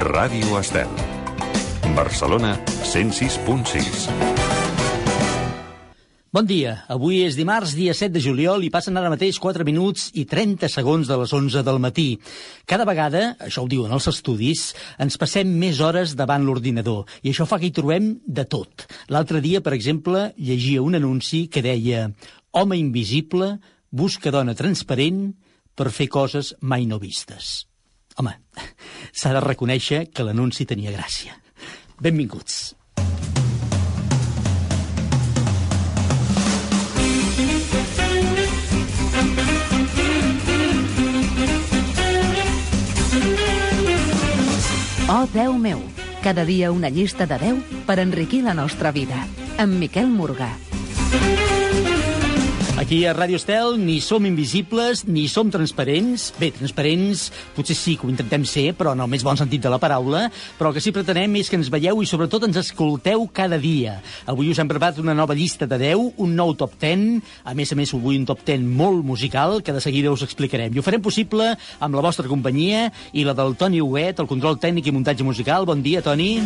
Ràdio 0.00 0.56
Estel. 0.56 0.88
Barcelona 1.92 2.54
106.6. 2.88 4.06
Bon 6.32 6.46
dia. 6.48 6.86
Avui 6.88 7.18
és 7.26 7.36
dimarts, 7.36 7.74
dia 7.76 7.92
7 7.92 8.14
de 8.14 8.22
juliol, 8.24 8.64
i 8.64 8.70
passen 8.72 8.96
ara 8.96 9.10
mateix 9.12 9.36
4 9.36 9.66
minuts 9.68 10.08
i 10.16 10.24
30 10.24 10.72
segons 10.72 11.04
de 11.04 11.20
les 11.20 11.36
11 11.36 11.60
del 11.68 11.82
matí. 11.84 12.08
Cada 12.64 12.88
vegada, 12.88 13.36
això 13.44 13.66
ho 13.66 13.68
diuen 13.68 13.92
els 13.92 14.08
estudis, 14.08 14.70
ens 14.96 15.20
passem 15.20 15.52
més 15.60 15.84
hores 15.84 16.16
davant 16.16 16.48
l'ordinador, 16.48 17.04
i 17.20 17.34
això 17.34 17.44
fa 17.44 17.60
que 17.60 17.68
hi 17.68 17.76
trobem 17.76 18.14
de 18.24 18.48
tot. 18.48 18.88
L'altre 19.12 19.44
dia, 19.44 19.60
per 19.60 19.76
exemple, 19.76 20.30
llegia 20.40 20.80
un 20.80 20.96
anunci 20.96 21.44
que 21.52 21.60
deia 21.60 22.08
«Home 22.56 22.80
invisible 22.80 23.58
busca 23.92 24.32
dona 24.32 24.56
transparent 24.56 25.26
per 25.76 25.92
fer 25.92 26.08
coses 26.08 26.56
mai 26.64 26.88
no 26.88 26.96
vistes». 26.96 27.68
Home, 28.20 28.34
s'ha 29.16 29.30
de 29.32 29.40
reconèixer 29.40 30.02
que 30.12 30.24
l'anunci 30.26 30.66
tenia 30.68 30.92
gràcia. 30.92 31.38
Benvinguts. 32.04 32.74
Oh, 45.10 45.24
Déu 45.32 45.56
meu, 45.58 45.80
cada 46.22 46.44
dia 46.44 46.70
una 46.70 46.92
llista 46.92 47.24
de 47.26 47.40
10 47.40 47.84
per 47.88 47.98
enriquir 48.04 48.44
la 48.44 48.52
nostra 48.54 48.92
vida. 48.92 49.24
Amb 49.56 49.80
Miquel 49.80 50.12
Morgà. 50.12 50.52
Aquí 52.80 53.02
a 53.04 53.10
Ràdio 53.12 53.36
Estel 53.36 53.74
ni 53.76 53.98
som 54.00 54.24
invisibles 54.24 55.02
ni 55.04 55.26
som 55.28 55.50
transparents. 55.52 56.30
Bé, 56.40 56.48
transparents 56.56 57.26
potser 57.52 57.76
sí 57.76 57.98
que 58.00 58.06
ho 58.06 58.08
intentem 58.08 58.46
ser, 58.48 58.70
però 58.72 58.94
en 58.96 59.02
el 59.04 59.10
més 59.12 59.20
bon 59.20 59.36
sentit 59.36 59.60
de 59.60 59.68
la 59.68 59.76
paraula, 59.76 60.22
però 60.56 60.70
el 60.70 60.78
que 60.78 60.80
sí 60.80 60.88
pretenem 60.96 61.36
és 61.36 61.52
que 61.52 61.58
ens 61.60 61.68
veieu 61.68 62.00
i 62.00 62.08
sobretot 62.08 62.46
ens 62.48 62.56
escolteu 62.62 63.26
cada 63.36 63.60
dia. 63.60 63.98
Avui 64.24 64.48
us 64.48 64.62
hem 64.64 64.72
preparat 64.72 65.02
una 65.04 65.12
nova 65.12 65.36
llista 65.36 65.68
de 65.68 65.76
10, 65.76 66.16
un 66.24 66.32
nou 66.40 66.54
top 66.56 66.80
10, 66.80 67.20
a 67.44 67.52
més 67.52 67.68
a 67.68 67.76
més 67.76 67.92
avui 67.92 68.16
un 68.16 68.24
top 68.24 68.46
10 68.48 68.64
molt 68.64 69.04
musical 69.04 69.60
que 69.60 69.76
de 69.76 69.84
seguida 69.84 70.16
us 70.16 70.24
explicarem. 70.24 70.72
I 70.72 70.80
ho 70.80 70.86
farem 70.86 71.04
possible 71.04 71.52
amb 71.84 72.00
la 72.00 72.08
vostra 72.08 72.32
companyia 72.32 72.88
i 73.12 73.28
la 73.28 73.36
del 73.36 73.60
Toni 73.60 73.84
Huguet, 73.84 74.24
el 74.24 74.32
control 74.32 74.56
tècnic 74.56 74.88
i 74.88 74.96
muntatge 74.96 75.20
musical. 75.20 75.68
Bon 75.68 75.84
dia, 75.84 76.00
Toni. 76.00 76.38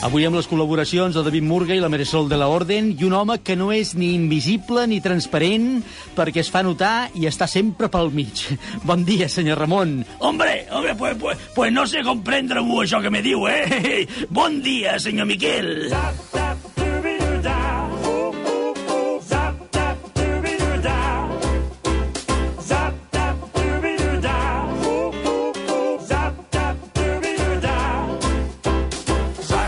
Avui 0.00 0.24
amb 0.24 0.38
les 0.38 0.46
col·laboracions 0.48 1.12
de 1.12 1.20
David 1.26 1.44
Murga 1.44 1.74
i 1.76 1.80
la 1.82 1.90
Marisol 1.92 2.30
de 2.30 2.38
la 2.40 2.46
Orden 2.48 2.86
i 2.94 3.04
un 3.04 3.12
home 3.12 3.36
que 3.44 3.52
no 3.52 3.68
és 3.76 3.90
ni 4.00 4.14
invisible 4.16 4.86
ni 4.88 5.02
transparent 5.04 5.82
perquè 6.16 6.40
es 6.40 6.48
fa 6.48 6.62
notar 6.64 7.10
i 7.20 7.28
està 7.28 7.44
sempre 7.44 7.90
pel 7.92 8.08
mig. 8.14 8.46
Bon 8.88 9.04
dia, 9.04 9.28
senyor 9.28 9.60
Ramon. 9.60 9.98
Hombre, 10.24 10.64
hombre, 10.72 10.96
pues, 10.96 11.16
pues, 11.20 11.46
pues 11.54 11.76
no 11.76 11.84
sé 11.84 12.00
com 12.06 12.24
prendre-m'ho 12.24 12.80
això 12.80 13.04
que 13.04 13.12
me 13.12 13.20
diu, 13.20 13.44
eh? 13.44 14.06
Bon 14.40 14.62
dia, 14.64 14.96
senyor 14.96 15.28
Miquel. 15.28 15.90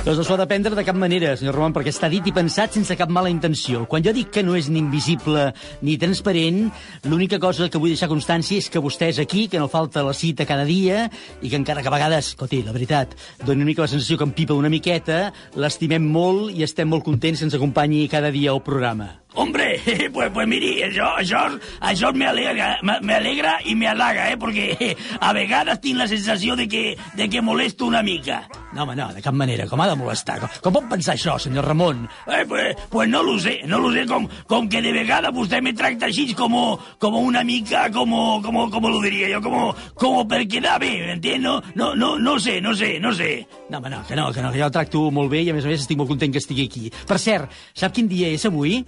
Doncs 0.03 0.19
no 0.19 0.25
s'ho 0.27 0.35
ha 0.35 0.41
de 0.41 0.49
prendre 0.51 0.75
de 0.75 0.83
cap 0.83 0.97
manera, 0.99 1.37
senyor 1.39 1.55
Ramon, 1.55 1.77
perquè 1.77 1.93
està 1.93 2.09
dit 2.11 2.27
i 2.27 2.33
pensat 2.35 2.75
sense 2.75 2.97
cap 2.99 3.11
mala 3.15 3.31
intenció. 3.31 3.85
Quan 3.87 4.03
jo 4.03 4.11
dic 4.11 4.33
que 4.35 4.43
no 4.43 4.57
és 4.59 4.67
ni 4.67 4.81
invisible 4.83 5.45
ni 5.87 5.95
transparent, 5.95 6.59
l'única 7.07 7.39
cosa 7.39 7.71
que 7.71 7.79
vull 7.79 7.95
deixar 7.95 8.11
constància 8.11 8.59
és 8.59 8.67
que 8.67 8.83
vostè 8.83 9.13
és 9.15 9.23
aquí, 9.23 9.47
que 9.47 9.63
no 9.63 9.71
falta 9.71 10.03
la 10.03 10.11
cita 10.11 10.43
cada 10.43 10.67
dia, 10.67 11.07
i 11.39 11.47
que 11.47 11.61
encara 11.61 11.87
que 11.87 11.93
a 11.93 11.95
vegades, 11.95 12.35
escolti, 12.35 12.65
la 12.67 12.75
veritat, 12.75 13.15
doni 13.47 13.63
una 13.63 13.71
mica 13.71 13.87
la 13.87 13.93
sensació 13.95 14.19
que 14.19 14.27
em 14.27 14.35
pipa 14.35 14.59
una 14.59 14.75
miqueta, 14.75 15.29
l'estimem 15.55 16.03
molt 16.03 16.51
i 16.51 16.67
estem 16.67 16.91
molt 16.91 17.07
contents 17.07 17.39
que 17.39 17.53
ens 17.53 17.61
acompanyi 17.63 18.09
cada 18.11 18.35
dia 18.35 18.51
al 18.51 18.67
programa. 18.67 19.22
Hombre, 19.35 19.81
pues, 20.13 20.31
pues 20.33 20.49
miri, 20.49 20.73
això, 20.85 21.09
això, 21.19 21.45
això 21.81 22.13
me 22.13 22.27
alegra, 22.27 23.57
i 23.65 23.75
me 23.75 23.89
halaga, 23.89 24.29
eh? 24.31 24.37
Perquè 24.37 24.95
a 25.21 25.33
vegades 25.37 25.81
tinc 25.81 25.99
la 25.99 26.09
sensació 26.09 26.57
de 26.57 26.69
que, 26.69 26.97
de 27.17 27.29
que 27.29 27.43
molesto 27.43 27.87
una 27.87 28.03
mica. 28.03 28.43
No, 28.73 28.85
home, 28.85 28.97
no, 28.97 29.09
de 29.13 29.23
cap 29.25 29.35
manera, 29.37 29.67
com 29.69 29.81
ha 29.81 29.89
de 29.89 29.97
molestar? 29.97 30.39
Com, 30.41 30.53
com 30.65 30.77
pot 30.79 30.89
pensar 30.91 31.17
això, 31.17 31.39
senyor 31.41 31.67
Ramon? 31.69 32.07
Eh, 32.27 32.45
pues, 32.49 32.77
pues 32.91 33.09
no 33.09 33.23
lo 33.23 33.39
sé, 33.41 33.61
no 33.69 33.81
lo 33.81 33.93
sé, 33.93 34.07
com, 34.09 34.29
com 34.49 34.69
que 34.69 34.83
de 34.85 34.93
vegades 34.93 35.33
vostè 35.35 35.63
me 35.65 35.75
tracta 35.77 36.09
així 36.09 36.33
com, 36.37 36.57
com 37.01 37.19
una 37.21 37.45
mica, 37.45 37.87
com, 37.93 38.13
com, 38.45 38.61
com 38.73 38.89
lo 38.89 39.01
diria 39.05 39.31
jo, 39.35 39.43
com, 39.45 39.85
com 39.97 40.21
per 40.29 40.43
quedar 40.49 40.79
bé, 40.83 40.93
m'entén? 41.07 41.43
No, 41.43 41.59
no, 41.75 41.95
no, 41.97 42.15
no 42.21 42.39
sé, 42.41 42.61
no 42.61 42.75
sé, 42.77 42.99
no 43.01 43.15
sé. 43.17 43.47
No, 43.71 43.79
home, 43.79 43.93
no, 43.93 44.03
que 44.09 44.17
no, 44.17 44.29
que 44.33 44.45
no, 44.45 44.53
que 44.53 44.61
jo 44.61 44.69
el 44.69 44.75
tracto 44.75 45.07
molt 45.11 45.33
bé 45.33 45.45
i 45.47 45.53
a 45.53 45.57
més 45.57 45.65
a 45.65 45.73
més 45.73 45.85
estic 45.85 46.01
molt 46.01 46.13
content 46.13 46.33
que 46.33 46.43
estigui 46.43 46.69
aquí. 46.69 46.93
Per 47.09 47.19
cert, 47.21 47.53
sap 47.77 47.97
quin 47.97 48.11
dia 48.11 48.33
és 48.33 48.45
avui? 48.49 48.83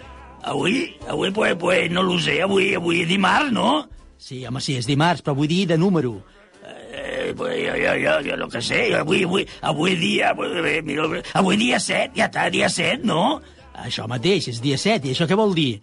Avui, 0.44 0.96
avui, 1.08 1.30
pues, 1.30 1.54
pues, 1.56 1.90
no 1.90 2.02
lo 2.02 2.18
sé, 2.20 2.42
avui, 2.44 2.74
avui 2.76 3.00
és 3.02 3.08
dimarts, 3.08 3.52
no? 3.52 3.88
Sí, 4.20 4.42
home, 4.44 4.60
sí, 4.60 4.76
és 4.76 4.86
dimarts, 4.88 5.24
però 5.24 5.32
vull 5.38 5.48
dir 5.48 5.64
de 5.70 5.78
número. 5.80 6.18
Eh, 6.64 7.32
pues, 7.36 7.56
jo, 7.64 7.74
jo, 7.80 7.94
jo, 8.02 8.18
jo 8.28 8.36
no 8.36 8.48
que 8.52 8.60
sé, 8.60 8.84
avui, 8.98 9.24
avui, 9.24 9.46
avui 9.62 9.96
dia, 9.96 10.34
pues, 10.36 10.52
eh, 10.60 10.82
mira, 10.84 11.08
avui 11.40 11.56
dia 11.56 11.80
7, 11.80 12.12
ja 12.18 12.28
està, 12.28 12.50
dia 12.52 12.68
7, 12.68 13.08
no? 13.08 13.40
Això 13.86 14.04
mateix, 14.08 14.50
és 14.52 14.60
dia 14.60 14.76
7, 14.76 15.08
i 15.08 15.16
això 15.16 15.28
què 15.28 15.38
vol 15.38 15.56
dir? 15.56 15.80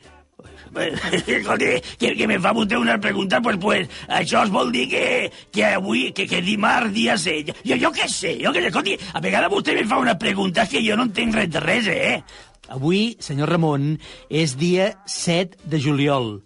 Escolti, 1.27 1.71
que, 1.99 2.13
que 2.15 2.27
me 2.29 2.37
fa 2.39 2.53
vostè 2.55 2.77
una 2.79 2.95
pregunta, 3.01 3.41
pues, 3.43 3.57
pues, 3.59 3.89
això 4.07 4.45
es 4.45 4.53
vol 4.53 4.71
dir 4.71 4.85
que, 4.93 5.03
que 5.51 5.65
avui, 5.73 6.11
que, 6.15 6.27
que 6.29 6.41
dimarts 6.45 6.93
dia 6.95 7.17
7. 7.19 7.57
Jo, 7.65 7.79
jo 7.81 7.91
què 7.97 8.07
sé, 8.07 8.37
jo 8.39 8.53
què 8.55 8.63
sé, 8.63 8.71
escolti, 8.71 8.95
a 9.13 9.23
vegades 9.23 9.51
vostè 9.51 9.75
me 9.75 9.89
fa 9.89 9.99
una 9.99 10.15
pregunta 10.21 10.69
que 10.69 10.85
jo 10.85 10.95
no 10.95 11.09
entenc 11.09 11.35
res 11.41 11.51
de 11.51 11.65
res, 11.65 11.91
eh? 11.91 12.21
Avui, 12.69 13.17
senyor 13.19 13.49
Ramon, 13.49 13.97
és 14.29 14.55
dia 14.57 14.93
7 15.07 15.57
de 15.65 15.81
juliol. 15.81 16.41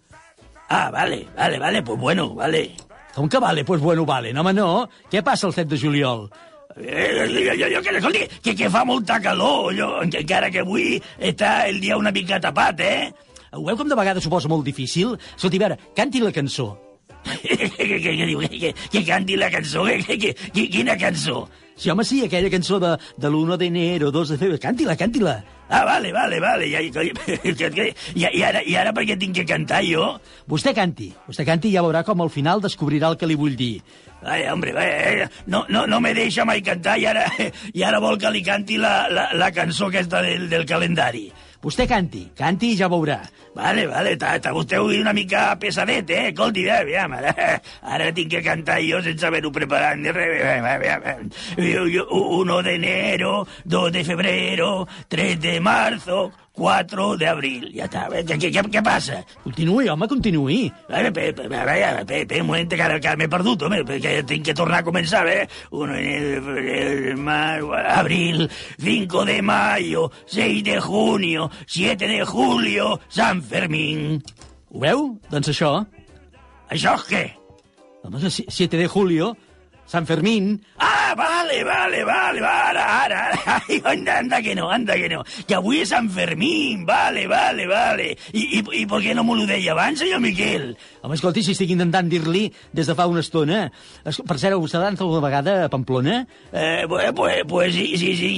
Ah, 0.69 0.89
vale, 0.91 1.27
vale, 1.35 1.59
vale, 1.59 1.83
pues 1.83 1.99
bueno, 1.99 2.33
vale. 2.33 2.71
Com 3.13 3.29
que 3.29 3.39
vale? 3.39 3.63
Pues 3.63 3.81
bueno, 3.81 4.05
vale. 4.05 4.33
No, 4.33 4.41
home, 4.41 4.53
no. 4.53 4.89
Què 5.11 5.21
passa 5.23 5.47
el 5.47 5.53
7 5.53 5.69
de 5.69 5.79
juliol? 5.79 6.29
Eh, 6.75 7.27
jo, 7.31 7.53
jo, 7.55 7.67
jo, 7.71 7.81
que, 7.81 7.97
escolti, 7.97 8.23
que, 8.43 8.55
que 8.55 8.69
fa 8.69 8.83
molta 8.83 9.19
calor, 9.23 9.71
jo, 9.77 9.87
encara 10.03 10.49
que 10.51 10.59
avui 10.65 10.97
està 11.23 11.69
el 11.69 11.79
dia 11.79 11.95
una 11.95 12.11
mica 12.11 12.41
tapat, 12.43 12.81
eh? 12.83 13.13
Ho 13.55 13.63
veu 13.63 13.77
com 13.79 13.87
de 13.87 13.95
vegades 13.95 14.25
s'ho 14.25 14.31
posa 14.33 14.51
molt 14.51 14.65
difícil? 14.67 15.15
Escolti, 15.37 15.61
a 15.61 15.63
veure, 15.63 15.77
canti 15.95 16.19
la 16.19 16.33
cançó. 16.35 16.73
que, 17.25 17.55
que, 17.55 17.85
que, 17.87 18.17
que, 18.17 18.49
que, 18.59 18.73
que 18.91 19.05
canti 19.07 19.37
la 19.39 19.49
cançó, 19.53 19.85
que, 19.85 20.17
que, 20.19 20.33
que, 20.35 20.67
quina 20.69 20.97
cançó? 20.99 21.45
Sí, 21.77 21.89
home, 21.89 22.03
sí, 22.03 22.25
aquella 22.25 22.51
cançó 22.51 22.81
de, 22.83 22.97
de 23.15 23.31
l'1 23.31 23.55
d'enero, 23.61 24.11
2 24.11 24.35
de 24.35 24.37
febrer. 24.41 24.59
Canti-la, 24.59 24.97
canti-la. 24.99 25.39
Ah, 25.67 25.83
vale, 25.83 26.11
vale, 26.13 26.39
vale. 26.39 26.67
I, 26.67 26.91
i, 26.93 27.93
i, 28.21 28.43
ara, 28.43 28.61
I 28.61 28.75
ara 28.77 28.93
per 28.93 29.05
què 29.07 29.15
tinc 29.17 29.39
que 29.39 29.45
cantar 29.49 29.81
jo? 29.85 30.11
Vostè 30.49 30.75
canti. 30.77 31.09
Vostè 31.25 31.45
canti 31.47 31.71
i 31.71 31.75
ja 31.75 31.83
veurà 31.85 32.03
com 32.05 32.21
al 32.21 32.29
final 32.29 32.61
descobrirà 32.61 33.09
el 33.09 33.17
que 33.17 33.29
li 33.29 33.37
vull 33.39 33.57
dir. 33.57 33.79
Ai, 34.25 34.45
hombre, 34.49 34.73
eh, 34.81 35.27
no, 35.47 35.65
no, 35.69 35.85
no 35.85 35.99
me 36.01 36.13
deixa 36.17 36.45
mai 36.45 36.61
cantar 36.65 36.95
i 37.01 37.05
ara, 37.09 37.25
i 37.73 37.83
ara 37.85 37.99
vol 38.01 38.17
que 38.21 38.31
li 38.33 38.41
canti 38.45 38.77
la, 38.81 39.07
la, 39.09 39.27
la 39.37 39.51
cançó 39.53 39.89
aquesta 39.89 40.21
del, 40.25 40.47
del 40.49 40.65
calendari. 40.69 41.27
Vostè 41.65 41.87
canti, 41.89 42.27
canti 42.37 42.67
i 42.73 42.75
ja 42.77 42.85
veurà. 42.85 43.15
Vale, 43.57 43.87
vale, 43.89 44.11
està 44.13 44.51
vostè 44.53 44.77
avui 44.77 44.99
una 45.01 45.15
mica 45.17 45.47
pesadet, 45.57 46.11
eh? 46.13 46.27
Escolti, 46.29 46.67
eh, 46.67 46.75
aviam, 46.75 47.15
ara, 47.17 47.33
ara 47.81 48.11
tinc 48.13 48.29
que 48.35 48.43
cantar 48.45 48.77
jo 48.85 48.99
sense 49.01 49.25
haver-ho 49.25 49.49
preparat 49.49 49.97
ni 49.97 50.13
res. 50.13 50.43
Aviam, 50.61 51.25
1 51.57 52.61
de 52.69 52.75
enero, 52.75 53.33
2 53.65 53.91
de 53.97 54.03
febrero, 54.05 54.69
3 55.09 55.39
de 55.41 55.59
marzo, 55.59 56.27
4 56.55 57.07
de 57.19 57.27
abril. 57.27 57.67
Ja 57.75 57.85
està. 57.89 58.05
Què, 58.11 58.37
què, 58.39 58.63
què 58.71 58.83
passa? 58.85 59.21
Continuï, 59.43 59.89
home, 59.91 60.07
continuï. 60.11 60.59
A 60.89 61.01
veure, 61.03 61.11
espera 61.11 62.41
un 62.41 62.47
moment, 62.47 62.69
que 62.71 62.81
ara, 62.81 62.99
que 63.03 63.15
m'he 63.19 63.29
perdut, 63.31 63.65
home, 63.67 63.81
perquè 63.87 64.15
tinc 64.27 64.47
que 64.49 64.55
tornar 64.57 64.81
a 64.81 64.87
començar, 64.87 65.25
eh? 65.27 65.45
1 65.75 65.99
de 65.99 67.15
abril, 67.95 68.47
5 68.79 69.25
de 69.25 69.39
mayo, 69.41 70.09
6 70.31 70.63
de 70.63 70.79
junio, 70.81 71.49
7 71.67 72.07
de 72.07 72.23
julio, 72.25 72.99
San 73.09 73.41
Fermín. 73.43 74.21
Ho 74.71 74.79
veu? 74.83 75.09
Doncs 75.31 75.51
això. 75.53 75.73
Això 76.71 76.95
què? 77.07 77.25
Home, 78.05 78.21
7 78.29 78.77
de 78.77 78.87
julio, 78.87 79.33
San 79.85 80.05
Fermín. 80.05 80.65
Ah, 80.77 81.13
vale, 81.15 81.63
vale, 81.63 82.03
vale, 82.03 82.41
vale, 82.41 82.79
ara, 82.79 83.03
ara. 83.05 83.21
Ai, 83.69 83.81
anda, 83.83 84.17
anda 84.19 84.41
que 84.41 84.55
no, 84.55 84.69
anda 84.69 84.95
que 84.95 85.09
no. 85.09 85.23
Que 85.47 85.55
avui 85.55 85.83
és 85.83 85.91
Sant 85.93 86.09
Fermín, 86.11 86.85
vale, 86.87 87.27
vale, 87.29 87.67
vale. 87.69 88.07
I, 88.33 88.59
i, 88.59 88.63
i 88.81 88.85
per 88.89 88.99
què 89.03 89.13
no 89.15 89.23
m'ho 89.23 89.37
deia 89.45 89.75
abans, 89.75 90.01
senyor 90.01 90.19
Miquel? 90.23 90.71
Home, 91.05 91.15
escolti, 91.15 91.43
si 91.45 91.53
estic 91.53 91.71
intentant 91.75 92.09
dir-li 92.09 92.47
des 92.73 92.89
de 92.89 92.95
fa 92.97 93.05
una 93.07 93.21
estona. 93.21 93.67
Per 94.03 94.37
cert, 94.41 94.57
vostè 94.57 94.79
ha 94.79 94.87
anat 94.87 95.03
alguna 95.05 95.21
vegada 95.23 95.55
a 95.65 95.69
Pamplona? 95.69 96.23
Eh, 96.51 96.83
pues, 96.89 97.11
pues, 97.15 97.43
pues 97.47 97.73
sí, 97.75 97.93
sí, 98.01 98.15
sí. 98.17 98.31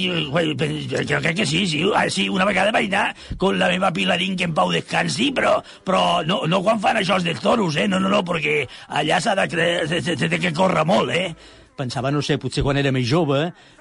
Jo 1.08 1.22
crec 1.24 1.40
que 1.40 1.46
sí, 1.46 1.64
sí. 1.66 1.82
Ah, 1.94 2.06
sí, 2.12 2.28
una 2.28 2.44
vegada 2.44 2.74
vaig 2.76 2.92
anar 2.92 3.16
con 3.40 3.58
la 3.58 3.72
meva 3.72 3.92
Pilarín 3.92 4.36
que 4.36 4.44
en 4.44 4.54
pau 4.54 4.70
descansi, 4.70 5.30
però, 5.32 5.56
però 5.84 6.20
no, 6.28 6.42
no 6.46 6.60
quan 6.62 6.80
fan 6.82 7.00
això 7.00 7.18
dels 7.24 7.40
toros, 7.40 7.80
eh? 7.80 7.88
No, 7.88 7.98
no, 7.98 8.12
no, 8.12 8.22
perquè 8.26 8.60
allà 9.00 9.18
s'ha 9.24 9.34
de, 9.38 9.48
de, 9.88 10.02
de, 10.04 10.28
de 10.28 10.38
que 10.38 10.52
córrer 10.52 10.84
molt, 10.86 11.16
eh? 11.16 11.32
Pensava, 11.78 12.10
no 12.10 12.18
sé, 12.26 12.34
potser 12.42 12.64
quan 12.66 12.78
era 12.80 12.90
més 12.90 13.06
jove... 13.06 13.36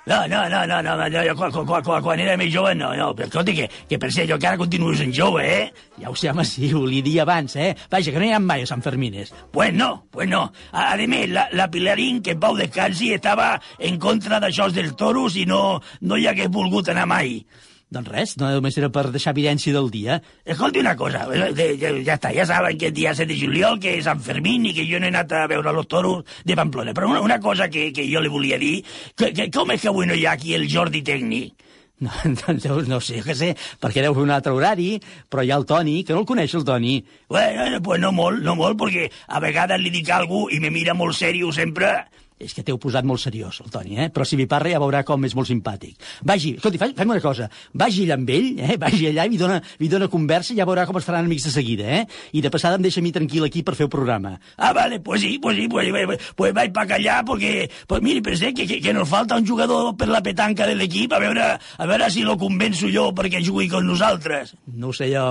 No, 0.07 0.19
no, 0.29 0.43
no, 0.51 0.59
no, 0.69 0.77
no, 0.85 0.93
no 1.01 1.23
jo, 1.25 1.33
quan, 1.35 1.51
quan, 1.51 1.81
quan, 1.83 2.03
quan 2.05 2.21
era 2.21 2.35
més 2.39 2.51
jove, 2.53 2.75
no, 2.77 2.91
no, 2.95 3.07
però 3.17 3.25
escolta, 3.27 3.55
que, 3.57 3.65
que 3.89 3.97
per 3.99 4.11
ser 4.13 4.27
jo 4.29 4.37
encara 4.37 4.59
continuo 4.61 4.93
sent 4.95 5.11
jove, 5.17 5.41
eh? 5.43 5.87
Ja 5.97 6.11
ho 6.11 6.15
sé, 6.15 6.29
home, 6.29 6.45
sí, 6.45 6.69
ho 6.77 6.83
li 6.85 7.01
dia 7.03 7.25
abans, 7.25 7.57
eh? 7.57 7.73
Vaja, 7.91 8.13
que 8.13 8.21
no 8.21 8.29
hi 8.29 8.35
ha 8.37 8.39
mai 8.43 8.63
a 8.63 8.69
Sant 8.69 8.85
Fermines. 8.85 9.33
Pues 9.51 9.73
no, 9.73 9.89
pues 10.13 10.29
no. 10.29 10.45
A, 10.71 10.91
a 10.93 11.09
més, 11.09 11.25
la, 11.33 11.47
la 11.57 11.67
Pilarín, 11.73 12.21
que 12.21 12.37
en 12.37 12.43
Pau 12.45 12.55
descansi, 12.55 13.15
estava 13.17 13.55
en 13.79 13.97
contra 13.99 14.39
d'això 14.43 14.69
dels 14.71 14.93
toros 14.95 15.35
i 15.41 15.47
no, 15.49 15.79
no 16.05 16.21
hi 16.21 16.29
hagués 16.29 16.53
volgut 16.53 16.93
anar 16.93 17.09
mai. 17.09 17.41
Doncs 17.87 18.09
res, 18.11 18.33
no 18.35 18.49
només 18.51 18.75
era 18.79 18.89
per 18.91 19.05
deixar 19.13 19.31
evidència 19.31 19.71
del 19.71 19.85
dia. 19.91 20.17
Escolti 20.43 20.81
una 20.81 20.95
cosa, 20.99 21.21
eh, 21.31 21.53
ja, 21.79 21.93
ja 22.03 22.17
està, 22.17 22.33
ja 22.35 22.43
saben 22.49 22.75
que 22.79 22.89
el 22.89 22.97
dia 22.97 23.13
7 23.15 23.29
de 23.31 23.37
juliol, 23.39 23.79
que 23.79 23.93
és 23.95 24.03
Sant 24.03 24.19
Fermín 24.25 24.65
i 24.67 24.73
que 24.75 24.83
jo 24.89 24.99
no 24.99 25.07
he 25.07 25.13
anat 25.13 25.31
a 25.31 25.45
veure 25.47 25.71
los 25.71 25.87
toros 25.87 26.25
de 26.43 26.57
Pamplona. 26.59 26.91
Però 26.97 27.07
una, 27.07 27.21
una 27.23 27.39
cosa 27.39 27.69
que, 27.71 27.93
que 27.95 28.09
jo 28.11 28.19
li 28.19 28.33
volia 28.33 28.59
dir, 28.59 28.81
que, 29.15 29.31
que, 29.31 29.47
com 29.55 29.71
és 29.71 29.79
que 29.79 29.87
avui 29.93 30.09
no 30.09 30.17
hi 30.19 30.27
ha 30.27 30.35
aquí 30.35 30.51
el 30.57 30.67
Jordi 30.67 31.03
Tècnic? 31.07 31.55
No, 31.97 32.11
doncs 32.21 32.85
no 32.85 32.99
sé, 33.01 33.23
que 33.25 33.33
sé, 33.33 33.55
perquè 33.81 34.03
deu 34.05 34.13
un 34.21 34.29
altre 34.29 34.51
horari, 34.53 34.99
però 35.31 35.41
hi 35.41 35.49
ha 35.49 35.57
el 35.57 35.65
Toni, 35.65 36.03
que 36.05 36.13
no 36.13 36.21
el 36.21 36.27
coneix, 36.29 36.53
el 36.53 36.65
Toni. 36.67 36.99
Bueno, 37.27 37.81
pues 37.81 38.03
no 38.03 38.11
molt, 38.13 38.43
no 38.45 38.53
molt, 38.59 38.77
perquè 38.77 39.07
a 39.33 39.41
vegades 39.41 39.81
li 39.81 39.89
dic 39.95 40.11
a 40.11 40.19
algú 40.21 40.43
i 40.53 40.59
me 40.61 40.69
mira 40.69 40.93
molt 40.93 41.17
seriós 41.17 41.57
sempre 41.57 41.95
és 42.39 42.53
que 42.53 42.63
t'heu 42.63 42.77
posat 42.81 43.05
molt 43.07 43.21
seriós, 43.21 43.61
el 43.63 43.71
Toni, 43.73 43.97
eh? 43.97 44.07
Però 44.13 44.25
si 44.27 44.37
m'hi 44.37 44.45
parla 44.49 44.71
ja 44.75 44.81
veurà 44.81 45.01
com 45.07 45.25
és 45.25 45.33
molt 45.37 45.49
simpàtic. 45.49 45.97
Vagi, 46.27 46.53
escolti, 46.57 46.77
fem 46.77 47.09
una 47.09 47.21
cosa. 47.23 47.47
Vagi 47.73 48.05
allà 48.05 48.17
amb 48.19 48.29
ell, 48.29 48.49
eh? 48.61 48.77
Vagi 48.81 49.07
allà 49.09 49.25
i 49.25 49.33
li 49.33 49.39
dona, 49.41 49.57
li 49.81 49.89
dona 49.89 50.09
conversa 50.11 50.53
i 50.53 50.59
ja 50.59 50.67
veurà 50.69 50.85
com 50.85 50.99
es 50.99 51.07
faran 51.07 51.25
amics 51.25 51.47
de 51.49 51.53
seguida, 51.55 51.87
eh? 51.99 52.03
I 52.37 52.43
de 52.45 52.51
passada 52.53 52.77
em 52.77 52.85
deixa 52.85 53.01
a 53.01 53.05
mi 53.05 53.11
tranquil 53.15 53.47
aquí 53.47 53.63
per 53.65 53.73
fer 53.77 53.87
el 53.87 53.93
programa. 53.93 54.35
Ah, 54.57 54.73
vale, 54.73 54.99
pues 54.99 55.21
sí, 55.21 55.39
pues 55.41 55.57
sí, 55.57 55.67
pues, 55.67 55.89
pues, 55.89 56.29
pues 56.35 56.53
vaig 56.53 56.73
pa 56.75 56.85
allà 56.85 57.23
perquè, 57.25 57.69
pues 57.87 58.05
miri, 58.05 58.21
pensé 58.21 58.53
que, 58.53 58.67
que, 58.67 58.79
que 58.81 58.93
nos 58.93 59.09
falta 59.09 59.37
un 59.37 59.47
jugador 59.47 59.95
per 59.97 60.09
la 60.09 60.21
petanca 60.21 60.67
de 60.67 60.75
l'equip, 60.77 61.13
a 61.13 61.19
veure, 61.23 61.49
a 61.57 61.89
veure 61.89 62.11
si 62.13 62.21
lo 62.21 62.37
convenço 62.37 62.91
jo 62.93 63.09
perquè 63.17 63.41
jugui 63.43 63.67
con 63.71 63.87
nosaltres. 63.87 64.53
No 64.67 64.93
sé 64.93 65.09
jo, 65.13 65.25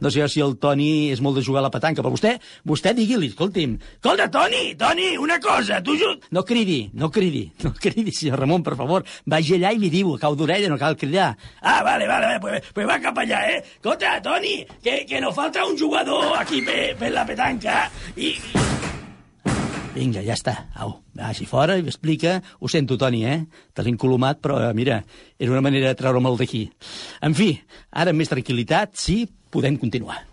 no 0.00 0.10
sé 0.10 0.24
jo 0.24 0.28
si 0.28 0.42
el 0.42 0.56
Toni 0.58 1.12
és 1.12 1.22
molt 1.22 1.38
de 1.38 1.46
jugar 1.46 1.62
a 1.62 1.68
la 1.68 1.74
petanca, 1.74 2.02
però 2.02 2.12
vostè, 2.14 2.34
vostè 2.66 2.94
digui-li, 2.98 3.30
escolti'm. 3.30 3.78
Escolta, 4.00 4.28
Toni, 4.32 4.74
Toni, 4.78 5.14
una 5.20 5.38
cosa, 5.38 5.82
tu... 5.84 5.94
No 6.34 6.44
cridi, 6.48 6.78
no 6.96 7.10
cridi, 7.12 7.44
no 7.64 7.74
cridi, 7.76 8.14
senyor 8.14 8.40
Ramon, 8.40 8.64
per 8.64 8.76
favor. 8.78 9.04
Vagi 9.28 9.58
allà 9.58 9.74
i 9.74 9.82
li 9.82 9.92
diu, 9.92 10.14
cau 10.20 10.36
d'orella, 10.38 10.70
no 10.72 10.80
cal 10.80 10.96
cridar. 10.98 11.34
Ah, 11.60 11.82
vale, 11.84 12.08
vale, 12.08 12.32
vale 12.32 12.40
pues, 12.40 12.72
pues 12.74 12.88
va 12.88 12.98
cap 13.02 13.20
allà, 13.20 13.44
eh? 13.52 13.60
Escolta, 13.76 14.16
Toni, 14.24 14.62
que, 14.82 15.02
que 15.08 15.20
no 15.20 15.32
falta 15.36 15.66
un 15.68 15.76
jugador 15.78 16.34
aquí 16.38 16.62
per, 16.64 16.96
per 16.98 17.12
la 17.12 17.26
petanca 17.28 17.84
i... 18.16 18.34
Vinga, 19.98 20.22
ja 20.22 20.36
està. 20.36 20.54
Au, 20.78 20.92
vagi 21.18 21.46
fora 21.48 21.74
i 21.78 21.82
m'explica. 21.82 22.36
Ho 22.62 22.70
sento, 22.70 22.98
Toni, 23.00 23.24
eh? 23.26 23.40
Te 23.74 23.82
l'he 23.82 23.90
incolomat, 23.90 24.38
però, 24.44 24.60
eh, 24.68 24.72
mira, 24.76 25.00
era 25.38 25.54
una 25.54 25.64
manera 25.64 25.90
de 25.90 25.98
treure-me'l 25.98 26.38
d'aquí. 26.38 26.68
En 27.26 27.34
fi, 27.34 27.50
ara 27.90 28.14
amb 28.14 28.22
més 28.22 28.30
tranquil·litat, 28.30 28.94
sí, 29.00 29.24
podem 29.50 29.80
continuar. 29.80 30.27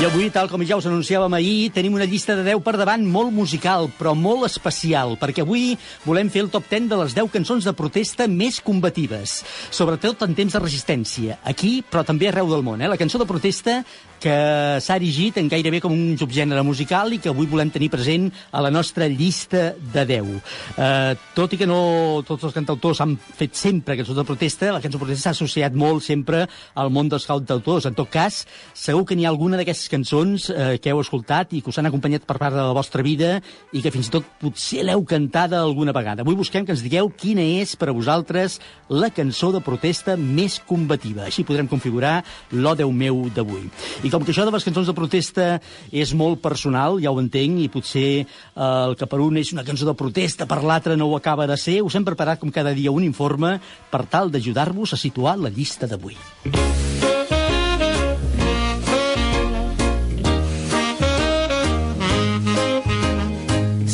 I 0.00 0.06
avui, 0.08 0.30
tal 0.32 0.46
com 0.48 0.62
ja 0.64 0.78
us 0.80 0.86
anunciàvem 0.88 1.34
ahir, 1.36 1.72
tenim 1.76 1.92
una 1.92 2.06
llista 2.08 2.32
de 2.32 2.40
10 2.46 2.62
per 2.64 2.72
davant 2.80 3.02
molt 3.04 3.34
musical, 3.36 3.90
però 3.98 4.14
molt 4.16 4.46
especial, 4.46 5.12
perquè 5.20 5.44
avui 5.44 5.74
volem 6.06 6.30
fer 6.32 6.40
el 6.46 6.48
top 6.48 6.70
10 6.70 6.86
de 6.88 6.98
les 7.02 7.12
10 7.18 7.28
cançons 7.34 7.68
de 7.68 7.74
protesta 7.76 8.24
més 8.24 8.62
combatives, 8.64 9.42
sobretot 9.68 10.24
en 10.24 10.32
temps 10.38 10.56
de 10.56 10.62
resistència, 10.64 11.36
aquí, 11.44 11.82
però 11.84 12.00
també 12.08 12.30
arreu 12.30 12.48
del 12.48 12.64
món. 12.64 12.80
Eh? 12.80 12.88
La 12.88 12.96
cançó 12.96 13.20
de 13.20 13.28
protesta 13.28 13.82
que 14.20 14.34
s'ha 14.84 14.96
erigit 15.00 15.38
en 15.40 15.48
gairebé 15.48 15.80
com 15.80 15.94
un 15.94 16.18
subgènere 16.20 16.62
musical 16.66 17.14
i 17.14 17.18
que 17.22 17.30
avui 17.32 17.48
volem 17.48 17.70
tenir 17.72 17.88
present 17.90 18.28
a 18.52 18.60
la 18.60 18.70
nostra 18.70 19.08
llista 19.08 19.70
de 19.94 20.04
10. 20.06 20.28
Eh, 20.76 21.14
tot 21.34 21.54
i 21.56 21.58
que 21.60 21.68
no 21.68 22.20
tots 22.28 22.44
els 22.44 22.54
cantautors 22.54 23.00
han 23.00 23.16
fet 23.16 23.56
sempre 23.56 23.96
cançons 23.98 24.18
de 24.18 24.26
protesta, 24.28 24.72
la 24.74 24.82
cançó 24.84 25.00
protesta 25.00 25.30
s'ha 25.30 25.36
associat 25.38 25.74
molt 25.74 26.04
sempre 26.04 26.44
al 26.74 26.92
món 26.92 27.08
dels 27.08 27.26
cantautors. 27.26 27.88
En 27.88 27.96
tot 27.96 28.10
cas, 28.12 28.44
segur 28.76 29.06
que 29.08 29.16
n'hi 29.16 29.24
ha 29.24 29.32
alguna 29.32 29.56
d'aquestes 29.60 29.88
cançons 29.92 30.50
eh, 30.52 30.76
que 30.82 30.92
heu 30.92 31.00
escoltat 31.00 31.54
i 31.56 31.62
que 31.64 31.72
us 31.72 31.80
han 31.80 31.88
acompanyat 31.88 32.28
per 32.28 32.36
part 32.36 32.54
de 32.54 32.60
la 32.60 32.76
vostra 32.76 33.02
vida 33.06 33.38
i 33.72 33.80
que 33.80 33.92
fins 33.94 34.10
i 34.10 34.14
tot 34.18 34.28
potser 34.40 34.84
l'heu 34.84 35.04
cantada 35.08 35.62
alguna 35.64 35.96
vegada. 35.96 36.22
Avui 36.22 36.36
busquem 36.36 36.66
que 36.66 36.76
ens 36.76 36.84
digueu 36.84 37.08
quina 37.08 37.42
és 37.62 37.72
per 37.80 37.88
a 37.88 37.96
vosaltres 37.96 38.58
la 38.90 39.08
cançó 39.14 39.50
de 39.54 39.64
protesta 39.64 40.16
més 40.20 40.60
combativa. 40.66 41.24
Així 41.28 41.46
podrem 41.48 41.70
configurar 41.70 42.20
l'O 42.52 42.76
Déu 42.76 42.92
meu 42.92 43.24
d'avui. 43.34 43.64
I 44.04 44.09
com 44.18 44.26
que 44.26 44.34
això 44.34 44.46
de 44.48 44.54
les 44.54 44.66
cançons 44.66 44.88
de 44.88 44.96
protesta 44.96 45.46
és 45.92 46.14
molt 46.16 46.40
personal, 46.42 46.98
ja 47.02 47.12
ho 47.12 47.20
entenc, 47.22 47.60
i 47.62 47.70
potser 47.72 48.08
eh, 48.20 48.26
el 48.56 48.96
que 48.98 49.08
per 49.10 49.20
un 49.22 49.38
és 49.40 49.52
una 49.54 49.66
cançó 49.66 49.86
de 49.88 49.96
protesta, 49.98 50.48
per 50.50 50.62
l'altre 50.64 50.96
no 50.96 51.10
ho 51.10 51.16
acaba 51.18 51.46
de 51.50 51.58
ser, 51.60 51.80
us 51.86 51.94
hem 51.94 52.06
preparat 52.08 52.40
com 52.40 52.50
cada 52.50 52.74
dia 52.74 52.94
un 52.94 53.06
informe 53.06 53.58
per 53.92 54.04
tal 54.10 54.32
d'ajudar-vos 54.32 54.96
a 54.96 55.00
situar 55.00 55.38
la 55.38 55.52
llista 55.54 55.90
d'avui. 55.90 56.18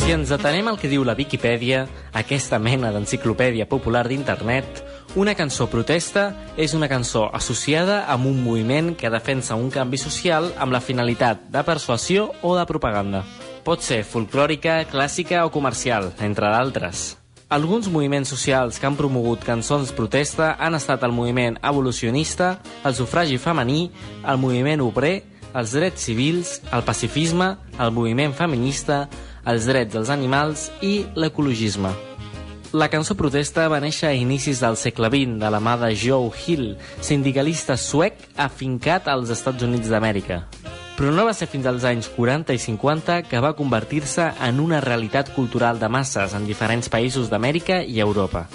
Si 0.07 0.13
ens 0.15 0.31
atenem 0.31 0.69
al 0.71 0.77
que 0.79 0.87
diu 0.87 1.03
la 1.03 1.17
Viquipèdia, 1.19 1.81
aquesta 2.15 2.61
mena 2.63 2.93
d'enciclopèdia 2.95 3.65
popular 3.67 4.05
d'internet, 4.07 4.79
una 5.19 5.35
cançó 5.35 5.67
protesta 5.67 6.29
és 6.55 6.77
una 6.79 6.87
cançó 6.87 7.25
associada 7.35 8.05
amb 8.15 8.31
un 8.31 8.39
moviment 8.45 8.93
que 8.95 9.11
defensa 9.11 9.59
un 9.59 9.67
canvi 9.75 9.99
social 9.99 10.53
amb 10.63 10.71
la 10.71 10.79
finalitat 10.79 11.49
de 11.51 11.65
persuasió 11.67 12.29
o 12.47 12.55
de 12.55 12.63
propaganda. 12.71 13.25
Pot 13.67 13.83
ser 13.83 14.05
folclòrica, 14.07 14.85
clàssica 14.87 15.43
o 15.43 15.51
comercial, 15.51 16.13
entre 16.23 16.55
d'altres. 16.55 17.17
Alguns 17.51 17.91
moviments 17.91 18.31
socials 18.31 18.79
que 18.79 18.87
han 18.87 18.95
promogut 18.95 19.43
cançons 19.43 19.91
protesta 19.91 20.55
han 20.55 20.79
estat 20.79 21.03
el 21.03 21.19
moviment 21.19 21.59
evolucionista, 21.67 22.61
el 22.87 22.95
sufragi 22.95 23.43
femení, 23.43 23.89
el 24.23 24.39
moviment 24.39 24.87
obrer, 24.87 25.17
els 25.57 25.73
drets 25.73 26.03
civils, 26.05 26.61
el 26.71 26.83
pacifisme, 26.85 27.57
el 27.81 27.91
moviment 27.91 28.35
feminista, 28.37 29.09
els 29.47 29.67
drets 29.71 29.95
dels 29.95 30.11
animals 30.11 30.69
i 30.83 31.07
l'ecologisme. 31.15 31.93
La 32.77 32.89
cançó 32.91 33.15
protesta 33.15 33.69
va 33.71 33.79
néixer 33.81 34.11
a 34.11 34.17
inicis 34.19 34.59
del 34.61 34.75
segle 34.77 35.09
XX 35.09 35.39
de 35.41 35.51
la 35.55 35.61
mà 35.63 35.77
de 35.81 35.93
Joe 35.95 36.33
Hill, 36.35 36.75
sindicalista 37.01 37.77
suec 37.79 38.19
afincat 38.37 39.07
als 39.09 39.31
Estats 39.31 39.63
Units 39.63 39.89
d'Amèrica. 39.89 40.43
Però 40.97 41.13
no 41.13 41.27
va 41.29 41.35
ser 41.37 41.47
fins 41.47 41.69
als 41.69 41.85
anys 41.87 42.09
40 42.13 42.57
i 42.57 42.59
50 42.59 43.21
que 43.31 43.41
va 43.45 43.55
convertir-se 43.55 44.31
en 44.49 44.61
una 44.61 44.81
realitat 44.81 45.31
cultural 45.37 45.79
de 45.79 45.89
masses 45.93 46.35
en 46.35 46.49
diferents 46.49 46.91
països 46.91 47.31
d'Amèrica 47.31 47.83
i 47.85 48.01
Europa. 48.01 48.47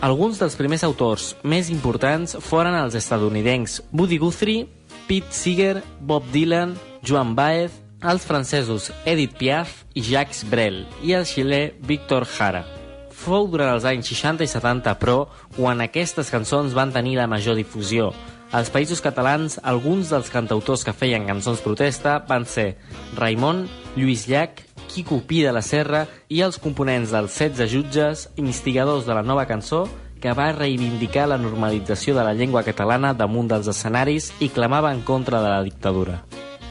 Alguns 0.00 0.38
dels 0.40 0.56
primers 0.56 0.86
autors 0.86 1.34
més 1.44 1.68
importants 1.68 2.38
foren 2.40 2.78
els 2.78 2.96
estadounidencs 2.96 3.82
Buddy 3.92 4.16
Guthrie, 4.22 4.64
Pete 5.06 5.34
Seeger, 5.36 5.82
Bob 6.00 6.24
Dylan, 6.32 6.72
Joan 7.04 7.34
Baez, 7.36 7.74
els 8.00 8.24
francesos 8.24 8.88
Edith 9.04 9.36
Piaf 9.36 9.84
i 9.92 10.02
Jacques 10.04 10.44
Brel 10.48 10.86
i 11.04 11.12
el 11.16 11.26
xilè 11.28 11.74
Víctor 11.84 12.24
Jara. 12.24 12.64
Fou 13.12 13.50
durant 13.52 13.74
els 13.74 13.84
anys 13.84 14.08
60 14.08 14.46
i 14.46 14.48
70, 14.48 14.94
però, 14.96 15.26
quan 15.56 15.82
aquestes 15.84 16.32
cançons 16.32 16.72
van 16.72 16.94
tenir 16.94 17.18
la 17.18 17.28
major 17.28 17.58
difusió. 17.58 18.10
Als 18.56 18.72
països 18.72 19.02
catalans, 19.04 19.60
alguns 19.62 20.08
dels 20.10 20.32
cantautors 20.32 20.82
que 20.82 20.96
feien 20.96 21.28
cançons 21.28 21.60
protesta 21.60 22.18
van 22.26 22.48
ser 22.48 22.78
Raimon, 23.18 23.66
Lluís 23.94 24.26
Llach, 24.26 24.64
Quico 24.90 25.20
Pi 25.20 25.44
de 25.44 25.52
la 25.52 25.62
Serra 25.62 26.06
i 26.28 26.40
els 26.42 26.58
components 26.58 27.12
dels 27.12 27.36
16 27.36 27.70
jutges, 27.70 28.28
instigadors 28.40 29.06
de 29.06 29.14
la 29.14 29.22
nova 29.22 29.46
cançó, 29.46 29.84
que 30.20 30.32
va 30.36 30.50
reivindicar 30.56 31.28
la 31.28 31.38
normalització 31.38 32.16
de 32.16 32.24
la 32.24 32.34
llengua 32.34 32.64
catalana 32.64 33.14
damunt 33.14 33.52
dels 33.52 33.70
escenaris 33.70 34.32
i 34.40 34.48
clamava 34.48 34.92
en 34.92 35.04
contra 35.04 35.44
de 35.44 35.52
la 35.52 35.62
dictadura. 35.62 36.24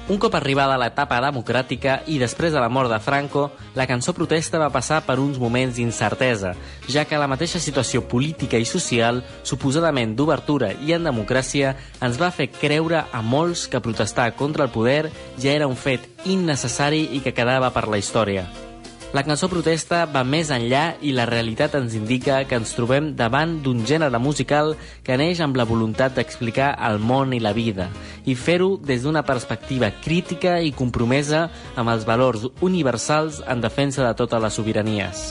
Un 0.09 0.17
cop 0.17 0.33
arribada 0.33 0.73
l'etapa 0.81 1.19
democràtica 1.21 1.99
i 2.09 2.15
després 2.17 2.49
de 2.49 2.57
la 2.57 2.69
mort 2.73 2.89
de 2.89 2.97
Franco, 2.97 3.43
la 3.77 3.85
cançó 3.85 4.09
protesta 4.17 4.57
va 4.57 4.71
passar 4.73 5.03
per 5.05 5.19
uns 5.21 5.37
moments 5.37 5.75
d'incertesa, 5.77 6.55
ja 6.89 7.03
que 7.05 7.19
la 7.21 7.27
mateixa 7.29 7.61
situació 7.61 8.01
política 8.09 8.57
i 8.57 8.65
social, 8.65 9.21
suposadament 9.45 10.15
d'obertura 10.17 10.71
i 10.81 10.95
en 10.97 11.05
democràcia, 11.05 11.75
ens 12.01 12.17
va 12.17 12.31
fer 12.33 12.47
creure 12.55 13.03
a 13.05 13.21
molts 13.21 13.67
que 13.69 13.83
protestar 13.85 14.31
contra 14.33 14.65
el 14.65 14.73
poder 14.73 15.11
ja 15.37 15.53
era 15.53 15.69
un 15.69 15.77
fet 15.77 16.09
innecessari 16.25 17.05
i 17.13 17.21
que 17.21 17.35
quedava 17.37 17.69
per 17.69 17.85
la 17.85 18.01
història. 18.01 18.47
La 19.09 19.23
cançó 19.25 19.47
protesta 19.49 20.03
va 20.05 20.21
més 20.21 20.51
enllà 20.53 20.83
i 21.01 21.15
la 21.17 21.25
realitat 21.25 21.73
ens 21.79 21.95
indica 21.97 22.43
que 22.45 22.59
ens 22.59 22.75
trobem 22.77 23.07
davant 23.17 23.55
d'un 23.65 23.81
gènere 23.89 24.21
musical 24.21 24.75
que 25.01 25.17
neix 25.17 25.41
amb 25.41 25.57
la 25.57 25.65
voluntat 25.65 26.13
d'explicar 26.13 26.75
el 26.91 27.01
món 27.01 27.33
i 27.33 27.41
la 27.41 27.55
vida 27.57 27.89
i 28.29 28.37
fer-ho 28.37 28.75
des 28.77 29.01
d'una 29.01 29.25
perspectiva 29.25 29.89
crítica 30.05 30.59
i 30.61 30.75
compromesa 30.77 31.47
amb 31.75 31.89
els 31.89 32.05
valors 32.05 32.45
universals 32.61 33.41
en 33.49 33.65
defensa 33.65 34.05
de 34.05 34.13
totes 34.13 34.45
les 34.45 34.61
sobiranies. 34.61 35.29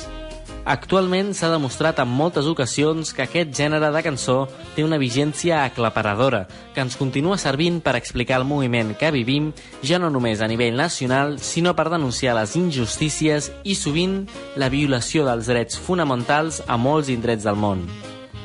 Actualment 0.69 1.31
s'ha 1.33 1.49
demostrat 1.49 1.97
en 2.03 2.11
moltes 2.13 2.45
ocasions 2.45 3.15
que 3.17 3.23
aquest 3.25 3.55
gènere 3.57 3.89
de 3.89 4.03
cançó 4.05 4.35
té 4.77 4.83
una 4.85 4.99
vigència 5.01 5.63
aclaparadora, 5.65 6.43
que 6.75 6.83
ens 6.85 6.99
continua 7.01 7.39
servint 7.41 7.79
per 7.81 7.95
explicar 7.97 8.37
el 8.37 8.45
moviment 8.45 8.91
que 9.01 9.09
vivim, 9.15 9.47
ja 9.81 9.97
no 9.97 10.11
només 10.13 10.43
a 10.45 10.49
nivell 10.51 10.77
nacional, 10.77 11.39
sinó 11.41 11.73
per 11.73 11.89
denunciar 11.89 12.35
les 12.37 12.53
injustícies 12.61 13.49
i 13.65 13.79
sovint 13.81 14.27
la 14.61 14.69
violació 14.69 15.25
dels 15.25 15.49
drets 15.49 15.81
fonamentals 15.81 16.61
a 16.69 16.77
molts 16.77 17.09
indrets 17.09 17.49
del 17.49 17.57
món. 17.57 17.87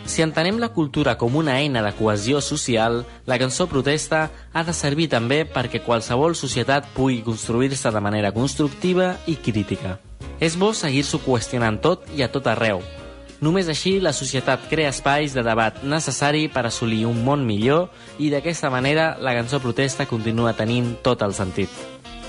Si 0.07 0.23
entenem 0.23 0.63
la 0.63 0.71
cultura 0.71 1.17
com 1.19 1.35
una 1.35 1.57
eina 1.59 1.83
de 1.83 1.91
cohesió 1.99 2.39
social, 2.39 3.01
la 3.27 3.39
cançó 3.39 3.67
protesta 3.67 4.29
ha 4.53 4.63
de 4.63 4.71
servir 4.71 5.09
també 5.11 5.43
perquè 5.43 5.83
qualsevol 5.83 6.39
societat 6.39 6.87
pugui 6.95 7.19
construir-se 7.27 7.91
de 7.91 8.07
manera 8.07 8.31
constructiva 8.31 9.17
i 9.27 9.35
crítica. 9.35 9.99
És 10.39 10.57
bo 10.57 10.71
seguir-s'ho 10.73 11.19
qüestionant 11.25 11.79
tot 11.81 12.07
i 12.15 12.23
a 12.23 12.29
tot 12.31 12.47
arreu. 12.47 12.81
Només 13.43 13.67
així 13.67 13.97
la 13.99 14.13
societat 14.15 14.69
crea 14.71 14.93
espais 14.93 15.35
de 15.35 15.43
debat 15.43 15.83
necessari 15.83 16.47
per 16.47 16.65
assolir 16.65 17.03
un 17.05 17.19
món 17.25 17.43
millor 17.45 17.89
i 18.17 18.31
d'aquesta 18.31 18.71
manera 18.71 19.17
la 19.19 19.35
cançó 19.35 19.59
protesta 19.59 20.07
continua 20.07 20.55
tenint 20.55 20.95
tot 21.03 21.21
el 21.21 21.35
sentit. 21.35 21.69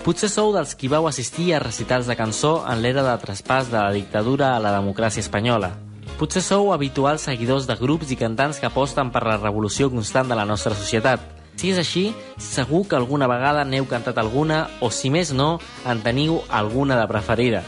Potser 0.05 0.29
sou 0.29 0.53
dels 0.53 0.75
qui 0.77 0.91
vau 0.91 1.07
assistir 1.09 1.55
a 1.55 1.63
recitals 1.63 2.11
de 2.11 2.19
cançó 2.19 2.59
en 2.69 2.83
l'era 2.83 3.07
de 3.07 3.17
traspàs 3.23 3.71
de 3.71 3.79
la 3.79 3.95
dictadura 3.95 4.53
a 4.57 4.61
la 4.61 4.75
democràcia 4.75 5.23
espanyola, 5.25 5.73
Potser 6.15 6.45
sou 6.47 6.69
habituals 6.71 7.25
seguidors 7.27 7.65
de 7.67 7.75
grups 7.75 8.13
i 8.15 8.17
cantants 8.17 8.61
que 8.63 8.69
aposten 8.69 9.09
per 9.11 9.25
la 9.27 9.39
revolució 9.41 9.89
constant 9.91 10.29
de 10.31 10.37
la 10.39 10.45
nostra 10.47 10.71
societat. 10.79 11.25
Si 11.59 11.73
és 11.73 11.79
així, 11.81 12.05
segur 12.39 12.85
que 12.87 12.95
alguna 12.95 13.27
vegada 13.31 13.65
n'heu 13.67 13.87
cantat 13.91 14.19
alguna 14.23 14.61
o, 14.79 14.93
si 14.95 15.11
més 15.11 15.33
no, 15.35 15.59
en 15.87 16.03
teniu 16.07 16.39
alguna 16.51 17.01
de 17.01 17.09
preferida. 17.11 17.65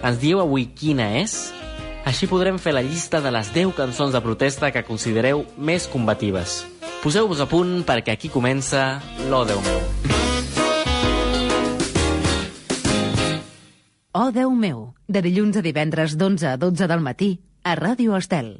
Ens 0.00 0.16
dieu 0.16 0.40
avui 0.40 0.64
quina 0.72 1.10
és? 1.20 1.50
Així 2.08 2.24
podrem 2.28 2.56
fer 2.56 2.72
la 2.72 2.80
llista 2.80 3.20
de 3.20 3.28
les 3.34 3.50
10 3.52 3.74
cançons 3.76 4.14
de 4.16 4.22
protesta 4.24 4.70
que 4.72 4.82
considereu 4.86 5.44
més 5.60 5.84
combatives. 5.92 6.62
Poseu-vos 7.02 7.42
a 7.44 7.46
punt 7.48 7.82
perquè 7.84 8.16
aquí 8.16 8.30
comença 8.32 9.02
l'O 9.28 9.44
Déu 9.44 9.60
meu. 9.66 9.82
Oh, 14.16 14.30
Déu 14.32 14.56
meu, 14.56 14.80
de 15.06 15.22
dilluns 15.22 15.60
a 15.60 15.62
divendres 15.62 16.16
d'11 16.16 16.48
a 16.48 16.56
12 16.56 16.88
del 16.88 17.04
matí 17.04 17.30
a 17.62 17.76
Ràdio 17.76 18.16
Estel. 18.16 18.56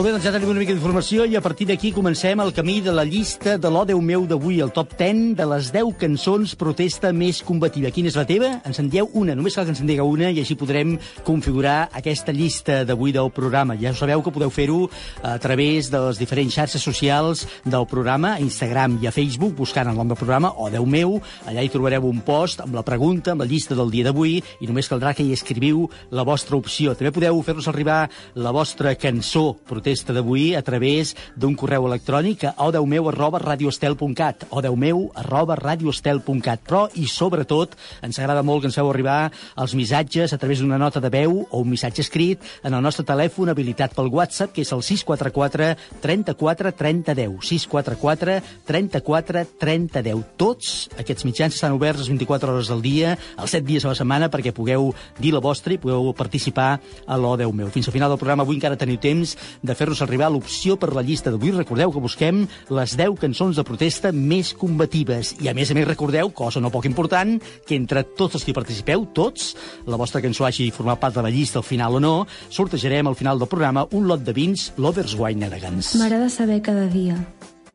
Molt 0.00 0.08
bé, 0.08 0.14
doncs 0.14 0.24
ja 0.24 0.30
tenim 0.32 0.48
una 0.48 0.62
mica 0.62 0.72
d'informació 0.72 1.26
i 1.28 1.34
a 1.36 1.42
partir 1.44 1.66
d'aquí 1.68 1.90
comencem 1.92 2.40
el 2.40 2.54
camí 2.56 2.78
de 2.80 2.92
la 2.96 3.02
llista 3.04 3.58
de 3.60 3.68
l'O 3.68 3.82
Déu 3.84 3.98
meu 4.00 4.22
d'avui, 4.24 4.62
el 4.64 4.70
top 4.72 4.94
10 4.96 5.34
de 5.36 5.44
les 5.50 5.66
10 5.74 5.90
cançons 6.00 6.54
protesta 6.56 7.10
més 7.12 7.42
combativa. 7.44 7.90
Quina 7.92 8.08
és 8.08 8.16
la 8.16 8.24
teva? 8.24 8.48
Ens 8.64 8.80
en 8.80 8.88
dieu 8.88 9.10
una, 9.12 9.34
només 9.36 9.52
cal 9.52 9.66
que 9.68 9.74
ens 9.74 9.82
en 9.84 9.90
digueu 9.90 10.08
una 10.08 10.30
i 10.32 10.40
així 10.40 10.56
podrem 10.56 10.94
configurar 11.26 11.90
aquesta 12.00 12.32
llista 12.32 12.78
d'avui 12.88 13.12
del 13.12 13.28
programa. 13.28 13.76
Ja 13.76 13.92
sabeu 13.92 14.22
que 14.24 14.32
podeu 14.32 14.48
fer-ho 14.48 14.86
a 15.20 15.34
través 15.36 15.92
de 15.92 16.00
les 16.06 16.22
diferents 16.22 16.56
xarxes 16.56 16.80
socials 16.80 17.44
del 17.68 17.84
programa, 17.84 18.38
a 18.38 18.40
Instagram 18.40 18.96
i 19.04 19.10
a 19.10 19.12
Facebook, 19.12 19.52
buscant 19.60 19.92
el 19.92 20.00
nom 20.00 20.08
del 20.08 20.16
programa, 20.22 20.54
O 20.56 20.70
meu, 20.86 21.20
allà 21.44 21.60
hi 21.60 21.68
trobareu 21.68 22.08
un 22.08 22.24
post 22.24 22.64
amb 22.64 22.72
la 22.72 22.86
pregunta, 22.88 23.34
amb 23.36 23.44
la 23.44 23.50
llista 23.52 23.76
del 23.76 23.92
dia 23.92 24.08
d'avui 24.08 24.40
i 24.40 24.66
només 24.66 24.88
caldrà 24.88 25.12
que 25.12 25.28
hi 25.28 25.36
escriviu 25.36 25.90
la 26.08 26.24
vostra 26.24 26.56
opció. 26.56 26.96
També 26.96 27.12
podeu 27.12 27.44
fer-nos 27.44 27.68
arribar 27.68 28.08
la 28.32 28.56
vostra 28.56 28.96
cançó 28.96 29.58
protesta 29.68 29.89
d'avui 29.90 30.54
a 30.54 30.62
través 30.62 31.16
d'un 31.36 31.56
correu 31.58 31.86
electrònic 31.88 32.44
a 32.46 32.54
odeumeu 32.68 33.08
arroba 33.10 33.40
radioestel.cat 33.42 34.46
odeumeu 34.50 35.10
arroba 35.18 35.56
radioestel.cat 35.58 36.62
però 36.66 36.84
i 36.94 37.08
sobretot 37.10 37.74
ens 38.06 38.18
agrada 38.18 38.44
molt 38.46 38.62
que 38.62 38.70
ens 38.70 38.78
feu 38.78 38.90
arribar 38.90 39.32
els 39.56 39.74
missatges 39.74 40.32
a 40.32 40.38
través 40.38 40.60
d'una 40.60 40.78
nota 40.78 41.02
de 41.02 41.10
veu 41.10 41.42
o 41.50 41.62
un 41.64 41.70
missatge 41.70 42.04
escrit 42.06 42.38
en 42.62 42.74
el 42.74 42.82
nostre 42.82 43.04
telèfon 43.04 43.50
habilitat 43.50 43.96
pel 43.96 44.12
WhatsApp 44.14 44.54
que 44.54 44.62
és 44.62 44.72
el 44.72 44.82
644 44.86 45.74
34 46.00 46.72
30 46.78 47.14
10 47.18 47.36
644 47.50 48.38
34 48.70 49.44
30 49.58 50.04
10 50.06 50.24
tots 50.38 50.88
aquests 50.98 51.26
mitjans 51.26 51.58
estan 51.58 51.74
oberts 51.74 52.04
les 52.04 52.12
24 52.14 52.54
hores 52.54 52.70
del 52.70 52.82
dia 52.86 53.16
els 53.36 53.50
7 53.50 53.66
dies 53.66 53.84
a 53.84 53.90
la 53.90 53.98
setmana 53.98 54.30
perquè 54.30 54.54
pugueu 54.54 54.92
dir 55.18 55.34
la 55.34 55.42
vostra 55.42 55.74
i 55.74 55.82
pugueu 55.82 56.12
participar 56.14 56.78
a 57.06 57.18
l'O 57.18 57.36
Déu 57.40 57.52
meu. 57.52 57.70
Fins 57.72 57.88
al 57.88 57.94
final 57.96 58.10
del 58.12 58.20
programa 58.20 58.44
avui 58.44 58.58
encara 58.58 58.78
teniu 58.78 59.00
temps 59.00 59.36
de 59.62 59.74
fer-nos 59.80 60.02
arribar 60.04 60.28
l'opció 60.28 60.76
per 60.80 60.92
la 60.92 61.04
llista 61.04 61.32
d'avui. 61.32 61.54
Recordeu 61.56 61.92
que 61.94 62.02
busquem 62.04 62.42
les 62.68 62.96
10 62.98 63.16
cançons 63.22 63.56
de 63.56 63.64
protesta 63.64 64.12
més 64.12 64.52
combatives. 64.56 65.32
I 65.40 65.48
a 65.48 65.54
més 65.56 65.72
a 65.72 65.76
més 65.78 65.88
recordeu, 65.88 66.32
cosa 66.36 66.60
no 66.60 66.72
poc 66.72 66.88
important, 66.90 67.38
que 67.66 67.78
entre 67.78 68.04
tots 68.04 68.36
els 68.36 68.44
que 68.44 68.56
participeu, 68.56 69.06
tots, 69.16 69.54
la 69.88 69.98
vostra 70.00 70.20
cançó 70.20 70.44
hagi 70.48 70.68
format 70.74 71.00
part 71.00 71.16
de 71.16 71.24
la 71.24 71.32
llista 71.32 71.60
al 71.62 71.66
final 71.66 71.96
o 71.96 72.02
no, 72.02 72.14
sortejarem 72.52 73.08
al 73.08 73.16
final 73.16 73.40
del 73.40 73.48
programa 73.48 73.86
un 73.96 74.06
lot 74.10 74.24
de 74.26 74.36
vins 74.36 74.70
Lovers 74.76 75.16
Wine 75.16 75.48
Elegance. 75.48 75.96
M'agrada 75.98 76.28
saber 76.28 76.60
cada 76.66 76.86
dia 76.92 77.16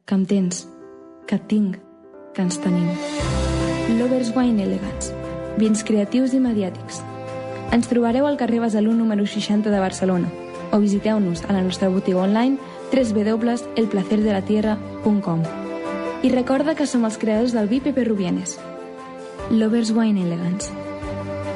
que 0.06 0.14
em 0.14 0.26
tens, 0.30 0.68
que 1.26 1.42
tinc, 1.50 1.80
que 2.38 2.46
ens 2.46 2.62
tenim. 2.62 2.86
Lovers 3.98 4.30
Wine 4.36 4.62
Elegance. 4.62 5.14
Vins 5.58 5.82
creatius 5.88 6.36
i 6.38 6.44
mediàtics. 6.44 7.02
Ens 7.74 7.90
trobareu 7.90 8.28
al 8.30 8.38
carrer 8.38 8.62
Besalú 8.62 8.94
número 8.94 9.26
60 9.26 9.72
de 9.74 9.80
Barcelona 9.82 10.45
o 10.72 10.80
visiteu-nos 10.80 11.44
a 11.46 11.54
la 11.54 11.62
nostra 11.62 11.90
botiga 11.90 12.24
online 12.24 12.58
www.elplacerdelatierra.com 12.92 15.44
I 16.24 16.30
recorda 16.30 16.76
que 16.76 16.88
som 16.88 17.06
els 17.06 17.18
creadors 17.22 17.54
del 17.54 17.68
vi 17.70 17.80
Pepe 17.82 18.04
Rubienes. 18.06 18.60
Lovers 19.52 19.92
Wine 19.94 20.22
Elegance. 20.26 20.72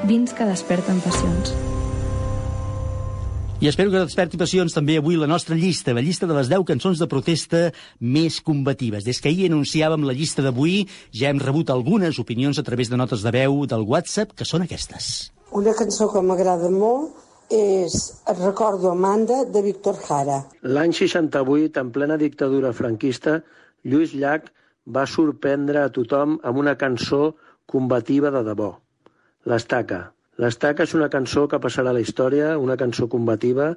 Vins 0.06 0.34
que 0.34 0.46
desperten 0.46 1.00
passions. 1.02 1.54
I 3.60 3.68
espero 3.68 3.92
que 3.92 4.00
desperti 4.00 4.38
passions 4.40 4.72
també 4.72 4.96
avui 4.96 5.18
la 5.20 5.28
nostra 5.28 5.58
llista, 5.60 5.92
la 5.92 6.00
llista 6.00 6.24
de 6.30 6.36
les 6.38 6.48
10 6.48 6.64
cançons 6.64 7.02
de 7.02 7.10
protesta 7.12 7.74
més 8.00 8.38
combatives. 8.40 9.04
Des 9.04 9.20
que 9.20 9.28
ahir 9.28 9.50
anunciàvem 9.50 10.06
la 10.08 10.16
llista 10.16 10.46
d'avui, 10.46 10.86
ja 11.12 11.28
hem 11.28 11.42
rebut 11.44 11.68
algunes 11.74 12.22
opinions 12.24 12.56
a 12.56 12.64
través 12.64 12.88
de 12.88 12.96
notes 12.96 13.20
de 13.26 13.34
veu 13.36 13.66
del 13.68 13.84
WhatsApp, 13.84 14.32
que 14.32 14.48
són 14.48 14.64
aquestes. 14.64 15.34
Una 15.52 15.76
cançó 15.76 16.08
que 16.14 16.24
m'agrada 16.24 16.72
molt 16.72 17.12
és 17.50 17.96
Et 18.30 18.38
recordo 18.40 18.92
Amanda, 18.92 19.44
de 19.46 19.62
Víctor 19.66 19.98
Jara. 20.06 20.44
L'any 20.62 20.94
68, 20.94 21.80
en 21.82 21.92
plena 21.92 22.18
dictadura 22.18 22.72
franquista, 22.74 23.40
Lluís 23.84 24.14
Llach 24.14 24.52
va 24.86 25.06
sorprendre 25.10 25.82
a 25.82 25.92
tothom 25.94 26.38
amb 26.44 26.62
una 26.62 26.76
cançó 26.78 27.36
combativa 27.66 28.32
de 28.32 28.44
debò. 28.46 28.70
L'Estaca. 29.50 30.02
L'Estaca 30.40 30.86
és 30.86 30.94
una 30.96 31.10
cançó 31.10 31.48
que 31.52 31.60
passarà 31.60 31.92
a 31.92 31.98
la 31.98 32.04
història, 32.06 32.58
una 32.58 32.78
cançó 32.78 33.10
combativa 33.10 33.74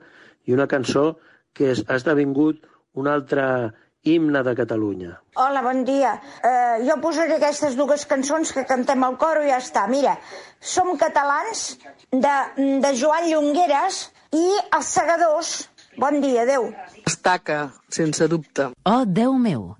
i 0.47 0.55
una 0.55 0.69
cançó 0.69 1.17
que 1.53 1.73
és, 1.73 1.83
ha 1.89 1.97
esdevingut 2.01 2.63
un 2.95 3.09
altre 3.09 3.73
himne 4.05 4.43
de 4.43 4.55
Catalunya. 4.59 5.17
Hola, 5.37 5.63
bon 5.63 5.85
dia. 5.85 6.17
Uh, 6.43 6.83
jo 6.87 6.97
posaré 7.03 7.37
aquestes 7.39 7.77
dues 7.79 8.05
cançons 8.11 8.53
que 8.53 8.65
cantem 8.69 9.05
al 9.07 9.17
coro 9.21 9.45
i 9.45 9.51
ja 9.53 9.61
està. 9.63 9.87
Mira, 9.91 10.17
som 10.61 10.95
catalans 10.99 11.77
de, 12.11 12.35
de 12.83 12.95
Joan 12.99 13.29
Llongueres 13.31 14.09
i 14.35 14.47
els 14.73 14.91
segadors. 14.99 15.53
Bon 16.01 16.21
dia, 16.25 16.47
adeu. 16.47 16.71
Estaca, 17.07 17.67
sense 17.93 18.29
dubte. 18.29 18.71
Oh, 18.89 19.05
Déu 19.07 19.37
meu, 19.39 19.75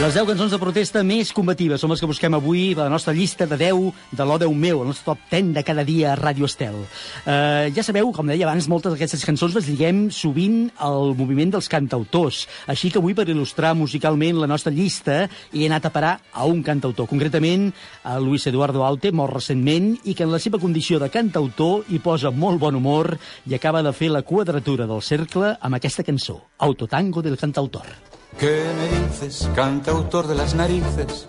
Les 0.00 0.14
10 0.16 0.30
cançons 0.30 0.48
de 0.48 0.56
protesta 0.56 1.02
més 1.04 1.28
combatives 1.36 1.82
són 1.82 1.90
les 1.92 2.00
que 2.00 2.08
busquem 2.08 2.32
avui 2.32 2.70
a 2.72 2.86
la 2.86 2.88
nostra 2.88 3.12
llista 3.12 3.44
de 3.44 3.58
10 3.60 4.14
de 4.16 4.24
l'O 4.24 4.38
Déu 4.40 4.54
meu, 4.56 4.78
el 4.80 4.88
nostre 4.88 5.10
top 5.10 5.26
10 5.28 5.50
de 5.52 5.62
cada 5.66 5.82
dia 5.84 6.14
a 6.14 6.16
Ràdio 6.16 6.48
Estel. 6.48 6.78
Uh, 7.26 7.68
ja 7.76 7.84
sabeu, 7.84 8.08
com 8.16 8.30
deia 8.32 8.46
abans, 8.48 8.64
moltes 8.72 8.94
d'aquestes 8.94 9.26
cançons 9.28 9.52
les 9.58 9.68
lliguem 9.68 10.06
sovint 10.08 10.70
al 10.80 11.12
moviment 11.18 11.52
dels 11.52 11.68
cantautors. 11.68 12.46
Així 12.64 12.88
que 12.88 12.96
avui, 12.96 13.12
per 13.12 13.26
il·lustrar 13.28 13.74
musicalment 13.76 14.40
la 14.40 14.48
nostra 14.48 14.72
llista, 14.72 15.26
he 15.52 15.66
anat 15.68 15.90
a 15.90 15.92
parar 15.92 16.16
a 16.32 16.48
un 16.48 16.62
cantautor, 16.64 17.04
concretament 17.10 17.68
a 18.00 18.16
Luis 18.24 18.48
Eduardo 18.48 18.86
Aute, 18.88 19.12
mort 19.12 19.36
recentment, 19.36 19.98
i 20.08 20.16
que 20.16 20.24
en 20.24 20.32
la 20.32 20.40
seva 20.40 20.62
condició 20.62 20.96
de 20.96 21.12
cantautor 21.12 21.84
hi 21.92 22.00
posa 22.00 22.32
molt 22.32 22.64
bon 22.64 22.80
humor 22.80 23.18
i 23.44 23.58
acaba 23.58 23.84
de 23.84 23.92
fer 23.92 24.08
la 24.16 24.24
quadratura 24.24 24.88
del 24.88 25.04
cercle 25.04 25.58
amb 25.60 25.76
aquesta 25.76 26.08
cançó, 26.08 26.40
Autotango 26.56 27.20
del 27.20 27.36
cantautor. 27.36 28.09
¿Qué 28.40 28.64
me 28.74 29.04
dices, 29.04 29.50
cantautor 29.54 30.26
de 30.26 30.34
las 30.34 30.54
narices? 30.54 31.26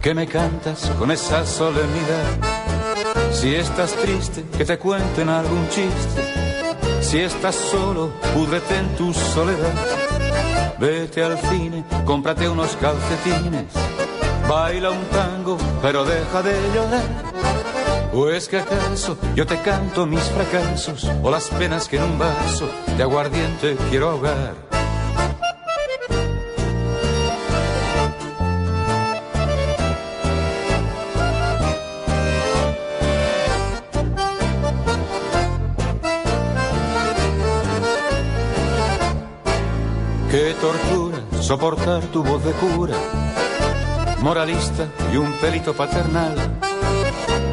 ¿Qué 0.00 0.14
me 0.14 0.26
cantas 0.26 0.90
con 0.98 1.10
esa 1.10 1.44
solemnidad? 1.44 2.24
Si 3.30 3.54
estás 3.54 3.92
triste, 3.92 4.46
que 4.56 4.64
te 4.64 4.78
cuenten 4.78 5.28
algún 5.28 5.68
chiste. 5.68 7.02
Si 7.02 7.18
estás 7.18 7.56
solo, 7.56 8.10
púdrete 8.32 8.78
en 8.78 8.96
tu 8.96 9.12
soledad. 9.12 9.74
Vete 10.80 11.22
al 11.22 11.36
cine, 11.36 11.84
cómprate 12.06 12.48
unos 12.48 12.74
calcetines, 12.76 13.66
baila 14.48 14.92
un 14.92 15.04
tango, 15.08 15.58
pero 15.82 16.06
deja 16.06 16.42
de 16.42 16.54
llorar. 16.74 18.08
¿O 18.14 18.30
es 18.30 18.48
que 18.48 18.60
acaso 18.60 19.18
yo 19.34 19.46
te 19.46 19.60
canto 19.60 20.06
mis 20.06 20.22
fracasos 20.22 21.06
o 21.22 21.30
las 21.30 21.48
penas 21.48 21.86
que 21.86 21.98
en 21.98 22.04
un 22.04 22.18
vaso 22.18 22.66
de 22.96 23.02
aguardiente 23.02 23.76
quiero 23.90 24.08
ahogar? 24.08 24.67
Tortura 40.60 41.18
soportar 41.40 42.02
tu 42.12 42.22
voz 42.22 42.44
de 42.44 42.52
cura, 42.52 42.94
moralista 44.20 44.86
y 45.12 45.16
un 45.16 45.32
pelito 45.34 45.72
paternal, 45.72 46.34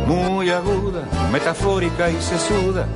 muy 0.08 0.50
aguda, 0.50 1.04
metafórica 1.32 2.10
y 2.10 2.20
sesuda, 2.22 2.88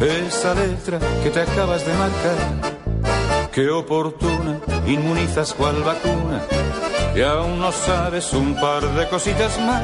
esa 0.00 0.54
letra 0.54 0.98
que 1.22 1.30
te 1.30 1.40
acabas 1.40 1.86
de 1.86 1.92
marcar, 1.94 3.50
qué 3.52 3.70
oportuna, 3.70 4.58
inmunizas 4.86 5.54
cual 5.54 5.82
vacuna, 5.82 6.42
y 7.14 7.22
aún 7.22 7.60
no 7.60 7.70
sabes 7.70 8.32
un 8.32 8.54
par 8.54 8.82
de 8.94 9.08
cositas 9.08 9.58
más. 9.60 9.82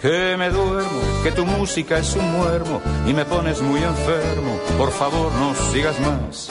Que 0.00 0.36
me 0.38 0.48
duermo, 0.50 1.00
que 1.24 1.32
tu 1.32 1.44
música 1.44 1.98
es 1.98 2.14
un 2.14 2.30
muermo 2.30 2.80
y 3.04 3.12
me 3.12 3.24
pones 3.24 3.60
muy 3.60 3.82
enfermo. 3.82 4.56
Por 4.78 4.92
favor, 4.92 5.32
no 5.32 5.52
sigas 5.72 5.96
más. 5.98 6.48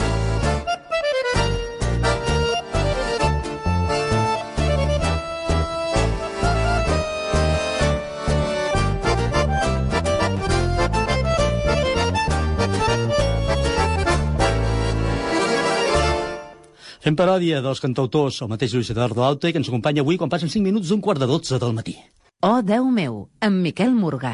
Fem 17.08 17.16
paròdia 17.16 17.62
dels 17.64 17.80
cantautors, 17.80 18.42
el 18.44 18.50
mateix 18.52 18.74
Lluís 18.76 18.90
Eduardo 18.92 19.24
Aute, 19.24 19.54
que 19.56 19.62
ens 19.62 19.70
acompanya 19.70 20.04
avui 20.04 20.18
quan 20.20 20.28
passen 20.28 20.50
5 20.52 20.60
minuts 20.66 20.90
d'un 20.92 21.00
quart 21.00 21.22
de 21.24 21.30
12 21.30 21.56
del 21.64 21.72
matí. 21.78 21.94
Oh, 22.44 22.60
Déu 22.60 22.90
meu, 22.92 23.30
amb 23.40 23.64
Miquel 23.64 23.94
Morgà. 23.96 24.34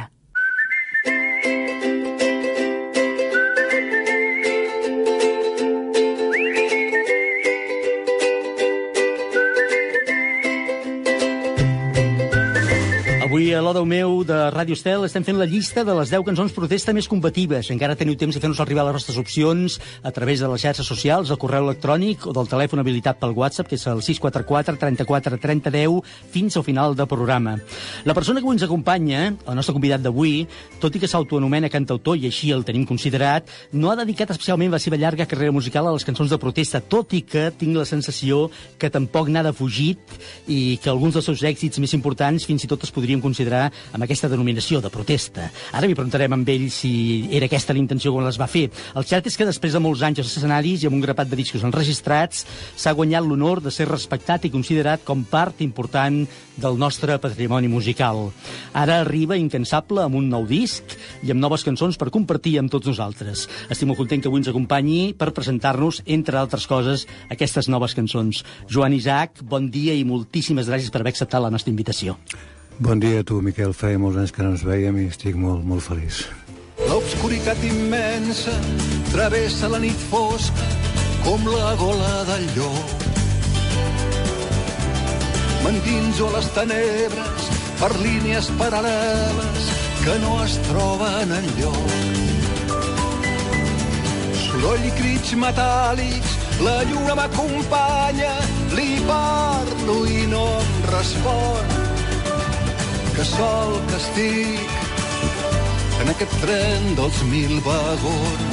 Avui 13.44 13.56
a 13.58 13.60
l'Odeu 13.60 13.84
meu 13.84 14.22
de 14.24 14.36
Ràdio 14.56 14.72
Estel 14.72 15.02
estem 15.04 15.24
fent 15.28 15.36
la 15.36 15.44
llista 15.44 15.82
de 15.84 15.92
les 15.98 16.08
10 16.14 16.22
cançons 16.24 16.54
protesta 16.56 16.94
més 16.96 17.10
combatives. 17.12 17.68
Encara 17.74 17.98
teniu 18.00 18.16
temps 18.16 18.32
de 18.32 18.40
fer-nos 18.40 18.62
arribar 18.64 18.86
les 18.88 18.96
vostres 18.96 19.18
opcions 19.20 19.74
a 20.00 20.14
través 20.16 20.40
de 20.40 20.48
les 20.48 20.64
xarxes 20.64 20.88
socials, 20.88 21.28
el 21.28 21.40
correu 21.42 21.68
electrònic 21.68 22.24
o 22.24 22.32
del 22.32 22.48
telèfon 22.48 22.80
habilitat 22.80 23.20
pel 23.20 23.36
WhatsApp, 23.36 23.68
que 23.68 23.76
és 23.76 23.84
el 23.92 24.00
644 24.00 24.80
34 24.80 25.40
30 25.44 25.74
10, 25.76 26.14
fins 26.32 26.56
al 26.56 26.64
final 26.64 26.96
del 26.96 27.10
programa. 27.12 27.58
La 28.08 28.16
persona 28.16 28.40
que 28.40 28.48
avui 28.48 28.56
ens 28.56 28.64
acompanya, 28.64 29.26
el 29.36 29.60
nostre 29.60 29.76
convidat 29.76 30.06
d'avui, 30.08 30.48
tot 30.80 30.96
i 30.96 31.04
que 31.04 31.12
s'autoanomena 31.12 31.68
cantautor 31.68 32.16
i 32.16 32.32
així 32.32 32.54
el 32.56 32.64
tenim 32.64 32.88
considerat, 32.88 33.52
no 33.74 33.92
ha 33.92 33.98
dedicat 34.00 34.32
especialment 34.32 34.72
la 34.72 34.80
seva 34.80 34.96
llarga 34.96 35.28
carrera 35.28 35.52
musical 35.52 35.92
a 35.92 35.98
les 35.98 36.08
cançons 36.08 36.32
de 36.32 36.40
protesta, 36.40 36.80
tot 36.80 37.12
i 37.12 37.26
que 37.28 37.50
tinc 37.60 37.76
la 37.76 37.90
sensació 37.92 38.48
que 38.80 38.88
tampoc 38.88 39.28
n'ha 39.28 39.44
defugit 39.52 40.00
i 40.48 40.80
que 40.80 40.96
alguns 40.96 41.20
dels 41.20 41.28
seus 41.28 41.44
èxits 41.44 41.84
més 41.84 42.00
importants 42.00 42.48
fins 42.48 42.64
i 42.64 42.72
tot 42.72 42.88
es 42.88 42.96
podrien 42.96 43.20
considerar 43.20 43.33
amb 43.34 44.04
aquesta 44.04 44.30
denominació 44.30 44.82
de 44.82 44.92
protesta. 44.94 45.50
Ara 45.74 45.88
li 45.88 45.98
preguntarem 45.98 46.34
amb 46.34 46.50
ell 46.50 46.70
si 46.72 47.28
era 47.32 47.50
aquesta 47.50 47.74
la 47.74 47.82
intenció 47.82 48.14
quan 48.14 48.28
les 48.28 48.40
va 48.40 48.48
fer. 48.48 48.70
El 48.96 49.08
cert 49.10 49.28
és 49.28 49.38
que 49.38 49.48
després 49.48 49.74
de 49.74 49.82
molts 49.84 50.04
anys 50.06 50.22
als 50.24 50.36
escenaris 50.38 50.84
i 50.84 50.90
amb 50.90 50.98
un 50.98 51.04
grapat 51.04 51.30
de 51.30 51.40
discos 51.40 51.64
enregistrats 51.64 52.46
s'ha 52.76 52.94
guanyat 52.94 53.26
l'honor 53.26 53.62
de 53.64 53.72
ser 53.72 53.90
respectat 53.90 54.46
i 54.46 54.54
considerat 54.54 55.04
com 55.04 55.24
part 55.24 55.62
important 55.66 56.24
del 56.58 56.78
nostre 56.78 57.18
patrimoni 57.20 57.68
musical. 57.68 58.30
Ara 58.74 59.00
arriba 59.02 59.38
incansable 59.40 60.04
amb 60.04 60.20
un 60.20 60.30
nou 60.30 60.46
disc 60.50 60.96
i 61.24 61.34
amb 61.34 61.42
noves 61.42 61.66
cançons 61.66 61.98
per 61.98 62.12
compartir 62.14 62.58
amb 62.60 62.72
tots 62.74 62.90
nosaltres. 62.92 63.48
Estic 63.70 63.90
molt 63.90 64.02
content 64.02 64.22
que 64.22 64.30
avui 64.30 64.44
ens 64.44 64.52
acompanyi 64.52 65.14
per 65.18 65.34
presentar-nos, 65.34 66.04
entre 66.06 66.40
altres 66.40 66.68
coses, 66.70 67.08
aquestes 67.34 67.70
noves 67.70 67.98
cançons. 67.98 68.44
Joan 68.70 68.94
Isaac, 68.94 69.42
bon 69.42 69.72
dia 69.74 69.98
i 69.98 70.06
moltíssimes 70.08 70.70
gràcies 70.70 70.94
per 70.94 71.02
haver 71.02 71.16
acceptat 71.16 71.42
la 71.42 71.54
nostra 71.54 71.74
invitació. 71.74 72.18
Bon 72.80 73.00
dia 73.00 73.20
a 73.20 73.24
tu, 73.24 73.38
Miquel. 73.42 73.74
Feia 73.78 74.00
molts 74.02 74.18
anys 74.18 74.32
que 74.34 74.42
no 74.42 74.54
ens 74.56 74.64
veiem 74.66 74.98
i 74.98 75.06
estic 75.12 75.36
molt, 75.38 75.62
molt 75.62 75.84
feliç. 75.86 76.24
L'obscuritat 76.90 77.62
immensa 77.68 78.54
travessa 79.12 79.70
la 79.70 79.80
nit 79.84 80.00
fosca 80.10 80.66
com 81.22 81.46
la 81.46 81.76
gola 81.78 82.24
del 82.32 82.48
llop. 82.56 83.06
M'endinso 85.64 86.32
a 86.32 86.40
les 86.40 86.50
tenebres 86.58 87.48
per 87.78 87.92
línies 88.02 88.50
paral·leles 88.58 89.70
que 90.02 90.18
no 90.26 90.34
es 90.42 90.58
troben 90.66 91.38
enlloc. 91.38 91.96
Soroll 94.42 94.90
i 94.90 94.92
crits 94.98 95.38
metàl·lics, 95.46 96.36
la 96.66 96.82
lluna 96.90 97.22
m'acompanya, 97.22 98.36
li 98.74 98.98
parlo 99.08 100.04
i 100.10 100.26
no 100.34 100.46
em 100.58 100.78
respon. 100.90 101.93
Que 103.16 103.26
sol 103.30 103.76
que 103.90 103.98
estic 104.00 104.74
en 106.02 106.10
aquest 106.16 106.34
tren 106.42 106.90
dels 106.98 107.22
mil 107.30 107.60
vagons. 107.68 108.53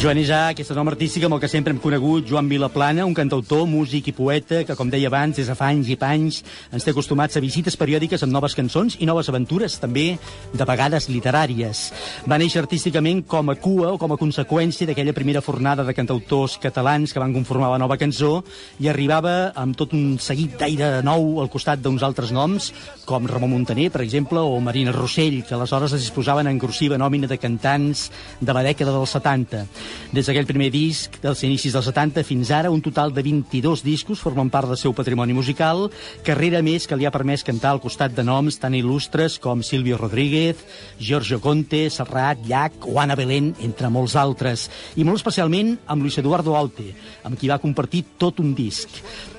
Joan 0.00 0.16
Isaac, 0.16 0.54
aquest 0.54 0.70
nom 0.72 0.88
artístic 0.88 1.26
amb 1.26 1.36
el 1.36 1.40
que 1.42 1.48
sempre 1.52 1.74
hem 1.74 1.78
conegut, 1.82 2.24
Joan 2.24 2.46
Vilaplana, 2.48 3.04
un 3.04 3.12
cantautor, 3.12 3.66
músic 3.68 4.06
i 4.08 4.14
poeta 4.16 4.62
que, 4.64 4.72
com 4.72 4.88
deia 4.88 5.10
abans, 5.10 5.36
des 5.36 5.50
de 5.50 5.56
fa 5.58 5.66
anys 5.68 5.90
i 5.92 5.96
panys 6.00 6.38
ens 6.72 6.86
té 6.86 6.94
acostumats 6.94 7.36
a 7.36 7.42
visites 7.44 7.76
periòdiques 7.76 8.24
amb 8.24 8.32
noves 8.32 8.56
cançons 8.56 8.96
i 8.96 9.04
noves 9.04 9.28
aventures, 9.28 9.76
també 9.76 10.14
de 10.56 10.66
vegades 10.70 11.10
literàries. 11.12 11.82
Va 12.24 12.38
néixer 12.40 12.62
artísticament 12.62 13.20
com 13.28 13.52
a 13.52 13.56
cua 13.60 13.90
o 13.92 13.98
com 14.00 14.14
a 14.14 14.18
conseqüència 14.22 14.88
d'aquella 14.88 15.12
primera 15.12 15.42
fornada 15.44 15.84
de 15.84 15.92
cantautors 15.92 16.56
catalans 16.64 17.12
que 17.12 17.20
van 17.20 17.36
conformar 17.36 17.68
la 17.74 17.82
nova 17.84 18.00
cançó 18.00 18.38
i 18.80 18.88
arribava 18.88 19.52
amb 19.52 19.76
tot 19.76 19.92
un 19.92 20.16
seguit 20.16 20.56
d'aire 20.56 21.04
nou 21.04 21.42
al 21.44 21.52
costat 21.52 21.84
d'uns 21.84 22.08
altres 22.08 22.32
noms, 22.32 22.70
com 23.04 23.28
Ramon 23.28 23.52
Montaner, 23.52 23.90
per 23.92 24.00
exemple, 24.06 24.40
o 24.40 24.64
Marina 24.64 24.96
Rossell, 24.96 25.42
que 25.44 25.58
aleshores 25.60 25.92
es 25.92 26.08
disposaven 26.08 26.48
en 26.48 26.56
grossiva 26.56 26.96
nòmina 26.96 27.28
de 27.28 27.36
cantants 27.36 28.08
de 28.40 28.56
la 28.56 28.64
dècada 28.64 28.96
dels 28.96 29.18
70. 29.20 29.66
Des 30.10 30.26
d'aquell 30.26 30.48
primer 30.48 30.70
disc, 30.74 31.14
dels 31.22 31.44
inicis 31.46 31.74
dels 31.76 31.86
70 31.86 32.24
fins 32.26 32.50
ara, 32.50 32.72
un 32.74 32.82
total 32.82 33.12
de 33.14 33.22
22 33.22 33.84
discos 33.86 34.18
formen 34.18 34.50
part 34.50 34.66
del 34.66 34.78
seu 34.80 34.94
patrimoni 34.96 35.36
musical, 35.36 35.86
carrera 36.26 36.64
més 36.66 36.88
que 36.90 36.98
li 36.98 37.06
ha 37.06 37.14
permès 37.14 37.46
cantar 37.46 37.70
al 37.70 37.82
costat 37.82 38.16
de 38.16 38.24
noms 38.26 38.58
tan 38.58 38.74
il·lustres 38.74 39.38
com 39.38 39.62
Silvio 39.62 40.00
Rodríguez, 40.00 40.64
Giorgio 40.98 41.38
Conte, 41.40 41.84
Serrat, 41.94 42.42
Llach 42.46 42.90
o 42.90 42.98
Ana 42.98 43.14
Belén, 43.14 43.52
entre 43.62 43.90
molts 43.90 44.18
altres, 44.18 44.68
i 44.98 45.06
molt 45.06 45.22
especialment 45.22 45.76
amb 45.86 46.02
Luis 46.02 46.18
Eduardo 46.18 46.58
Aute, 46.58 46.90
amb 47.22 47.38
qui 47.38 47.50
va 47.50 47.62
compartir 47.62 48.02
tot 48.18 48.42
un 48.42 48.54
disc. 48.58 48.90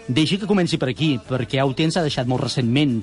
Deixi 0.07 0.39
que 0.39 0.49
comenci 0.49 0.79
per 0.79 0.89
aquí, 0.91 1.17
perquè 1.19 1.59
Aute 1.59 1.83
ens 1.83 1.99
ha 1.99 2.07
deixat 2.07 2.31
molt 2.31 2.47
recentment, 2.47 3.01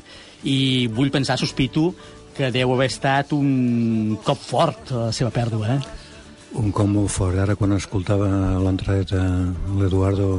i 0.49 0.89
vull 0.89 1.13
pensar, 1.13 1.37
sospito, 1.37 1.93
que 2.39 2.53
deu 2.55 2.73
haver 2.73 2.87
estat 2.87 3.33
un 3.35 4.17
cop 4.25 4.39
fort 4.39 4.93
la 4.95 5.09
seva 5.13 5.33
pèrdua, 5.35 5.75
eh? 5.75 6.08
Un 6.57 6.73
cop 6.73 6.89
molt 6.89 7.13
fort. 7.13 7.37
Ara, 7.37 7.57
quan 7.59 7.77
escoltava 7.77 8.29
l'entrada 8.63 9.21
a 9.21 9.77
l'Eduardo, 9.77 10.31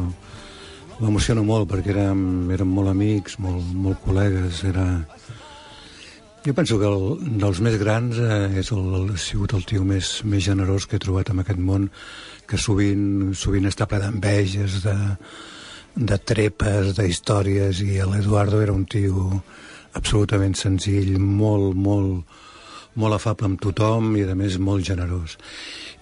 m'emociono 1.00 1.44
molt, 1.46 1.70
perquè 1.70 1.94
érem, 1.94 2.50
érem 2.56 2.72
molt 2.74 2.90
amics, 2.92 3.38
molt, 3.44 3.62
molt 3.86 4.02
col·legues, 4.06 4.64
era... 4.68 4.88
Jo 6.46 6.54
penso 6.56 6.80
que 6.80 6.88
el, 6.88 7.06
dels 7.42 7.60
més 7.62 7.76
grans 7.78 8.18
eh, 8.24 8.60
és 8.62 8.72
el, 8.72 8.86
el, 8.96 9.10
ha 9.12 9.20
sigut 9.20 9.54
el 9.58 9.66
tio 9.68 9.84
més, 9.86 10.22
més 10.24 10.46
generós 10.46 10.88
que 10.88 10.96
he 10.96 11.04
trobat 11.04 11.30
en 11.34 11.44
aquest 11.44 11.60
món, 11.60 11.90
que 12.48 12.58
sovint, 12.58 13.34
sovint 13.36 13.68
està 13.68 13.86
ple 13.92 14.00
d'enveges, 14.02 14.80
de, 14.86 14.96
de 16.00 16.20
trepes, 16.32 16.94
d'històries, 16.98 17.84
i 17.84 18.00
l'Eduardo 18.00 18.64
era 18.64 18.74
un 18.74 18.88
tio 18.90 19.44
absolutament 20.00 20.56
senzill, 20.56 21.18
molt, 21.20 21.76
molt, 21.76 22.39
molt 23.00 23.18
afable 23.18 23.50
amb 23.50 23.62
tothom 23.64 24.14
i, 24.20 24.26
a 24.28 24.36
més, 24.38 24.60
molt 24.62 24.86
generós. 24.88 25.38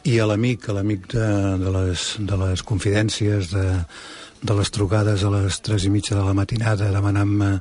I 0.07 0.17
a 0.23 0.27
l'amic, 0.29 0.69
a 0.69 0.77
l'amic 0.77 1.07
de, 1.13 1.27
de, 1.61 1.73
les, 1.75 2.07
de 2.19 2.39
les 2.43 2.63
confidències, 2.63 3.51
de, 3.53 3.67
de 4.41 4.57
les 4.57 4.71
trucades 4.71 5.23
a 5.23 5.31
les 5.33 5.61
tres 5.65 5.85
i 5.87 5.93
mitja 5.93 6.15
de 6.17 6.25
la 6.25 6.35
matinada 6.37 6.91
demanant-me 6.93 7.51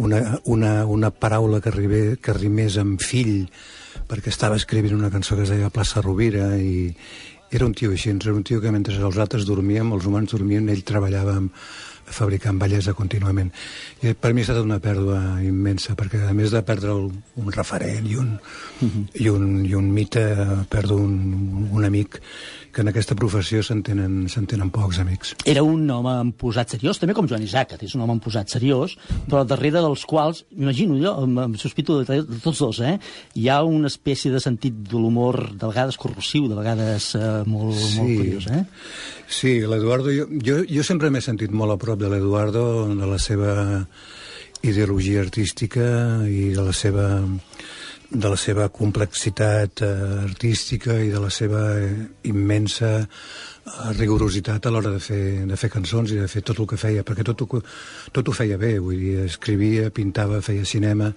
una, 0.00 0.20
una, 0.44 0.72
una 0.86 1.10
paraula 1.10 1.60
que, 1.60 1.70
arribé, 1.70 2.02
que 2.22 2.34
rimés 2.34 2.78
amb 2.80 3.02
fill 3.02 3.46
perquè 4.10 4.32
estava 4.32 4.58
escrivint 4.58 4.96
una 4.96 5.10
cançó 5.12 5.36
que 5.36 5.44
es 5.46 5.52
deia 5.52 5.70
Plaça 5.70 6.02
Rovira 6.02 6.56
i, 6.58 6.90
era 7.50 7.66
un 7.66 7.74
tio 7.74 7.90
així, 7.90 8.10
era 8.14 8.34
un 8.34 8.44
tio 8.46 8.60
que 8.62 8.70
mentre 8.70 8.94
els 8.94 9.18
altres 9.18 9.46
dormíem, 9.46 9.92
els 9.92 10.06
humans 10.06 10.30
dormien, 10.30 10.68
ell 10.70 10.84
treballava 10.86 11.36
amb, 11.40 11.54
fabricant 12.10 12.58
bellesa 12.60 12.94
contínuament. 12.94 13.50
I 14.02 14.14
per 14.14 14.32
mi 14.34 14.42
ha 14.42 14.48
estat 14.48 14.62
una 14.62 14.80
pèrdua 14.82 15.40
immensa, 15.46 15.96
perquè 15.98 16.22
a 16.28 16.34
més 16.36 16.52
de 16.54 16.62
perdre 16.66 16.92
el, 16.96 17.10
un 17.40 17.52
referent 17.54 18.06
i 18.06 18.16
un, 18.16 18.36
uh 18.36 18.88
-huh. 18.88 19.04
i 19.14 19.28
un, 19.28 19.64
i 19.66 19.74
un 19.74 19.90
mite, 19.92 20.24
perdo 20.68 20.96
un, 20.96 21.68
un 21.70 21.84
amic 21.84 22.20
que 22.72 22.84
en 22.84 22.90
aquesta 22.90 23.16
professió 23.18 23.62
s'entenen 23.66 24.70
pocs 24.74 25.00
amics. 25.02 25.34
Era 25.48 25.62
un 25.66 25.88
home 25.90 26.14
posat 26.38 26.76
seriós, 26.76 27.00
també 27.00 27.14
com 27.16 27.28
Joan 27.30 27.44
Isaac, 27.44 27.74
és 27.82 27.94
un 27.96 28.04
home 28.04 28.18
posat 28.22 28.52
seriós, 28.52 28.96
però 29.28 29.42
darrere 29.48 29.82
dels 29.82 30.04
quals, 30.08 30.44
m'imagino 30.54 30.98
jo, 31.00 31.14
em, 31.24 31.36
em 31.46 31.56
sospito 31.60 32.00
de, 32.02 32.20
de 32.28 32.40
tots 32.44 32.62
dos, 32.62 32.80
eh, 32.86 32.96
hi 33.34 33.48
ha 33.50 33.60
una 33.66 33.90
espècie 33.90 34.32
de 34.32 34.42
sentit 34.42 34.76
de 34.90 34.98
l'humor, 34.98 35.50
de 35.54 35.66
vegades 35.66 35.98
corrosiu, 36.00 36.48
de 36.50 36.58
vegades 36.58 37.12
eh, 37.18 37.42
molt, 37.50 37.76
sí. 37.76 37.98
molt 37.98 38.14
curiós, 38.22 38.48
eh? 38.54 38.64
Sí, 39.30 39.58
l'Eduardo, 39.66 40.14
jo, 40.14 40.28
jo, 40.44 40.62
jo 40.68 40.86
sempre 40.86 41.10
m'he 41.10 41.22
sentit 41.24 41.52
molt 41.54 41.74
a 41.74 41.80
prop 41.80 41.98
de 42.00 42.10
l'Eduardo, 42.12 42.64
de 42.94 43.10
la 43.10 43.18
seva 43.22 43.52
ideologia 44.62 45.22
artística 45.24 45.86
i 46.28 46.50
de 46.52 46.64
la 46.64 46.74
seva 46.76 47.06
de 48.10 48.28
la 48.28 48.36
seva 48.36 48.66
complexitat 48.74 49.84
eh, 49.86 49.90
artística 50.24 50.96
i 50.98 51.12
de 51.12 51.20
la 51.22 51.30
seva 51.30 51.62
immensa 52.26 52.90
eh, 52.98 53.06
rigorositat 53.94 54.66
a 54.66 54.72
l'hora 54.74 54.90
de, 54.96 54.98
fer, 55.02 55.46
de 55.46 55.58
fer 55.60 55.70
cançons 55.70 56.10
i 56.10 56.18
de 56.18 56.26
fer 56.28 56.42
tot 56.42 56.58
el 56.58 56.66
que 56.66 56.78
feia, 56.80 57.04
perquè 57.06 57.24
tot 57.26 57.46
ho, 57.46 57.62
tot 58.10 58.28
ho 58.28 58.34
feia 58.34 58.58
bé, 58.58 58.74
vull 58.82 58.98
dir, 58.98 59.14
escrivia, 59.28 59.92
pintava, 59.94 60.42
feia 60.42 60.66
cinema, 60.66 61.12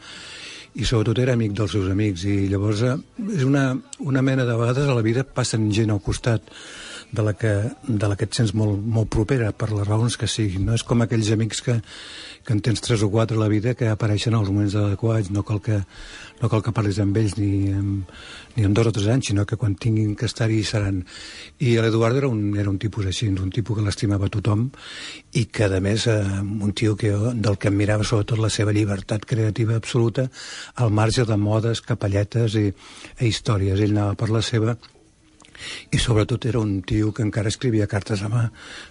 i 0.78 0.86
sobretot 0.86 1.22
era 1.22 1.34
amic 1.34 1.58
dels 1.58 1.74
seus 1.74 1.90
amics, 1.90 2.28
i 2.30 2.46
llavors 2.52 2.86
eh, 2.86 2.96
és 3.40 3.46
una, 3.48 3.72
una 4.06 4.22
mena 4.22 4.46
de 4.46 4.58
vegades 4.62 4.86
a 4.86 4.98
la 4.98 5.06
vida 5.06 5.26
passen 5.26 5.72
gent 5.74 5.94
al 5.94 6.02
costat 6.06 6.54
de 7.14 7.22
la 7.22 7.34
que, 7.38 7.54
de 7.86 8.08
la 8.10 8.16
que 8.18 8.26
et 8.26 8.34
sents 8.34 8.56
molt, 8.58 8.80
molt 8.82 9.12
propera 9.14 9.52
per 9.54 9.70
les 9.70 9.86
raons 9.86 10.18
que 10.18 10.28
siguin, 10.28 10.66
no? 10.66 10.74
És 10.74 10.84
com 10.84 11.04
aquells 11.04 11.30
amics 11.36 11.62
que, 11.62 11.76
que 12.44 12.56
en 12.56 12.62
tens 12.66 12.82
tres 12.82 13.04
o 13.06 13.10
quatre 13.14 13.38
a 13.38 13.40
la 13.40 13.50
vida 13.52 13.76
que 13.78 13.88
apareixen 13.92 14.34
als 14.34 14.50
moments 14.50 14.74
adequats, 14.80 15.30
no 15.30 15.44
cal 15.46 15.62
que, 15.62 15.78
no 16.42 16.50
cal 16.50 16.64
que 16.66 16.74
parlis 16.74 16.98
amb 17.04 17.20
ells 17.22 17.36
ni 17.38 17.70
en, 17.70 17.92
ni 18.56 18.66
en 18.66 18.74
dos 18.74 18.90
o 18.90 18.94
tres 18.96 19.12
anys, 19.14 19.30
sinó 19.30 19.46
que 19.46 19.60
quan 19.62 19.76
tinguin 19.78 20.16
que 20.18 20.26
estar-hi 20.26 20.64
seran. 20.66 21.04
I 21.62 21.76
l'Eduard 21.78 22.18
era, 22.18 22.32
un, 22.34 22.58
era 22.58 22.74
un 22.74 22.82
tipus 22.82 23.06
així, 23.12 23.30
un 23.30 23.54
tipus 23.54 23.78
que 23.78 23.86
l'estimava 23.86 24.32
tothom 24.34 24.66
i 25.38 25.46
que, 25.54 25.70
a 25.70 25.84
més, 25.86 26.08
eh, 26.10 26.18
un 26.42 26.74
tio 26.74 26.98
que 26.98 27.14
jo, 27.14 27.30
del 27.34 27.60
que 27.62 27.70
admirava 27.70 28.08
sobretot 28.10 28.42
la 28.42 28.50
seva 28.50 28.74
llibertat 28.74 29.30
creativa 29.30 29.78
absoluta 29.78 30.26
al 30.82 30.90
marge 30.90 31.30
de 31.30 31.38
modes, 31.38 31.86
capelletes 31.86 32.58
i, 32.58 32.72
i 33.22 33.30
històries. 33.30 33.78
Ell 33.78 33.94
anava 33.94 34.18
per 34.18 34.34
la 34.34 34.42
seva 34.42 34.76
i 35.92 36.00
sobretot 36.02 36.46
era 36.50 36.60
un 36.60 36.82
tio 36.82 37.14
que 37.14 37.24
encara 37.26 37.52
escrivia 37.52 37.88
cartes 37.88 38.24
a 38.24 38.30
mà. 38.32 38.48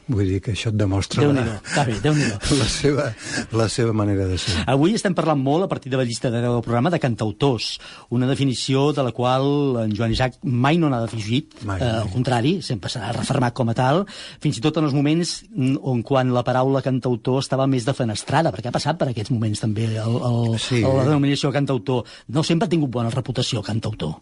Vull 0.08 0.28
dir 0.34 0.40
que 0.44 0.54
això 0.56 0.70
et 0.72 0.78
demostra 0.78 1.26
la, 1.32 1.58
Cavi, 1.72 1.98
la, 2.60 2.68
seva, 2.68 3.08
la 3.56 3.68
seva 3.72 3.94
manera 3.96 4.26
de 4.28 4.38
ser. 4.40 4.62
Avui 4.70 4.96
estem 4.98 5.16
parlant 5.16 5.40
molt 5.40 5.66
a 5.66 5.70
partir 5.70 5.92
de 5.92 6.00
la 6.00 6.06
llista 6.08 6.30
de 6.30 6.42
del 6.42 6.62
programa 6.62 6.90
de 6.90 7.00
cantautors, 7.00 7.78
una 8.10 8.26
definició 8.26 8.90
de 8.92 9.04
la 9.06 9.12
qual 9.12 9.78
en 9.84 9.94
Joan 9.96 10.12
Isaac 10.12 10.38
mai 10.42 10.78
no 10.78 10.90
n'ha 10.90 11.02
defugit, 11.04 11.54
mai, 11.68 11.80
eh, 11.80 11.90
al 12.02 12.10
contrari 12.12 12.56
sempre 12.62 12.90
s'ha 12.92 13.12
refermat 13.14 13.54
com 13.56 13.70
a 13.70 13.76
tal 13.78 14.02
fins 14.42 14.58
i 14.58 14.64
tot 14.64 14.80
en 14.80 14.88
els 14.88 14.96
moments 14.96 15.34
on 15.80 16.02
quan 16.06 16.32
la 16.34 16.44
paraula 16.46 16.82
cantautor 16.84 17.40
estava 17.42 17.68
més 17.70 17.86
defenestrada 17.88 18.52
perquè 18.54 18.72
ha 18.72 18.74
passat 18.74 18.98
per 18.98 19.10
aquests 19.12 19.32
moments 19.34 19.62
també 19.62 19.88
el, 19.92 20.18
el, 20.18 20.58
sí. 20.62 20.82
la 20.82 21.06
denominació 21.06 21.52
cantautor. 21.54 22.08
No 22.32 22.44
sempre 22.46 22.66
ha 22.66 22.72
tingut 22.72 22.92
bona 22.92 23.12
reputació 23.14 23.62
cantautor 23.62 24.18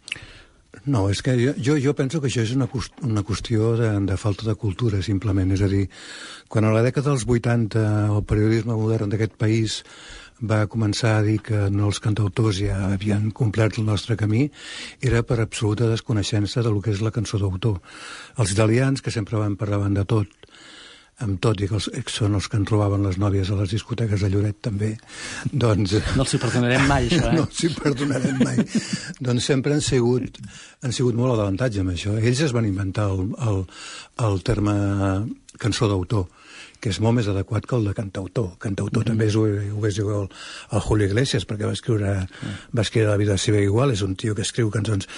no, 0.90 1.04
és 1.12 1.20
que 1.22 1.36
jo, 1.38 1.76
jo, 1.78 1.92
penso 1.94 2.20
que 2.20 2.26
això 2.30 2.42
és 2.42 2.54
una, 2.56 2.66
una 3.06 3.22
qüestió 3.26 3.74
de, 3.78 3.90
de 4.08 4.16
falta 4.18 4.46
de 4.48 4.56
cultura, 4.58 5.02
simplement. 5.06 5.52
És 5.54 5.62
a 5.62 5.68
dir, 5.70 5.84
quan 6.50 6.66
a 6.66 6.72
la 6.74 6.82
dècada 6.86 7.12
dels 7.12 7.26
80 7.28 7.84
el 8.08 8.24
periodisme 8.26 8.74
modern 8.78 9.12
d'aquest 9.12 9.36
país 9.38 9.80
va 10.40 10.64
començar 10.72 11.18
a 11.18 11.22
dir 11.22 11.38
que 11.44 11.68
no 11.70 11.86
els 11.90 12.00
cantautors 12.00 12.58
ja 12.64 12.78
havien 12.88 13.30
complert 13.30 13.78
el 13.78 13.86
nostre 13.86 14.16
camí, 14.16 14.48
era 15.00 15.22
per 15.22 15.38
absoluta 15.40 15.88
desconeixença 15.90 16.64
de 16.64 16.72
lo 16.72 16.80
que 16.80 16.94
és 16.94 17.02
la 17.04 17.12
cançó 17.14 17.38
d'autor. 17.38 17.80
Els 18.38 18.56
italians, 18.56 19.04
que 19.04 19.12
sempre 19.12 19.38
van 19.38 19.58
parlar 19.60 19.84
de 19.92 20.04
tot, 20.08 20.32
amb 21.24 21.40
tot 21.44 21.60
i 21.60 21.68
que 21.68 21.76
els, 21.78 21.88
són 22.12 22.36
els 22.38 22.48
que 22.50 22.58
ens 22.60 22.70
robaven 22.72 23.04
les 23.06 23.18
nòvies 23.20 23.50
a 23.50 23.58
les 23.60 23.74
discoteques 23.74 24.24
de 24.24 24.30
Lloret 24.32 24.58
també, 24.64 24.90
doncs... 25.52 25.94
No 26.16 26.24
els 26.24 26.34
hi 26.34 26.40
perdonarem 26.42 26.86
mai, 26.88 27.08
això, 27.10 27.28
eh? 27.30 27.36
No 27.36 27.46
els 27.46 27.62
hi 27.64 27.70
perdonarem 27.76 28.42
mai. 28.42 28.64
doncs 29.28 29.48
sempre 29.52 29.76
han 29.76 29.84
sigut, 29.84 30.40
han 30.84 30.96
sigut 30.96 31.18
molt 31.18 31.36
avantatge 31.36 31.84
amb 31.84 31.94
això. 31.94 32.16
Ells 32.20 32.44
es 32.48 32.56
van 32.56 32.68
inventar 32.68 33.10
el, 33.12 33.30
el, 33.46 33.64
el 34.26 34.44
terme 34.46 34.76
cançó 35.60 35.90
d'autor 35.90 36.28
que 36.80 36.90
és 36.90 37.00
molt 37.04 37.18
més 37.18 37.28
adequat 37.28 37.66
que 37.68 37.76
el 37.76 37.84
de 37.84 37.94
cantautor. 37.94 38.56
Cantautor 38.58 39.02
mm 39.02 39.04
-hmm. 39.04 39.10
també 39.10 39.26
és, 39.26 39.36
ho, 39.36 39.44
ho 39.80 39.86
és 39.86 39.98
igual 39.98 40.28
al 40.70 40.80
Julio 40.80 41.06
Iglesias, 41.06 41.46
perquè 41.46 41.66
va 41.66 41.72
escriure, 41.72 42.26
mm. 42.26 42.76
va 42.76 42.82
escriure 42.82 43.10
La 43.10 43.16
vida 43.16 43.36
seva 43.38 43.60
igual, 43.60 43.90
és 43.90 44.02
un 44.02 44.14
tio 44.16 44.34
que 44.34 44.42
escriu 44.42 44.70
cançons. 44.70 45.08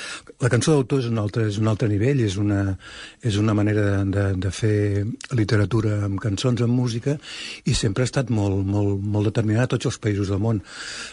La 0.41 0.49
cançó 0.49 0.73
d'autor 0.73 1.01
és, 1.01 1.07
un 1.07 1.19
altre, 1.19 1.47
és 1.49 1.59
un 1.59 1.69
altre 1.69 1.89
nivell, 1.89 2.21
és 2.21 2.37
una, 2.37 2.79
és 3.23 3.37
una 3.37 3.55
manera 3.55 3.81
de, 3.81 4.11
de, 4.11 4.35
de 4.35 4.51
fer 4.51 5.07
literatura 5.31 6.05
amb 6.05 6.21
cançons, 6.21 6.61
amb 6.63 6.73
música, 6.73 7.19
i 7.65 7.75
sempre 7.75 8.03
ha 8.03 8.09
estat 8.11 8.31
molt, 8.31 8.67
molt, 8.67 9.01
molt 9.01 9.25
determinat 9.31 9.63
a 9.63 9.77
tots 9.77 9.87
els 9.87 9.99
països 9.99 10.29
del 10.29 10.41
món. 10.41 10.63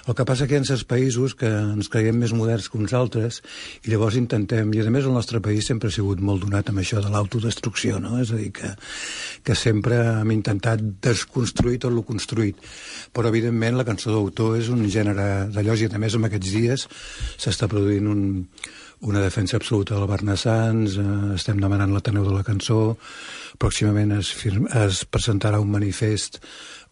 El 0.08 0.16
que 0.16 0.26
passa 0.26 0.48
que 0.48 0.56
hi 0.56 0.60
ha 0.60 0.66
certs 0.66 0.86
països 0.88 1.36
que 1.36 1.48
ens 1.48 1.90
creiem 1.90 2.18
més 2.18 2.34
moderns 2.34 2.70
que 2.70 2.78
uns 2.78 2.94
altres, 2.94 3.42
i 3.86 3.92
llavors 3.92 4.16
intentem, 4.16 4.74
i 4.74 4.82
a 4.82 4.90
més 4.90 5.06
el 5.06 5.14
nostre 5.14 5.40
país 5.40 5.68
sempre 5.70 5.90
ha 5.90 5.92
sigut 5.94 6.20
molt 6.20 6.46
donat 6.46 6.70
amb 6.70 6.82
això 6.82 7.04
de 7.04 7.12
l'autodestrucció, 7.14 8.00
no? 8.00 8.18
És 8.24 8.32
a 8.32 8.40
dir, 8.40 8.52
que, 8.56 8.74
que 9.44 9.56
sempre 9.56 10.00
hem 10.20 10.32
intentat 10.40 10.84
desconstruir 11.04 11.80
tot 11.84 11.94
el 11.94 12.04
construït. 12.08 12.60
Però, 13.14 13.30
evidentment, 13.30 13.78
la 13.78 13.88
cançó 13.88 14.14
d'autor 14.16 14.58
és 14.60 14.72
un 14.74 14.86
gènere 14.90 15.50
d'allò, 15.54 15.78
i 15.78 15.90
a 15.92 16.02
més, 16.02 16.16
en 16.16 16.28
aquests 16.28 16.54
dies 16.56 16.88
s'està 17.38 17.70
produint 17.72 18.08
un, 18.10 18.24
una 19.02 19.22
defensa 19.22 19.58
absoluta 19.58 19.96
del 19.96 20.08
Barna 20.08 20.36
Sants, 20.36 20.98
eh, 21.00 21.36
estem 21.36 21.60
demanant 21.62 21.94
l'Ateneu 21.94 22.26
de 22.28 22.36
la 22.36 22.44
cançó, 22.44 22.98
pròximament 23.60 24.18
es, 24.18 24.32
firma, 24.36 24.68
es 24.86 25.06
presentarà 25.08 25.62
un 25.64 25.72
manifest 25.72 26.42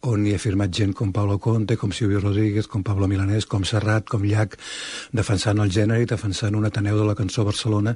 on 0.06 0.26
hi 0.28 0.34
ha 0.36 0.40
firmat 0.40 0.70
gent 0.70 0.94
com 0.94 1.12
Pablo 1.12 1.40
Conte, 1.42 1.76
com 1.78 1.92
Silvio 1.92 2.20
Rodríguez, 2.22 2.68
com 2.68 2.84
Pablo 2.86 3.08
Milanés, 3.10 3.48
com 3.50 3.64
Serrat, 3.66 4.06
com 4.08 4.22
Llach, 4.22 4.54
defensant 5.12 5.58
el 5.64 5.72
gènere 5.74 6.04
i 6.04 6.10
defensant 6.10 6.56
un 6.56 6.68
Ateneu 6.70 7.00
de 7.00 7.08
la 7.08 7.16
cançó 7.18 7.46
Barcelona, 7.48 7.96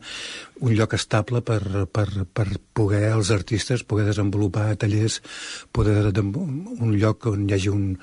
un 0.62 0.74
lloc 0.76 0.96
estable 0.98 1.44
per, 1.46 1.86
per, 1.94 2.08
per 2.26 2.48
poder 2.74 3.12
els 3.12 3.32
artistes 3.32 3.84
poder 3.84 4.08
desenvolupar 4.10 4.72
tallers, 4.82 5.22
poder 5.72 6.12
un 6.18 6.96
lloc 6.98 7.30
on 7.30 7.46
hi 7.46 7.56
hagi 7.56 7.70
un, 7.70 7.94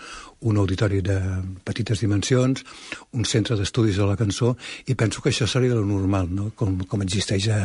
un 0.40 0.56
auditori 0.56 1.00
de 1.02 1.18
petites 1.66 2.00
dimensions, 2.00 2.62
un 3.12 3.24
centre 3.26 3.56
d'estudis 3.58 3.98
de 3.98 4.06
la 4.06 4.16
cançó, 4.16 4.54
i 4.86 4.94
penso 4.94 5.22
que 5.22 5.32
això 5.32 5.48
seria 5.50 5.74
lo 5.74 5.84
normal, 5.86 6.28
no? 6.30 6.50
com, 6.54 6.76
com 6.86 7.02
existeix 7.02 7.48
a, 7.54 7.60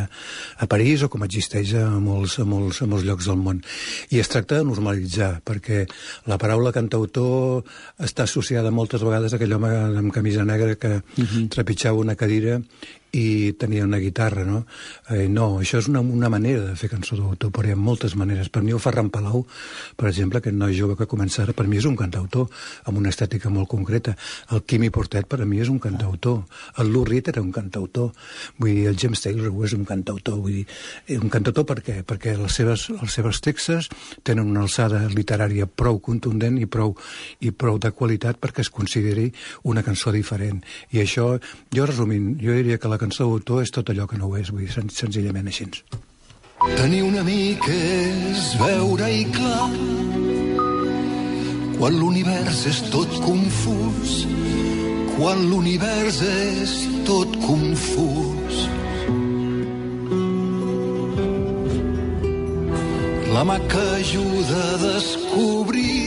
a 0.57 0.69
París 0.69 1.03
o 1.05 1.09
com 1.13 1.25
existeix 1.27 1.75
a 1.77 1.85
molts, 2.01 2.39
a, 2.41 2.47
molts, 2.49 2.81
a 2.81 2.89
molts 2.89 3.05
llocs 3.05 3.29
del 3.29 3.37
món. 3.37 3.61
I 4.09 4.23
es 4.23 4.31
tracta 4.31 4.57
de 4.59 4.67
normalitzar, 4.69 5.35
perquè 5.45 5.83
la 6.31 6.39
paraula 6.41 6.73
cantautor 6.73 7.61
està 8.01 8.25
associada 8.25 8.73
moltes 8.73 9.05
vegades 9.05 9.33
a 9.33 9.41
aquell 9.41 9.53
home 9.59 9.71
amb 10.01 10.13
camisa 10.15 10.45
negra 10.45 10.75
que 10.75 10.97
uh 10.97 11.23
-huh. 11.23 11.47
trepitjava 11.49 11.99
una 11.99 12.15
cadira 12.15 12.61
i 13.13 13.53
tenia 13.53 13.85
una 13.85 13.99
guitarra, 14.01 14.41
no? 14.43 14.63
Eh, 15.13 15.27
no, 15.29 15.59
això 15.61 15.77
és 15.77 15.87
una, 15.87 16.01
una 16.01 16.31
manera 16.33 16.63
de 16.65 16.77
fer 16.79 16.89
cançó 16.89 17.13
d'autor, 17.13 17.51
però 17.53 17.69
hi 17.69 17.75
ha 17.75 17.77
moltes 17.77 18.15
maneres. 18.17 18.49
Per 18.49 18.63
mi 18.65 18.73
el 18.73 18.81
Ferran 18.81 19.11
Palau, 19.13 19.43
per 19.95 20.07
exemple, 20.09 20.41
aquest 20.41 20.57
noi 20.57 20.73
jove 20.73 20.97
que 20.97 21.05
comença 21.09 21.43
ara, 21.43 21.53
per 21.53 21.67
mi 21.69 21.77
és 21.77 21.85
un 21.85 21.93
cantautor, 21.99 22.47
amb 22.89 22.97
una 22.97 23.11
estètica 23.13 23.51
molt 23.53 23.69
concreta. 23.69 24.15
El 24.49 24.63
Quimi 24.65 24.89
Portet, 24.89 25.27
per 25.29 25.43
a 25.43 25.45
mi, 25.45 25.59
és 25.61 25.69
un 25.69 25.77
cantautor. 25.83 26.39
El 26.81 26.89
Lou 26.89 27.05
Reed 27.05 27.29
era 27.29 27.43
un 27.45 27.51
cantautor. 27.53 28.09
Vull 28.57 28.73
dir, 28.73 28.87
el 28.89 28.97
James 28.97 29.21
Taylor 29.21 29.53
és 29.67 29.77
un 29.77 29.85
cantautor. 29.85 30.41
Vull 30.41 30.57
dir, 30.63 30.65
eh, 31.05 31.19
un 31.21 31.29
cantautor 31.29 31.69
per 31.69 31.83
què? 31.85 31.99
Perquè 32.01 32.33
les 32.39 32.57
seves, 32.57 32.87
les 32.97 33.13
seves 33.13 33.43
textes 33.45 33.91
tenen 34.23 34.49
una 34.49 34.65
alçada 34.65 35.03
literària 35.13 35.69
prou 35.69 36.01
contundent 36.01 36.57
i 36.57 36.65
prou, 36.65 36.97
i 37.45 37.53
prou 37.53 37.77
de 37.77 37.93
qualitat 37.93 38.41
perquè 38.41 38.65
es 38.65 38.73
consideri 38.73 39.29
una 39.69 39.85
cançó 39.85 40.09
diferent. 40.11 40.63
I 40.89 41.05
això, 41.05 41.37
jo 41.69 41.85
resumint, 41.85 42.33
jo 42.41 42.57
diria 42.57 42.81
que 42.81 42.89
la 42.89 43.02
cançó 43.03 43.29
d'autor 43.29 43.61
és 43.67 43.75
tot 43.75 43.91
allò 43.91 44.07
que 44.07 44.17
no 44.17 44.31
ho 44.31 44.39
és, 44.39 44.49
vull 44.49 44.65
dir, 44.65 44.71
sen 44.73 44.89
senzillament 44.89 45.51
així. 45.51 45.69
Tenir 46.79 47.03
un 47.03 47.19
amic 47.19 47.67
és 47.75 48.53
veure-hi 48.61 49.27
clar. 49.35 49.67
Quan 51.77 51.99
l'univers 51.99 52.65
és 52.71 52.79
tot 52.93 53.21
confús 53.25 54.23
quan 55.17 55.43
l'univers 55.49 56.21
és 56.25 56.71
tot 57.07 57.35
confús. 57.45 58.61
La 63.33 63.43
mà 63.49 63.57
que 63.69 63.83
ajuda 63.99 64.61
a 64.73 64.79
descobrir 64.81 66.01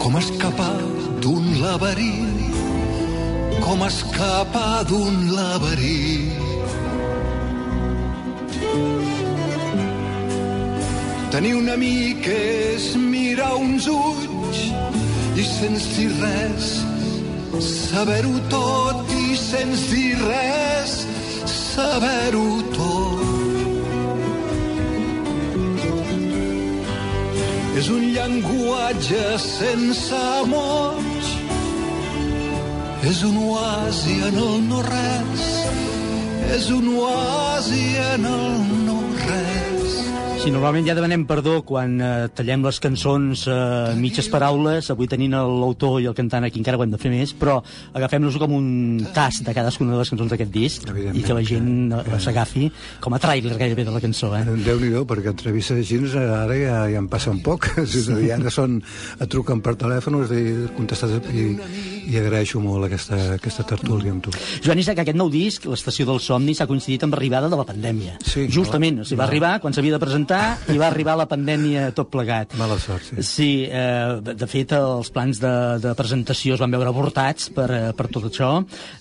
com 0.00 0.18
escapar 0.20 0.76
d'un 1.24 1.46
laberint 1.60 2.43
com 3.62 3.84
escapar 3.86 4.84
d'un 4.88 5.30
laberint. 5.34 6.42
Tenir 11.34 11.54
un 11.58 11.68
amic 11.68 12.28
és 12.30 12.92
mirar 12.94 13.54
uns 13.58 13.88
ulls 13.90 14.60
i 15.34 15.46
sense 15.46 15.88
dir 15.96 16.10
res, 16.20 16.68
saber-ho 17.68 18.36
tot 18.52 19.10
i 19.18 19.34
sense 19.38 19.88
dir 19.90 20.14
res, 20.22 21.00
saber-ho 21.50 22.46
tot. 22.76 23.24
És 27.74 27.90
un 27.90 28.06
llenguatge 28.14 29.24
sense 29.42 30.22
amor 30.38 31.13
és 33.10 33.22
un 33.22 33.36
oasi 33.36 34.14
en 34.28 34.38
el 34.40 34.54
no-res, 34.68 35.48
és 36.56 36.70
un 36.72 36.88
oasi 36.96 37.84
en 38.12 38.24
el 38.36 38.62
no-res. 38.86 39.53
Si 40.44 40.50
normalment 40.52 40.84
ja 40.84 40.92
demanem 40.92 41.22
perdó 41.24 41.54
quan 41.64 41.94
eh, 42.04 42.26
tallem 42.36 42.66
les 42.66 42.76
cançons 42.84 43.46
eh, 43.48 43.94
mitges 43.96 44.26
paraules, 44.28 44.90
avui 44.92 45.08
tenint 45.08 45.32
l'autor 45.32 46.02
i 46.02 46.08
el 46.10 46.12
cantant 46.18 46.44
aquí 46.44 46.60
encara 46.60 46.76
ho 46.76 46.82
hem 46.84 46.90
de 46.92 46.98
fer 47.00 47.08
més, 47.08 47.30
però 47.32 47.54
agafem-nos 47.96 48.36
com 48.42 48.52
un 48.52 48.66
tas 49.16 49.38
de 49.40 49.54
cadascuna 49.56 49.94
de 49.94 50.02
les 50.02 50.12
cançons 50.12 50.28
d'aquest 50.34 50.52
disc 50.52 50.84
i 50.84 51.22
que 51.24 51.36
la 51.38 51.44
gent 51.48 51.94
eh, 51.96 52.18
s'agafi 52.20 52.68
com 53.00 53.16
a 53.16 53.20
trailer 53.24 53.56
gairebé 53.56 53.86
de 53.88 53.94
la 53.94 54.02
cançó. 54.04 54.34
Eh? 54.36 54.42
Déu-n'hi-do, 54.66 55.06
perquè 55.08 55.32
entrevistes 55.32 55.80
així 55.80 56.02
ara 56.20 56.60
ja, 56.60 56.76
ja 56.92 57.00
en 57.00 57.08
passen 57.08 57.40
poc. 57.40 57.70
És 57.80 58.10
a 58.12 58.20
dir, 58.20 58.28
ara 58.36 58.52
són, 58.52 58.76
et 59.16 59.32
truquen 59.32 59.64
per 59.64 59.78
telèfon 59.80 60.20
i 60.28 60.44
contestes 60.76 61.16
i, 61.32 61.46
i 62.12 62.20
agraeixo 62.20 62.60
molt 62.60 62.90
aquesta, 62.90 63.16
aquesta 63.38 63.64
tertúlia 63.72 64.12
amb 64.12 64.28
tu. 64.28 64.36
Joan 64.60 64.84
Isaac, 64.84 65.00
aquest 65.06 65.16
nou 65.16 65.32
disc, 65.32 65.64
l'Estació 65.72 66.04
dels 66.12 66.28
Somnis, 66.28 66.60
ha 66.60 66.68
coincidit 66.68 67.08
amb 67.08 67.16
l'arribada 67.16 67.48
de 67.48 67.56
la 67.56 67.64
pandèmia. 67.64 68.20
Sí, 68.20 68.44
Justament, 68.52 69.00
o 69.00 69.08
sigui, 69.08 69.22
va 69.22 69.24
no. 69.24 69.30
arribar 69.32 69.56
quan 69.64 69.72
s'havia 69.72 69.96
de 69.96 70.04
presentar 70.04 70.33
i 70.72 70.78
va 70.80 70.88
arribar 70.90 71.16
la 71.18 71.26
pandèmia 71.30 71.90
tot 71.96 72.10
plegat. 72.12 72.54
Mala 72.60 72.78
sort, 72.82 73.08
sí. 73.10 73.24
Sí, 73.24 73.50
eh, 73.66 74.20
de 74.24 74.34
de 74.44 74.50
fet, 74.50 74.74
els 74.76 75.10
plans 75.14 75.40
de, 75.42 75.52
de 75.82 75.94
presentació 75.96 76.56
es 76.56 76.62
van 76.62 76.74
veure 76.74 76.90
avortats 76.92 77.48
per, 77.54 77.68
eh, 77.72 77.92
per 77.96 78.08
tot 78.12 78.28
això. 78.28 78.50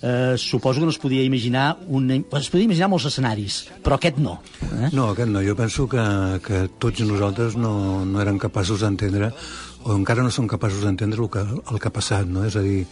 Eh, 0.02 0.36
suposo 0.39 0.82
que 0.82 0.88
no 0.88 0.93
es 0.93 1.02
podia 1.02 1.26
imaginar 1.28 1.65
un, 1.88 2.10
es 2.13 2.50
podia 2.54 2.67
imaginar 2.69 2.89
molts 2.93 3.10
escenaris, 3.12 3.63
però 3.84 4.00
aquest 4.00 4.22
no. 4.24 4.39
Eh? 4.69 4.93
No, 4.93 5.10
aquest 5.12 5.32
no. 5.34 5.43
Jo 5.43 5.58
penso 5.60 5.88
que, 5.91 6.06
que 6.46 6.63
tots 6.80 7.04
nosaltres 7.08 7.58
no, 7.60 7.74
no 8.08 8.24
érem 8.24 8.39
capaços 8.41 8.86
d'entendre 8.86 9.34
o 9.84 9.98
encara 9.98 10.24
no 10.24 10.32
som 10.32 10.48
capaços 10.48 10.86
d'entendre 10.86 11.19
el, 11.19 11.30
que, 11.32 11.43
el 11.43 11.82
que 11.82 11.89
ha 11.89 11.93
passat, 11.93 12.30
no? 12.30 12.46
És 12.48 12.56
a 12.56 12.63
dir, 12.63 12.86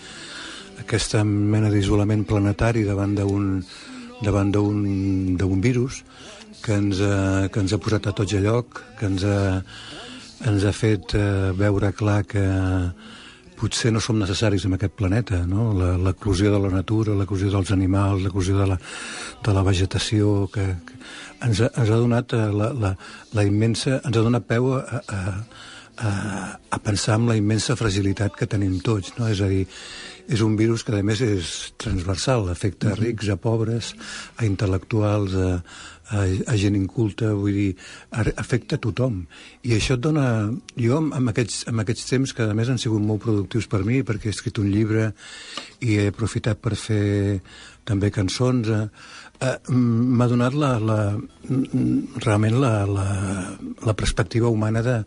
aquesta 0.84 1.24
mena 1.24 1.72
d'isolament 1.72 2.26
planetari 2.28 2.84
davant 2.88 3.16
d'un 3.16 3.62
davant 4.22 4.52
d'un 4.54 5.62
virus 5.64 6.04
que 6.64 6.78
ens, 6.78 7.02
ha, 7.02 7.48
que 7.52 7.64
ens 7.64 7.74
ha 7.74 7.82
posat 7.82 8.08
a 8.10 8.14
tots 8.18 8.36
a 8.38 8.42
lloc, 8.44 8.84
que 9.00 9.10
ens 9.10 9.26
ha, 9.28 9.40
ens 10.50 10.66
ha 10.66 10.76
fet 10.76 11.16
eh, 11.18 11.52
veure 11.58 11.92
clar 11.98 12.22
que 12.30 12.46
potser 13.62 13.92
no 13.94 14.02
som 14.02 14.18
necessaris 14.18 14.66
en 14.66 14.74
aquest 14.74 14.96
planeta, 14.98 15.44
no? 15.46 15.70
l'eclusió 16.02 16.50
de 16.54 16.62
la 16.64 16.72
natura, 16.74 17.14
l'eclusió 17.18 17.52
dels 17.54 17.70
animals, 17.76 18.24
l'eclusió 18.26 18.58
de, 18.58 18.66
la, 18.72 18.78
de 19.46 19.54
la 19.54 19.66
vegetació, 19.68 20.48
que, 20.54 20.66
que 20.88 20.98
ens, 21.46 21.62
ha, 21.62 21.70
ens 21.70 21.92
ha 21.92 22.00
donat 22.02 22.34
eh, 22.34 22.48
la, 22.50 22.72
la, 22.74 22.96
la 23.38 23.46
immensa... 23.46 24.00
ens 24.00 24.18
ha 24.18 24.26
donat 24.26 24.48
peu 24.50 24.72
a, 24.78 24.82
a, 25.02 25.22
a, 26.02 26.12
a 26.74 26.80
pensar 26.82 27.20
en 27.20 27.30
la 27.30 27.38
immensa 27.38 27.78
fragilitat 27.78 28.34
que 28.38 28.50
tenim 28.50 28.80
tots, 28.82 29.14
no? 29.20 29.30
És 29.30 29.44
a 29.46 29.50
dir, 29.52 29.68
és 30.32 30.42
un 30.42 30.58
virus 30.58 30.86
que 30.88 30.98
a 30.98 31.06
més 31.06 31.22
és 31.26 31.54
transversal, 31.82 32.50
afecta 32.50 32.92
a 32.92 32.98
rics, 32.98 33.30
a 33.30 33.38
pobres, 33.42 33.94
a 34.38 34.48
intel·lectuals, 34.50 35.38
a, 35.38 35.52
a, 36.12 36.26
a 36.52 36.58
gent 36.60 36.76
inculta, 36.78 37.32
vull 37.38 37.56
dir, 37.56 37.72
afecta 38.12 38.78
a 38.78 38.84
tothom. 38.84 39.24
I 39.68 39.76
això 39.78 39.98
et 39.98 40.04
dona... 40.04 40.26
Jo, 40.76 41.00
amb 41.00 41.32
aquests, 41.32 41.66
amb 41.72 41.84
aquests 41.84 42.08
temps, 42.12 42.36
que 42.36 42.48
a 42.48 42.56
més 42.58 42.72
han 42.72 42.82
sigut 42.82 43.04
molt 43.04 43.24
productius 43.24 43.70
per 43.72 43.84
mi, 43.88 44.02
perquè 44.08 44.30
he 44.30 44.36
escrit 44.36 44.60
un 44.62 44.72
llibre 44.72 45.12
i 45.82 45.98
he 45.98 46.10
aprofitat 46.12 46.62
per 46.62 46.76
fer 46.80 47.42
també 47.88 48.12
cançons, 48.14 48.70
eh, 48.70 48.88
eh, 49.42 49.56
m'ha 49.74 50.28
donat 50.30 50.56
la, 50.58 50.72
la, 50.80 51.00
realment 52.22 52.60
la, 52.62 52.74
la, 52.86 53.08
la 53.88 53.96
perspectiva 53.98 54.52
humana 54.54 54.84
de, 54.86 54.98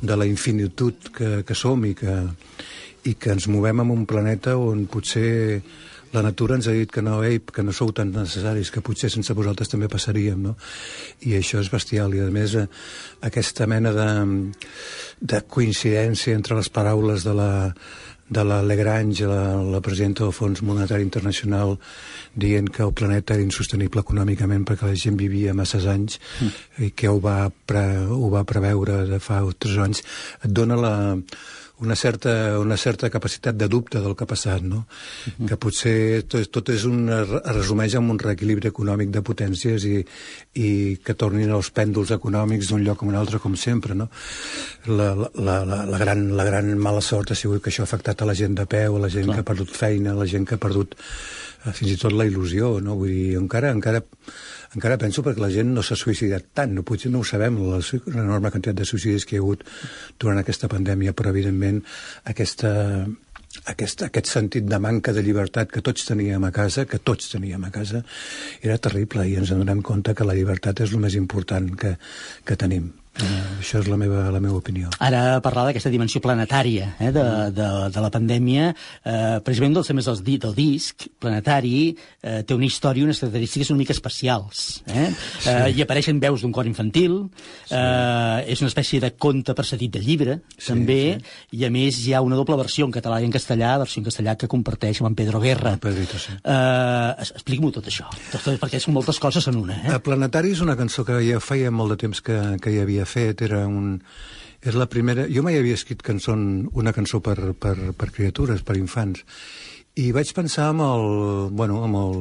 de 0.00 0.16
la 0.16 0.28
infinitud 0.28 1.10
que, 1.16 1.40
que 1.46 1.58
som 1.58 1.84
i 1.88 1.94
que, 1.98 2.16
i 3.10 3.16
que 3.18 3.34
ens 3.34 3.48
movem 3.50 3.82
en 3.82 3.94
un 3.96 4.06
planeta 4.06 4.56
on 4.60 4.86
potser 4.90 5.60
la 6.12 6.22
natura 6.26 6.56
ens 6.58 6.66
ha 6.66 6.74
dit 6.74 6.90
que 6.90 7.02
no, 7.02 7.20
ei, 7.26 7.38
que 7.40 7.62
no 7.62 7.74
sou 7.76 7.92
tan 7.94 8.10
necessaris, 8.14 8.72
que 8.74 8.82
potser 8.82 9.10
sense 9.12 9.34
vosaltres 9.36 9.70
també 9.70 9.88
passaríem, 9.90 10.42
no? 10.48 10.56
I 11.26 11.36
això 11.38 11.62
és 11.62 11.70
bestial, 11.70 12.14
i 12.16 12.22
a 12.24 12.30
més 12.34 12.56
eh, 12.58 12.66
aquesta 13.26 13.68
mena 13.70 13.94
de, 13.94 14.08
de 15.20 15.42
coincidència 15.46 16.34
entre 16.34 16.58
les 16.58 16.70
paraules 16.72 17.26
de 17.26 17.34
la, 17.38 17.50
de 18.30 18.44
la 18.46 18.62
Legrange, 18.62 19.26
la, 19.26 19.60
la 19.62 19.82
presidenta 19.82 20.24
del 20.24 20.34
Fons 20.34 20.62
Monetari 20.66 21.06
Internacional, 21.06 21.76
dient 22.34 22.70
que 22.70 22.82
el 22.86 22.94
planeta 22.94 23.34
era 23.34 23.46
insostenible 23.46 24.02
econòmicament 24.02 24.66
perquè 24.66 24.90
la 24.90 24.98
gent 24.98 25.18
vivia 25.18 25.54
masses 25.54 25.86
anys 25.90 26.18
mm. 26.38 26.84
i 26.86 26.90
que 26.94 27.10
ho 27.10 27.18
va, 27.22 27.50
pre, 27.50 27.86
ho 28.06 28.30
va 28.34 28.46
preveure 28.46 29.04
de 29.10 29.22
fa 29.22 29.42
tres 29.58 29.78
anys, 29.82 30.04
et 30.42 30.54
dona 30.54 30.78
la, 30.78 30.94
una 31.80 31.96
certa, 31.96 32.58
una 32.58 32.76
certa 32.76 33.10
capacitat 33.10 33.56
de 33.56 33.68
dubte 33.68 34.00
del 34.00 34.14
que 34.16 34.24
ha 34.24 34.30
passat, 34.30 34.62
no? 34.62 34.84
Uh 35.26 35.32
-huh. 35.32 35.48
Que 35.48 35.56
potser 35.56 36.22
tot, 36.28 36.50
tot 36.50 36.68
és 36.68 36.84
un, 36.84 37.08
es 37.08 37.28
resumeix 37.28 37.94
en 37.94 38.10
un 38.10 38.18
reequilibri 38.18 38.68
econòmic 38.68 39.10
de 39.10 39.22
potències 39.22 39.84
i, 39.84 40.04
i 40.54 40.98
que 41.04 41.14
tornin 41.14 41.50
els 41.50 41.70
pèndols 41.70 42.10
econòmics 42.10 42.68
d'un 42.68 42.84
lloc 42.84 43.02
a 43.02 43.06
un 43.06 43.14
altre, 43.14 43.38
com 43.38 43.56
sempre, 43.56 43.94
no? 43.94 44.10
La, 44.86 45.14
la, 45.34 45.64
la, 45.64 45.84
la, 45.86 45.98
gran, 45.98 46.36
la 46.36 46.44
gran 46.44 46.78
mala 46.78 47.00
sort 47.00 47.30
ha 47.30 47.34
sigut 47.34 47.62
que 47.62 47.70
això 47.70 47.82
ha 47.82 47.88
afectat 47.88 48.22
a 48.22 48.26
la 48.26 48.34
gent 48.34 48.54
de 48.54 48.66
peu, 48.66 48.96
a 48.96 49.00
la 49.00 49.08
gent 49.08 49.24
Clar. 49.24 49.34
que 49.34 49.40
ha 49.40 49.54
perdut 49.54 49.70
feina, 49.70 50.12
a 50.12 50.14
la 50.14 50.26
gent 50.26 50.46
que 50.46 50.54
ha 50.54 50.58
perdut 50.58 50.94
fins 51.66 51.92
i 51.92 51.98
tot 52.00 52.14
la 52.16 52.26
il·lusió, 52.28 52.78
no? 52.84 52.96
Vull 53.00 53.12
dir, 53.12 53.36
encara, 53.40 53.74
encara 53.76 54.02
encara 54.76 54.98
penso 55.02 55.24
perquè 55.26 55.42
la 55.42 55.50
gent 55.50 55.72
no 55.74 55.82
s'ha 55.82 55.98
suïcidat 55.98 56.52
tant, 56.54 56.70
no, 56.76 56.84
potser 56.86 57.10
no 57.10 57.22
ho 57.22 57.26
sabem, 57.26 57.56
l'enorme 57.58 58.52
quantitat 58.54 58.78
de 58.78 58.86
suïcidis 58.86 59.26
que 59.26 59.36
hi 59.36 59.40
ha 59.40 59.42
hagut 59.42 59.64
durant 60.22 60.38
aquesta 60.38 60.70
pandèmia, 60.70 61.14
però 61.16 61.32
evidentment 61.34 61.80
aquesta, 62.30 62.70
aquest, 63.72 64.06
aquest 64.06 64.30
sentit 64.30 64.70
de 64.70 64.78
manca 64.78 65.14
de 65.16 65.26
llibertat 65.26 65.74
que 65.74 65.82
tots 65.82 66.06
teníem 66.06 66.46
a 66.46 66.52
casa, 66.54 66.86
que 66.86 67.02
tots 67.02 67.32
teníem 67.34 67.66
a 67.66 67.74
casa, 67.74 68.04
era 68.62 68.78
terrible 68.78 69.26
i 69.26 69.36
ens 69.42 69.50
adonem 69.50 69.82
compte 69.82 70.14
que 70.14 70.28
la 70.28 70.38
llibertat 70.38 70.86
és 70.86 70.94
el 70.94 71.02
més 71.02 71.18
important 71.18 71.72
que, 71.74 71.96
que 72.46 72.58
tenim. 72.60 72.92
Uh, 73.26 73.60
això 73.60 73.80
és 73.82 73.88
la 73.90 73.98
meva, 74.00 74.26
la 74.32 74.40
meva 74.42 74.58
opinió. 74.60 74.90
Ara 75.02 75.40
parlar 75.44 75.66
d'aquesta 75.68 75.92
dimensió 75.92 76.22
planetària 76.24 76.94
eh, 76.98 77.10
de, 77.14 77.24
de, 77.56 77.68
de 77.94 78.04
la 78.04 78.10
pandèmia, 78.12 78.70
eh, 79.04 79.38
precisament 79.44 79.76
dels 79.76 79.90
temes 79.90 80.08
del, 80.08 80.22
del 80.44 80.54
disc 80.56 81.06
planetari, 81.20 81.94
eh, 82.22 82.40
té 82.46 82.56
una 82.56 82.68
història, 82.68 83.06
unes 83.06 83.20
característiques 83.22 83.70
una 83.70 83.82
mica 83.82 83.94
especials. 83.96 84.82
Eh? 84.86 85.08
Sí. 85.12 85.50
Eh, 85.50 85.72
hi 85.76 85.84
apareixen 85.84 86.20
veus 86.22 86.44
d'un 86.44 86.54
cor 86.54 86.68
infantil, 86.68 87.18
sí. 87.64 87.76
eh, 87.76 88.52
és 88.52 88.62
una 88.64 88.70
espècie 88.72 89.02
de 89.02 89.12
conte 89.20 89.54
precedit 89.56 89.92
de 89.96 90.02
llibre, 90.04 90.38
sí, 90.56 90.70
també, 90.72 91.00
sí. 91.18 91.60
i 91.60 91.66
a 91.68 91.72
més 91.72 92.00
hi 92.04 92.14
ha 92.14 92.22
una 92.24 92.38
doble 92.38 92.58
versió 92.60 92.88
en 92.88 92.94
català 92.94 93.20
i 93.20 93.28
en 93.28 93.34
castellà, 93.34 93.76
versió 93.82 94.00
en 94.00 94.08
castellà 94.08 94.36
que 94.40 94.50
comparteix 94.50 95.02
amb 95.02 95.12
en 95.12 95.18
Pedro 95.18 95.42
Guerra. 95.42 95.76
Pedrito, 95.82 96.18
sí. 96.20 96.36
eh, 96.40 97.28
Expliqui-m'ho 97.30 97.72
tot 97.74 97.88
això, 97.90 98.08
tot, 98.32 98.52
perquè 98.60 98.80
són 98.82 98.96
moltes 98.96 99.20
coses 99.22 99.46
en 99.50 99.60
una. 99.60 99.80
Eh? 99.84 99.94
A 99.96 100.00
Planetari 100.02 100.54
és 100.54 100.62
una 100.64 100.76
cançó 100.78 101.04
que 101.06 101.20
ja 101.24 101.40
feia 101.42 101.70
molt 101.74 101.94
de 101.94 102.00
temps 102.06 102.22
que, 102.24 102.38
que 102.62 102.74
hi 102.74 102.80
havia 102.82 103.06
fet, 103.10 103.44
era 103.46 103.66
un... 103.68 103.98
És 104.60 104.76
la 104.76 104.88
primera... 104.92 105.26
Jo 105.32 105.44
mai 105.44 105.56
havia 105.58 105.78
escrit 105.78 106.02
cançó, 106.04 106.34
una 106.36 106.92
cançó 106.96 107.22
per, 107.24 107.38
per, 107.58 107.76
per 107.96 108.10
criatures, 108.12 108.64
per 108.66 108.76
infants, 108.80 109.24
i 110.00 110.10
vaig 110.16 110.34
pensar 110.36 110.70
amb 110.72 110.86
el... 110.86 111.06
Bueno, 111.56 111.82
amb 111.86 112.00
el 112.04 112.20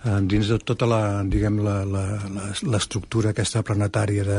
dins 0.00 0.48
de 0.48 0.56
tota 0.64 0.86
la, 0.88 1.00
diguem, 1.28 1.58
l'estructura 2.64 3.34
aquesta 3.34 3.62
planetària 3.66 4.24
de, 4.24 4.38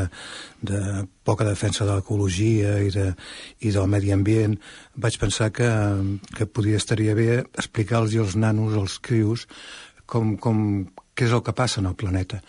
de 0.65 0.80
poca 1.24 1.46
defensa 1.46 1.86
de 1.86 2.00
l'ecologia 2.00 2.80
i, 2.82 2.89
de, 2.89 3.12
i 3.62 3.74
del 3.74 3.89
medi 3.91 4.12
ambient, 4.13 4.58
vaig 4.96 5.20
pensar 5.22 5.52
que, 5.54 5.70
que 6.34 6.50
podria 6.50 6.82
estaria 6.82 7.13
bé 7.17 7.44
explicar-los 7.44 8.17
als 8.17 8.36
nanos, 8.36 8.74
als 8.74 8.98
crius, 9.00 9.46
com, 10.10 10.34
com, 10.38 10.88
què 11.15 11.28
és 11.28 11.34
el 11.36 11.43
que 11.43 11.54
passa 11.56 11.82
en 11.82 11.89
el 11.89 11.95
planeta. 12.00 12.39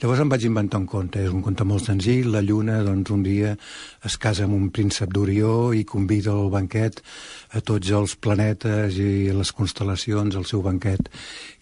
Llavors 0.00 0.22
em 0.22 0.30
vaig 0.30 0.46
inventar 0.46 0.80
un 0.80 0.86
conte, 0.90 1.22
és 1.24 1.32
un 1.34 1.42
conte 1.42 1.66
molt 1.66 1.88
senzill, 1.88 2.30
la 2.32 2.42
lluna 2.44 2.78
doncs 2.86 3.10
un 3.14 3.24
dia 3.26 3.54
es 4.06 4.16
casa 4.22 4.46
amb 4.46 4.56
un 4.56 4.70
príncep 4.74 5.12
d'Orió 5.12 5.72
i 5.74 5.84
convida 5.88 6.32
al 6.32 6.50
banquet 6.52 7.02
a 7.54 7.60
tots 7.60 7.90
els 7.90 8.14
planetes 8.16 8.98
i 9.02 9.32
les 9.34 9.52
constel·lacions 9.56 10.38
al 10.38 10.46
seu 10.48 10.62
banquet 10.62 11.10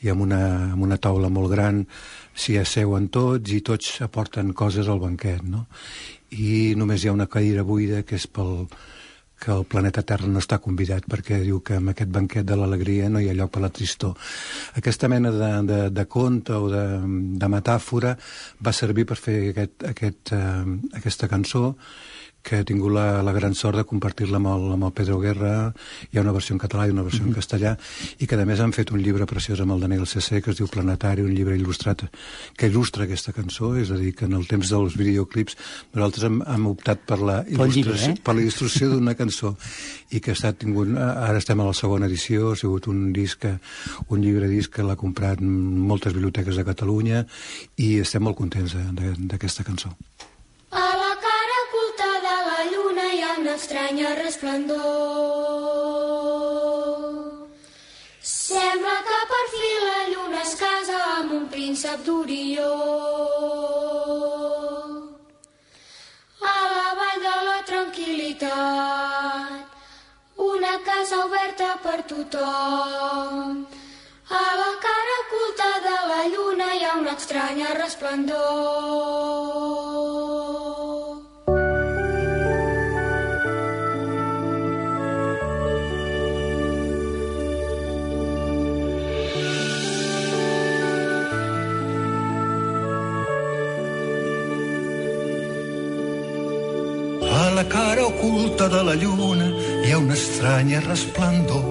i 0.04 0.12
amb 0.12 0.26
una, 0.28 0.42
amb 0.74 0.84
una 0.84 1.00
taula 1.00 1.32
molt 1.32 1.52
gran 1.54 1.84
s'hi 2.34 2.58
asseuen 2.60 3.08
tots 3.12 3.52
i 3.52 3.62
tots 3.64 4.00
aporten 4.04 4.52
coses 4.52 4.88
al 4.88 5.00
banquet, 5.02 5.42
no? 5.44 5.66
I 6.32 6.72
només 6.80 7.02
hi 7.02 7.10
ha 7.10 7.16
una 7.16 7.28
cadira 7.28 7.64
buida 7.64 8.04
que 8.08 8.16
és 8.16 8.28
pel, 8.28 8.68
que 9.42 9.50
el 9.50 9.64
planeta 9.66 10.04
Terra 10.06 10.30
no 10.30 10.38
està 10.42 10.60
convidat 10.62 11.08
perquè 11.10 11.40
diu 11.42 11.58
que 11.66 11.80
amb 11.80 11.92
aquest 11.92 12.12
banquet 12.14 12.46
de 12.46 12.58
l'alegria 12.58 13.10
no 13.10 13.20
hi 13.20 13.28
ha 13.30 13.36
lloc 13.36 13.50
per 13.54 13.64
la 13.64 13.72
tristor. 13.74 14.14
Aquesta 14.78 15.10
mena 15.10 15.32
de, 15.34 15.50
de, 15.66 15.80
de 15.90 16.06
conte 16.06 16.54
o 16.54 16.70
de, 16.70 16.84
de 17.42 17.50
metàfora 17.50 18.14
va 18.62 18.76
servir 18.76 19.06
per 19.10 19.18
fer 19.18 19.38
aquest, 19.50 19.86
aquest, 19.90 20.34
eh, 20.36 20.96
aquesta 21.02 21.30
cançó 21.32 21.72
que 22.42 22.58
he 22.60 22.64
tingut 22.66 22.92
la, 22.92 23.22
la 23.22 23.32
gran 23.32 23.54
sort 23.54 23.78
de 23.78 23.84
compartir-la 23.88 24.38
amb, 24.40 24.50
el, 24.52 24.66
amb 24.76 24.86
el 24.88 24.92
Pedro 24.96 25.18
Guerra. 25.22 25.52
Hi 26.10 26.18
ha 26.18 26.24
una 26.24 26.34
versió 26.34 26.56
en 26.56 26.60
català 26.62 26.88
i 26.88 26.94
una 26.94 27.04
versió 27.06 27.22
mm 27.22 27.28
-hmm. 27.28 27.36
en 27.36 27.40
castellà, 27.40 27.76
i 28.18 28.26
que 28.26 28.36
a 28.36 28.44
més 28.44 28.60
han 28.60 28.72
fet 28.72 28.90
un 28.90 29.00
llibre 29.02 29.26
preciós 29.26 29.60
amb 29.60 29.72
el 29.72 29.80
Daniel 29.80 30.06
CC, 30.06 30.42
que 30.42 30.50
es 30.50 30.56
diu 30.56 30.66
Planetari, 30.66 31.22
un 31.22 31.34
llibre 31.34 31.56
il·lustrat 31.56 32.08
que 32.56 32.68
il·lustra 32.68 33.04
aquesta 33.04 33.32
cançó, 33.32 33.76
és 33.76 33.90
a 33.90 33.96
dir, 33.96 34.14
que 34.14 34.24
en 34.24 34.32
el 34.32 34.46
temps 34.46 34.68
dels 34.68 34.96
videoclips 34.96 35.56
nosaltres 35.94 36.24
hem, 36.24 36.42
hem 36.46 36.66
optat 36.66 36.98
per 37.06 37.18
la 37.18 37.44
il·lustració, 37.44 38.10
eh? 38.10 38.20
per 38.24 38.34
la 38.34 38.42
il·lustració 38.42 38.90
d'una 38.90 39.14
cançó 39.14 39.56
i 40.10 40.20
que 40.20 40.32
està 40.32 40.52
tingut, 40.52 40.88
ara 40.96 41.38
estem 41.38 41.60
a 41.60 41.64
la 41.64 41.74
segona 41.74 42.06
edició, 42.06 42.52
ha 42.52 42.56
sigut 42.56 42.88
un 42.88 43.12
disc, 43.12 43.46
un 44.08 44.20
llibre 44.20 44.48
disc 44.48 44.72
que 44.74 44.82
l'ha 44.82 44.96
comprat 44.96 45.40
moltes 45.40 46.12
biblioteques 46.12 46.56
de 46.56 46.64
Catalunya 46.64 47.24
i 47.76 47.98
estem 48.00 48.22
molt 48.22 48.36
contents 48.36 48.74
d'aquesta 48.74 49.64
cançó. 49.64 49.96
Estranya 53.62 54.10
resplendor. 54.18 54.82
Sembla 58.20 58.96
que 59.08 59.18
per 59.32 59.44
fi 59.54 59.68
la 59.82 60.00
lluna 60.12 60.40
es 60.42 60.54
casa 60.62 60.96
amb 61.18 61.30
un 61.36 61.44
príncep 61.52 61.98
d'Orió. 62.06 62.72
A 66.54 66.56
la 66.74 66.88
vall 66.98 67.20
de 67.26 67.36
la 67.50 67.58
tranquil·litat, 67.70 69.62
una 70.48 70.74
casa 70.88 71.16
oberta 71.28 71.68
per 71.86 72.00
tothom. 72.14 73.38
A 74.42 74.44
la 74.62 74.72
cara 74.88 75.14
oculta 75.22 75.70
de 75.86 75.96
la 76.10 76.20
lluna 76.34 76.68
hi 76.74 76.82
ha 76.88 76.92
una 77.04 77.14
estranya 77.14 77.70
resplendor. 77.78 79.82
La 97.62 97.68
cara 97.68 98.04
oculta 98.04 98.66
de 98.68 98.82
la 98.82 98.94
lluna 98.96 99.44
hi 99.84 99.90
ha 99.92 99.98
una 99.98 100.14
estranya 100.14 100.80
resplendor. 100.80 101.66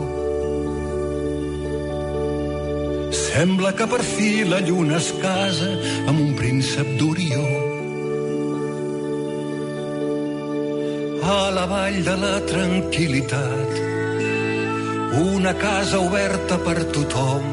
Sembla 3.21 3.71
que 3.75 3.87
per 3.93 3.99
fi 4.11 4.29
la 4.51 4.59
lluna 4.67 4.99
es 5.01 5.09
casa 5.23 5.67
amb 6.07 6.21
un 6.25 6.29
príncep 6.39 6.93
d'Orió. 6.99 7.41
A 11.33 11.41
la 11.57 11.65
vall 11.73 11.99
de 12.07 12.15
la 12.23 12.31
tranquil·litat, 12.53 13.81
una 15.25 15.53
casa 15.65 15.99
oberta 16.07 16.61
per 16.69 16.77
tothom. 16.99 17.51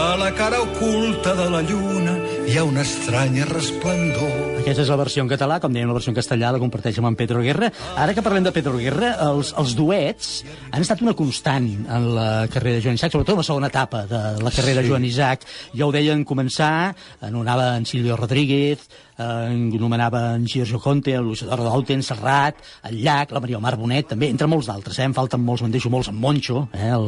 A 0.00 0.08
la 0.24 0.32
cara 0.40 0.64
oculta 0.70 1.36
de 1.42 1.50
la 1.56 1.60
lluna 1.74 2.16
hi 2.46 2.56
ha 2.56 2.64
una 2.72 2.88
estranya 2.88 3.50
resplendor. 3.52 4.41
Aquesta 4.62 4.84
és 4.84 4.90
la 4.92 4.96
versió 5.00 5.24
en 5.24 5.28
català, 5.30 5.56
com 5.58 5.72
dèiem, 5.74 5.88
la 5.90 5.94
versió 5.96 6.12
en 6.12 6.14
castellà 6.14 6.52
la 6.54 6.60
comparteix 6.62 7.00
amb 7.00 7.08
en 7.08 7.16
Pedro 7.18 7.40
Guerra. 7.42 7.66
Ara 7.98 8.14
que 8.14 8.22
parlem 8.22 8.44
de 8.46 8.52
Pedro 8.54 8.76
Guerra, 8.78 9.08
els, 9.26 9.50
els 9.58 9.72
duets 9.74 10.28
han 10.70 10.84
estat 10.84 11.02
una 11.02 11.16
constant 11.18 11.66
en 11.82 12.06
la 12.14 12.28
carrera 12.52 12.78
de 12.78 12.84
Joan 12.84 12.94
Isaac, 13.00 13.10
sobretot 13.10 13.34
en 13.34 13.42
la 13.42 13.46
segona 13.48 13.72
etapa 13.72 14.04
de 14.06 14.20
la 14.38 14.52
carrera 14.54 14.78
de 14.78 14.86
Sí. 14.86 14.92
Joan 14.92 15.04
Isaac. 15.08 15.46
Ja 15.74 15.88
ho 15.88 15.92
deien 15.92 16.22
començar, 16.24 16.94
anomenava 17.20 17.72
en 17.76 17.86
Silvio 17.90 18.16
Rodríguez, 18.16 18.86
eh, 19.22 19.78
anomenava 19.78 20.22
en 20.36 20.46
Giorgio 20.46 20.80
Conte, 20.80 21.14
el 21.14 21.24
Luis 21.24 21.42
Eduardo 21.42 21.70
Aute, 21.70 21.94
en 21.94 22.02
Serrat, 22.02 22.58
el 22.88 22.98
Llach, 23.02 23.32
la 23.32 23.40
Maria 23.40 23.58
Omar 23.58 23.76
Bonet, 23.78 24.08
també, 24.12 24.28
entre 24.32 24.48
molts 24.50 24.68
d'altres, 24.70 24.98
eh? 24.98 25.06
en 25.08 25.16
falten 25.16 25.42
molts, 25.44 25.64
me'n 25.64 25.74
deixo 25.74 25.90
molts, 25.92 26.10
en 26.12 26.18
Moncho, 26.20 26.66
eh? 26.72 26.90
el, 26.90 27.06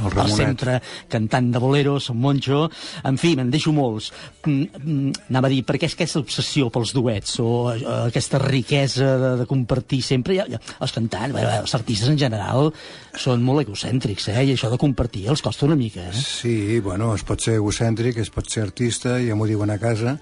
el, 0.00 0.10
Ramonet. 0.10 0.36
sempre 0.36 0.78
cantant 1.10 1.50
de 1.52 1.62
boleros, 1.62 2.10
en 2.14 2.20
Moncho, 2.20 2.62
en 3.04 3.18
fi, 3.20 3.34
me'n 3.38 3.50
deixo 3.52 3.74
molts. 3.76 4.10
Mm, 4.44 4.68
mm, 4.80 5.26
anava 5.30 5.50
a 5.50 5.54
dir, 5.54 5.62
per 5.66 5.78
què 5.80 5.90
és 5.90 5.98
aquesta 5.98 6.22
obsessió 6.22 6.70
pels 6.72 6.94
duets 6.96 7.38
o 7.42 7.50
eh, 7.74 7.84
aquesta 8.06 8.40
riquesa 8.42 9.14
de, 9.20 9.34
de 9.42 9.48
compartir 9.50 10.02
sempre? 10.06 10.38
Ja, 10.38 10.46
ja, 10.50 10.62
els 10.80 10.96
cantants, 10.96 11.34
bé, 11.34 11.44
bé, 11.44 11.58
els 11.64 11.76
artistes 11.78 12.10
en 12.12 12.18
general 12.20 12.70
són 13.18 13.42
molt 13.42 13.64
egocèntrics, 13.64 14.28
eh? 14.30 14.40
i 14.44 14.54
això 14.54 14.70
de 14.70 14.78
compartir 14.80 15.26
els 15.32 15.42
costa 15.42 15.66
una 15.66 15.78
mica. 15.78 16.06
Eh? 16.10 16.14
Sí, 16.14 16.80
bueno, 16.84 17.12
es 17.14 17.24
pot 17.26 17.42
ser 17.42 17.58
egocèntric, 17.58 18.20
es 18.22 18.30
pot 18.34 18.48
ser 18.50 18.64
artista, 18.68 19.18
ja 19.22 19.36
m'ho 19.36 19.48
diuen 19.50 19.72
a 19.74 19.78
casa, 19.82 20.18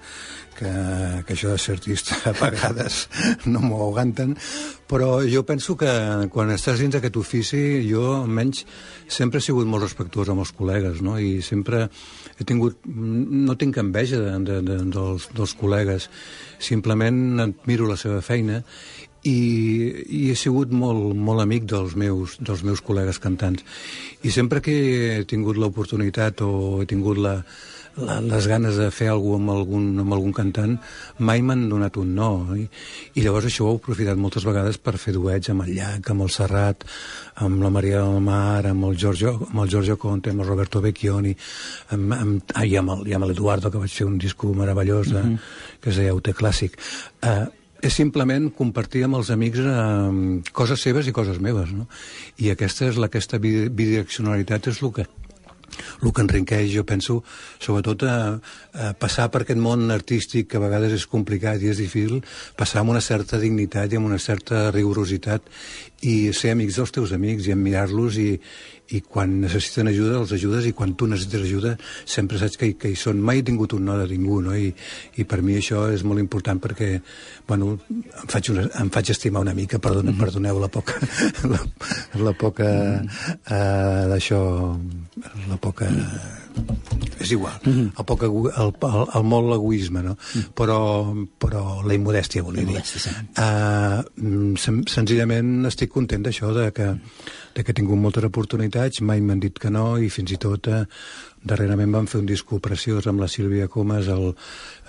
que, 0.59 0.71
que 1.25 1.35
això 1.35 1.53
de 1.53 1.59
ser 1.61 1.77
artista 1.77 2.17
a 2.29 2.33
vegades 2.35 3.05
no 3.47 3.61
m'ho 3.63 3.79
aguanten, 3.87 4.35
però 4.89 5.19
jo 5.23 5.45
penso 5.47 5.77
que 5.79 5.91
quan 6.33 6.51
estàs 6.53 6.81
dins 6.81 6.95
d'aquest 6.95 7.19
ofici, 7.21 7.61
jo 7.87 8.05
almenys 8.17 8.65
sempre 9.07 9.39
he 9.39 9.45
sigut 9.45 9.69
molt 9.69 9.85
respectuós 9.85 10.31
amb 10.33 10.43
els 10.43 10.53
col·legues, 10.55 11.03
no? 11.05 11.17
i 11.19 11.39
sempre 11.45 11.85
he 12.39 12.47
tingut, 12.47 12.81
no 12.85 13.55
tinc 13.59 13.79
enveja 13.79 14.19
de, 14.23 14.35
de, 14.49 14.59
de, 14.65 14.79
dels, 14.91 15.29
dels 15.35 15.55
col·legues, 15.59 16.09
simplement 16.59 17.45
admiro 17.45 17.87
la 17.87 17.99
seva 17.99 18.19
feina 18.25 18.63
i, 19.23 19.37
i 20.07 20.21
he 20.31 20.35
sigut 20.39 20.71
molt, 20.71 21.15
molt 21.15 21.43
amic 21.43 21.65
dels 21.69 21.95
meus, 21.99 22.37
dels 22.39 22.63
meus 22.63 22.83
col·legues 22.85 23.19
cantants. 23.19 23.65
I 24.23 24.31
sempre 24.31 24.61
que 24.63 24.75
he 25.19 25.25
tingut 25.27 25.59
l'oportunitat 25.59 26.41
o 26.45 26.79
he 26.81 26.87
tingut 26.87 27.19
la, 27.19 27.33
la, 27.99 28.19
les 28.23 28.47
ganes 28.47 28.77
de 28.79 28.87
fer 28.95 29.09
alguna 29.11 29.41
amb 29.41 29.51
algun, 29.51 29.89
amb 30.03 30.15
algun 30.15 30.33
cantant, 30.35 30.77
mai 31.19 31.43
m'han 31.43 31.67
donat 31.71 31.99
un 31.99 32.13
no. 32.15 32.29
I, 32.55 32.63
I 33.19 33.25
llavors 33.25 33.49
això 33.49 33.67
ho 33.67 33.73
he 33.73 33.81
aprofitat 33.81 34.19
moltes 34.19 34.47
vegades 34.47 34.79
per 34.79 34.95
fer 35.01 35.13
duets 35.17 35.51
amb 35.51 35.65
el 35.65 35.73
Llach, 35.75 36.11
amb 36.13 36.23
el 36.23 36.31
Serrat, 36.31 36.87
amb 37.43 37.63
la 37.63 37.73
Maria 37.75 38.05
del 38.05 38.23
Mar, 38.23 38.63
amb 38.71 38.87
el 38.87 38.97
Giorgio, 38.99 39.35
amb 39.49 39.63
el 39.65 39.71
Giorgio 39.75 39.99
Conte, 39.99 40.31
amb 40.31 40.45
el 40.45 40.51
Roberto 40.51 40.79
Vecchioni, 40.85 41.35
amb, 41.95 42.15
amb, 42.15 42.55
ah, 42.55 42.65
i 42.65 42.75
amb 42.79 43.27
l'Eduardo, 43.27 43.71
que 43.71 43.83
vaig 43.83 43.99
fer 43.99 44.07
un 44.07 44.17
disco 44.17 44.53
meravellós 44.55 45.11
de, 45.11 45.23
Mhm. 45.23 45.39
que 45.81 45.89
es 45.89 45.97
deia 45.97 46.15
Ute 46.15 46.33
Clàssic. 46.33 46.79
Uh, 47.21 47.47
és 47.81 47.93
simplement 47.95 48.49
compartir 48.55 49.05
amb 49.05 49.19
els 49.19 49.29
amics 49.31 49.61
eh, 49.63 50.41
coses 50.51 50.81
seves 50.83 51.07
i 51.07 51.15
coses 51.15 51.39
meves, 51.39 51.71
no? 51.71 51.87
I 52.43 52.51
aquesta 52.51 52.89
és 52.89 52.99
la, 52.99 53.07
aquesta 53.07 53.39
bi- 53.39 53.69
bidireccionalitat 53.69 54.67
és 54.73 54.83
el 54.83 54.93
que 54.97 55.07
el 56.03 56.11
que 56.11 56.23
enriqueix, 56.25 56.71
jo 56.73 56.81
penso, 56.83 57.19
sobretot 57.61 58.03
a, 58.03 58.15
a 58.73 58.87
passar 58.99 59.29
per 59.31 59.43
aquest 59.45 59.59
món 59.61 59.85
artístic 59.93 60.49
que 60.51 60.57
a 60.57 60.63
vegades 60.63 60.95
és 60.97 61.05
complicat 61.07 61.61
i 61.61 61.69
és 61.71 61.79
difícil, 61.79 62.19
passar 62.59 62.81
amb 62.81 62.91
una 62.95 63.03
certa 63.05 63.39
dignitat 63.39 63.93
i 63.93 63.99
amb 63.99 64.09
una 64.09 64.17
certa 64.19 64.71
rigorositat 64.75 65.45
i 66.09 66.33
ser 66.35 66.51
amics 66.55 66.81
dels 66.81 66.91
teus 66.97 67.13
amics 67.15 67.47
i 67.47 67.53
admirar-los 67.55 68.17
i, 68.19 68.31
i 68.95 69.01
quan 69.05 69.35
necessiten 69.43 69.89
ajuda 69.91 70.17
els 70.19 70.31
ajudes 70.33 70.65
i 70.65 70.73
quan 70.75 70.95
tu 70.97 71.07
necessites 71.09 71.45
ajuda 71.45 71.75
sempre 72.05 72.39
saps 72.41 72.57
que, 72.57 72.71
que 72.79 72.91
hi 72.91 72.97
són. 72.97 73.21
Mai 73.21 73.41
he 73.41 73.45
tingut 73.45 73.75
un 73.77 73.85
no 73.85 73.97
de 73.99 74.07
ningú, 74.09 74.39
no? 74.45 74.55
I, 74.57 74.71
i 75.21 75.25
per 75.29 75.41
mi 75.45 75.59
això 75.59 75.85
és 75.93 76.03
molt 76.07 76.21
important 76.23 76.61
perquè, 76.63 76.89
bueno, 77.49 77.75
em 77.93 78.27
faig, 78.31 78.51
una, 78.55 78.65
em 78.81 78.91
faig 78.93 79.13
estimar 79.13 79.45
una 79.45 79.55
mica, 79.57 79.81
perdone, 79.83 80.15
perdoneu 80.17 80.61
la 80.61 80.71
poca, 80.73 80.97
la, 81.51 81.61
la 82.25 82.35
poca, 82.37 82.69
eh, 82.99 84.03
d'això, 84.13 84.43
la 85.49 85.61
poca... 85.61 85.89
És 87.19 87.33
igual, 87.35 87.57
el, 87.67 88.05
poc, 88.07 88.21
el, 88.23 88.47
el, 88.63 88.69
el 89.19 89.25
molt 89.27 89.51
egoisme, 89.57 90.01
no? 90.05 90.13
Però, 90.55 90.77
però 91.41 91.63
la 91.83 91.97
immodèstia, 91.97 92.45
volia 92.45 92.63
dir. 92.63 92.79
Uh, 92.79 94.55
sen 94.59 94.79
senzillament 94.87 95.67
estic 95.67 95.91
content 95.91 96.23
d'això, 96.23 96.53
de 96.55 96.69
que, 96.75 96.87
de 97.57 97.65
que 97.65 97.73
he 97.73 97.77
tingut 97.81 97.99
moltes 97.99 98.23
oportunitats, 98.29 99.03
mai 99.03 99.19
m'han 99.19 99.43
dit 99.43 99.59
que 99.59 99.71
no, 99.73 99.97
i 99.99 100.07
fins 100.13 100.31
i 100.31 100.39
tot 100.39 100.71
uh, 100.71 100.85
darrerament 101.43 101.93
vam 101.93 102.07
fer 102.09 102.19
un 102.19 102.27
disco 102.29 102.59
preciós 102.63 103.07
amb 103.07 103.21
la 103.23 103.29
Sílvia 103.31 103.67
Comas, 103.71 104.07
el, 104.11 104.33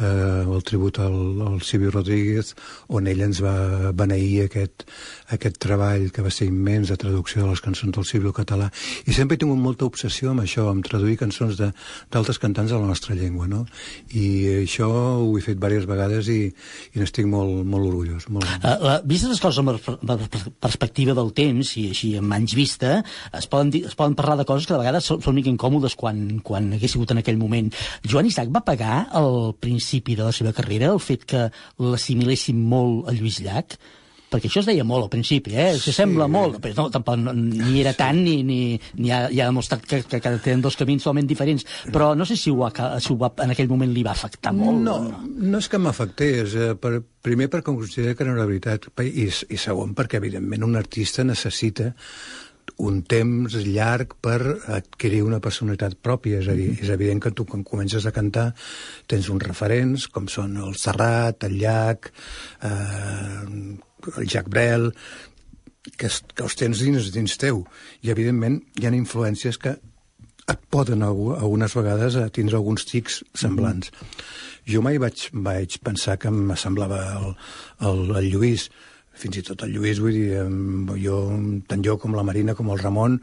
eh, 0.01 0.42
el 0.42 0.62
tribut 0.66 0.98
al, 0.98 1.16
al 1.46 1.61
Silvio 1.62 1.92
Rodríguez, 1.94 2.55
on 2.88 3.07
ell 3.11 3.22
ens 3.26 3.42
va 3.44 3.92
beneir 3.96 4.46
aquest, 4.46 4.86
aquest 5.30 5.61
treball 5.62 6.09
que 6.11 6.24
va 6.24 6.32
ser 6.34 6.48
immens 6.51 6.90
de 6.90 6.98
traducció 7.01 7.44
de 7.44 7.51
les 7.51 7.62
cançons 7.62 7.94
del 7.94 8.09
Silvio 8.09 8.32
català. 8.36 8.70
I 9.07 9.14
sempre 9.16 9.36
he 9.36 9.42
tingut 9.42 9.61
molta 9.61 9.86
obsessió 9.86 10.32
amb 10.32 10.44
això, 10.44 10.68
amb 10.70 10.84
traduir 10.86 11.18
cançons 11.20 11.61
d'altres 11.61 12.40
cantants 12.42 12.72
de 12.72 12.80
la 12.80 12.88
nostra 12.88 13.14
llengua, 13.14 13.46
no? 13.51 13.64
I 14.14 14.64
això 14.64 14.88
ho 14.90 15.30
he 15.38 15.44
fet 15.44 15.61
diverses 15.61 15.86
vegades 15.88 16.28
i, 16.32 16.40
i 16.94 17.01
n'estic 17.01 17.28
molt, 17.30 17.62
molt 17.66 17.90
orgullós. 17.92 18.26
Molt... 18.32 18.48
Uh, 18.61 18.76
la, 18.82 18.96
vistes 19.05 19.30
les 19.30 19.42
coses 19.42 19.61
amb 19.62 19.76
per- 19.78 20.55
perspectiva 20.61 21.14
del 21.14 21.32
temps 21.36 21.74
i 21.78 21.88
així 21.94 22.14
amb 22.18 22.34
anys 22.34 22.57
vista, 22.59 23.01
es 23.36 23.46
poden, 23.51 23.70
dir, 23.74 23.84
es 23.88 23.96
poden 23.98 24.16
parlar 24.18 24.38
de 24.40 24.48
coses 24.48 24.66
que 24.66 24.74
de 24.74 24.82
vegades 24.82 25.07
són, 25.07 25.22
són 25.24 25.36
mica 25.36 25.53
incòmodes 25.53 25.96
quan, 26.01 26.39
quan 26.45 26.72
hagués 26.76 26.97
sigut 26.97 27.14
en 27.14 27.22
aquell 27.22 27.41
moment. 27.41 27.70
Joan 28.07 28.28
Isaac 28.30 28.51
va 28.55 28.64
pagar 28.66 29.07
al 29.20 29.55
principi 29.61 30.18
de 30.18 30.26
la 30.28 30.34
seva 30.36 30.55
carrera 30.57 30.93
el 30.95 31.01
fet 31.03 31.24
que 31.28 31.49
l'assimilessin 31.78 32.61
molt 32.61 33.09
a 33.09 33.16
Lluís 33.16 33.41
Llach? 33.45 33.78
perquè 34.30 34.47
això 34.47 34.62
es 34.62 34.68
deia 34.68 34.84
molt 34.86 35.07
al 35.07 35.11
principi, 35.12 35.57
eh? 35.59 35.72
Se 35.80 35.93
sembla 35.95 36.28
molt, 36.30 36.61
però 36.62 36.76
no, 36.76 36.86
tampoc 36.95 37.18
no, 37.18 37.34
ni 37.34 37.80
era 37.82 37.93
tant 37.99 38.20
ni, 38.22 38.36
ni, 38.47 38.61
ni 39.01 39.11
ha, 39.11 39.24
ja 39.32 39.47
ha 39.47 39.51
demostrat 39.51 39.82
que, 39.82 40.03
que, 40.07 40.20
que 40.22 40.34
tenen 40.45 40.62
dos 40.62 40.78
camins 40.78 41.03
totalment 41.03 41.28
diferents, 41.30 41.66
però 41.91 42.12
no 42.18 42.26
sé 42.28 42.38
si, 42.38 42.53
ho, 42.55 42.62
ha, 42.66 42.93
si 43.03 43.12
ho 43.12 43.18
va, 43.20 43.32
en 43.43 43.55
aquell 43.55 43.70
moment 43.70 43.91
li 43.95 44.05
va 44.07 44.14
afectar 44.14 44.55
molt. 44.57 44.78
No, 44.86 44.99
no 45.26 45.62
és 45.62 45.70
que 45.70 45.80
m'afectés. 45.82 46.55
Eh, 46.55 46.76
per, 46.80 47.01
primer 47.26 47.51
perquè 47.53 47.74
considero 47.74 48.14
que 48.16 48.28
no 48.28 48.36
era 48.36 48.47
veritat, 48.47 48.86
i, 49.03 49.26
i 49.26 49.59
segon 49.59 49.97
perquè, 49.99 50.22
evidentment, 50.22 50.68
un 50.68 50.78
artista 50.78 51.26
necessita 51.26 51.91
un 52.80 53.02
temps 53.08 53.54
llarg 53.66 54.14
per 54.24 54.38
adquirir 54.72 55.22
una 55.26 55.40
personalitat 55.44 55.98
pròpia. 56.02 56.40
És 56.40 56.48
a 56.48 56.56
dir, 56.58 56.70
és 56.80 56.92
evident 56.92 57.20
que 57.22 57.34
tu 57.36 57.46
quan 57.48 57.64
comences 57.66 58.06
a 58.06 58.14
cantar 58.16 58.50
tens 59.10 59.28
uns 59.32 59.44
referents, 59.46 60.08
com 60.08 60.28
són 60.32 60.56
el 60.60 60.76
Serrat, 60.80 61.44
el 61.48 61.58
Llac, 61.60 62.12
eh, 62.64 63.44
el 64.16 64.26
Jack 64.26 64.48
Brel, 64.48 64.90
que, 65.96 66.08
es, 66.08 66.22
que 66.34 66.44
els 66.46 66.56
tens 66.56 66.82
dins, 66.84 67.12
dins 67.14 67.36
teu. 67.40 67.64
I, 68.00 68.12
evidentment, 68.14 68.60
hi 68.80 68.88
ha 68.88 68.94
influències 68.96 69.60
que 69.60 69.76
et 70.50 70.62
poden 70.72 71.04
algunes 71.06 71.74
vegades 71.76 72.16
a 72.18 72.28
tindre 72.34 72.58
alguns 72.58 72.86
tics 72.88 73.20
semblants. 73.38 73.90
Mm 73.90 74.06
-hmm. 74.06 74.48
Jo 74.70 74.82
mai 74.82 74.98
vaig, 74.98 75.28
vaig 75.32 75.78
pensar 75.82 76.18
que 76.18 76.30
m'assemblava 76.30 76.98
el, 77.18 77.36
el, 77.88 78.16
el 78.16 78.30
Lluís, 78.30 78.70
fins 79.20 79.40
i 79.40 79.44
tot 79.46 79.64
el 79.66 79.74
Lluís, 79.74 80.00
vull 80.02 80.16
dir, 80.16 80.40
jo, 81.02 81.18
tant 81.68 81.84
jo 81.84 81.96
com 82.00 82.16
la 82.16 82.24
Marina 82.26 82.56
com 82.58 82.70
el 82.72 82.80
Ramon 82.80 83.18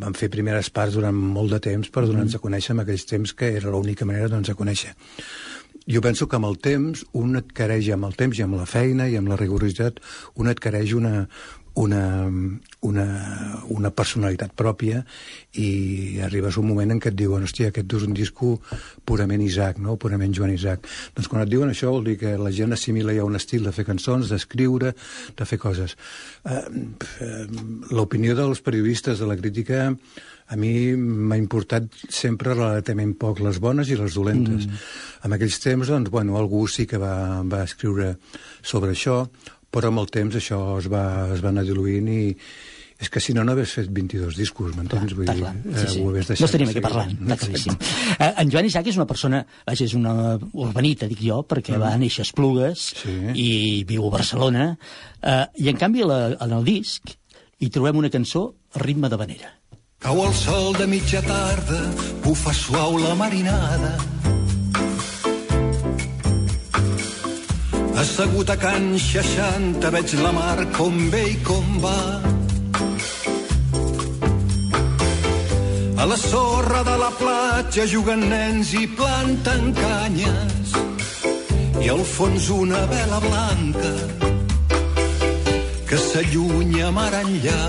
vam 0.00 0.16
fer 0.16 0.30
primeres 0.32 0.70
parts 0.72 0.96
durant 0.96 1.16
molt 1.16 1.52
de 1.56 1.60
temps 1.68 1.92
per 1.92 2.06
donar-nos 2.06 2.38
a 2.38 2.42
conèixer 2.42 2.74
en 2.74 2.82
aquells 2.84 3.06
temps 3.08 3.36
que 3.36 3.52
era 3.60 3.72
l'única 3.72 4.08
manera 4.08 4.26
de 4.26 4.34
donar-nos 4.34 4.54
a 4.54 4.58
conèixer. 4.58 4.96
Jo 5.86 6.00
penso 6.02 6.26
que 6.26 6.38
amb 6.38 6.48
el 6.48 6.56
temps 6.58 7.04
un 7.14 7.38
adquireix, 7.38 7.92
amb 7.94 8.08
el 8.08 8.16
temps 8.18 8.38
i 8.38 8.42
amb 8.42 8.58
la 8.58 8.66
feina 8.66 9.06
i 9.06 9.14
amb 9.20 9.30
la 9.30 9.38
rigorositat, 9.38 10.00
un 10.34 10.50
adquireix 10.50 10.96
una, 10.98 11.28
una, 11.76 12.02
una, 12.86 13.06
una 13.74 13.90
personalitat 13.94 14.54
pròpia 14.56 15.02
i 15.60 16.20
arribes 16.24 16.58
un 16.60 16.68
moment 16.70 16.94
en 16.94 17.00
què 17.02 17.10
et 17.12 17.18
diuen 17.18 17.46
hòstia, 17.46 17.70
aquest 17.72 17.96
és 17.98 18.06
un 18.06 18.14
disco 18.16 18.56
purament 19.08 19.42
Isaac, 19.44 19.80
no? 19.82 19.96
purament 20.00 20.34
Joan 20.36 20.54
Isaac. 20.54 20.86
Doncs 21.16 21.30
quan 21.32 21.44
et 21.44 21.52
diuen 21.52 21.72
això 21.72 21.92
vol 21.94 22.06
dir 22.10 22.18
que 22.20 22.36
la 22.40 22.52
gent 22.54 22.76
assimila 22.76 23.14
ja 23.16 23.26
un 23.26 23.38
estil 23.38 23.66
de 23.66 23.74
fer 23.74 23.86
cançons, 23.88 24.30
d'escriure, 24.30 24.94
de 25.36 25.48
fer 25.48 25.58
coses. 25.62 25.96
Uh, 26.44 26.62
uh, 26.62 27.44
L'opinió 27.96 28.36
dels 28.38 28.62
periodistes, 28.64 29.20
de 29.20 29.28
la 29.28 29.36
crítica, 29.38 29.90
a 30.46 30.56
mi 30.58 30.94
m'ha 30.94 31.38
importat 31.40 31.88
sempre 32.12 32.54
relativament 32.54 33.16
poc 33.18 33.40
les 33.42 33.58
bones 33.62 33.90
i 33.90 33.98
les 33.98 34.14
dolentes. 34.14 34.68
Mm. 34.68 34.84
En 35.26 35.34
aquells 35.34 35.58
temps, 35.62 35.90
doncs, 35.90 36.12
bueno, 36.12 36.36
algú 36.38 36.66
sí 36.70 36.86
que 36.86 37.00
va, 37.02 37.42
va 37.42 37.64
escriure 37.66 38.14
sobre 38.62 38.94
això, 38.94 39.24
però 39.74 39.90
amb 39.90 40.04
el 40.04 40.12
temps 40.12 40.38
això 40.38 40.60
es 40.78 40.86
va, 40.92 41.04
es 41.34 41.42
va 41.42 41.50
anar 41.50 41.66
diluint 41.66 42.08
i 42.12 42.22
és 43.00 43.10
que 43.12 43.20
si 43.20 43.34
no, 43.36 43.44
no 43.44 43.52
hagués 43.52 43.74
fet 43.76 43.90
22 43.92 44.38
discos, 44.38 44.72
m'entens? 44.76 45.12
Vull 45.16 45.28
dir, 45.28 45.36
sí, 45.42 45.72
eh, 45.72 45.88
sí. 45.92 46.00
ho 46.00 46.10
hagués 46.12 46.30
deixat. 46.30 46.42
No 46.44 46.48
estaríem 46.48 46.72
aquí 46.72 46.82
parlant, 46.84 47.12
està 47.18 47.38
claríssim. 47.42 47.76
Eh, 48.16 48.30
en 48.42 48.52
Joan 48.54 48.68
Isaac 48.70 48.88
és 48.92 48.96
una 49.00 49.08
persona, 49.10 49.42
vaja, 49.68 49.84
és 49.84 49.94
una 49.98 50.14
urbanita, 50.52 51.08
dic 51.10 51.20
jo, 51.26 51.42
perquè 51.48 51.74
mm. 51.76 51.82
va 51.84 51.92
néixer 52.00 52.24
a 52.24 52.28
Esplugues 52.30 52.86
sí. 53.02 53.16
i 53.36 53.50
viu 53.88 54.08
a 54.08 54.14
Barcelona, 54.16 54.70
eh, 55.20 55.44
i 55.60 55.70
en 55.72 55.80
canvi 55.80 56.08
la, 56.08 56.20
en 56.40 56.56
el 56.56 56.64
disc 56.64 57.12
hi 57.60 57.72
trobem 57.72 58.00
una 58.00 58.12
cançó 58.12 58.48
a 58.72 58.84
ritme 58.84 59.12
de 59.12 59.20
vanera. 59.20 59.52
Cau 60.00 60.20
el 60.24 60.32
sol 60.36 60.72
de 60.76 60.88
mitja 60.88 61.22
tarda, 61.24 61.82
bufa 62.24 62.52
suau 62.56 62.96
la 63.00 63.14
marinada, 63.16 63.96
Assegut 67.96 68.50
a 68.52 68.56
Can 68.60 68.98
60 69.00 69.90
veig 69.94 70.12
la 70.20 70.32
mar 70.36 70.60
com 70.76 70.98
ve 71.12 71.22
i 71.32 71.36
com 71.48 71.78
va. 71.80 72.25
A 75.96 76.04
la 76.06 76.16
sorra 76.20 76.82
de 76.86 76.96
la 77.00 77.10
platja 77.18 77.86
juguen 77.90 78.26
nens 78.30 78.72
i 78.76 78.86
planten 78.86 79.72
canyes 79.74 80.74
i 81.82 81.88
al 81.92 82.02
fons 82.06 82.50
una 82.50 82.82
vela 82.90 83.20
blanca 83.24 83.92
que 85.86 85.98
s'allunya 86.02 86.90
mar 86.94 87.12
enllà 87.22 87.62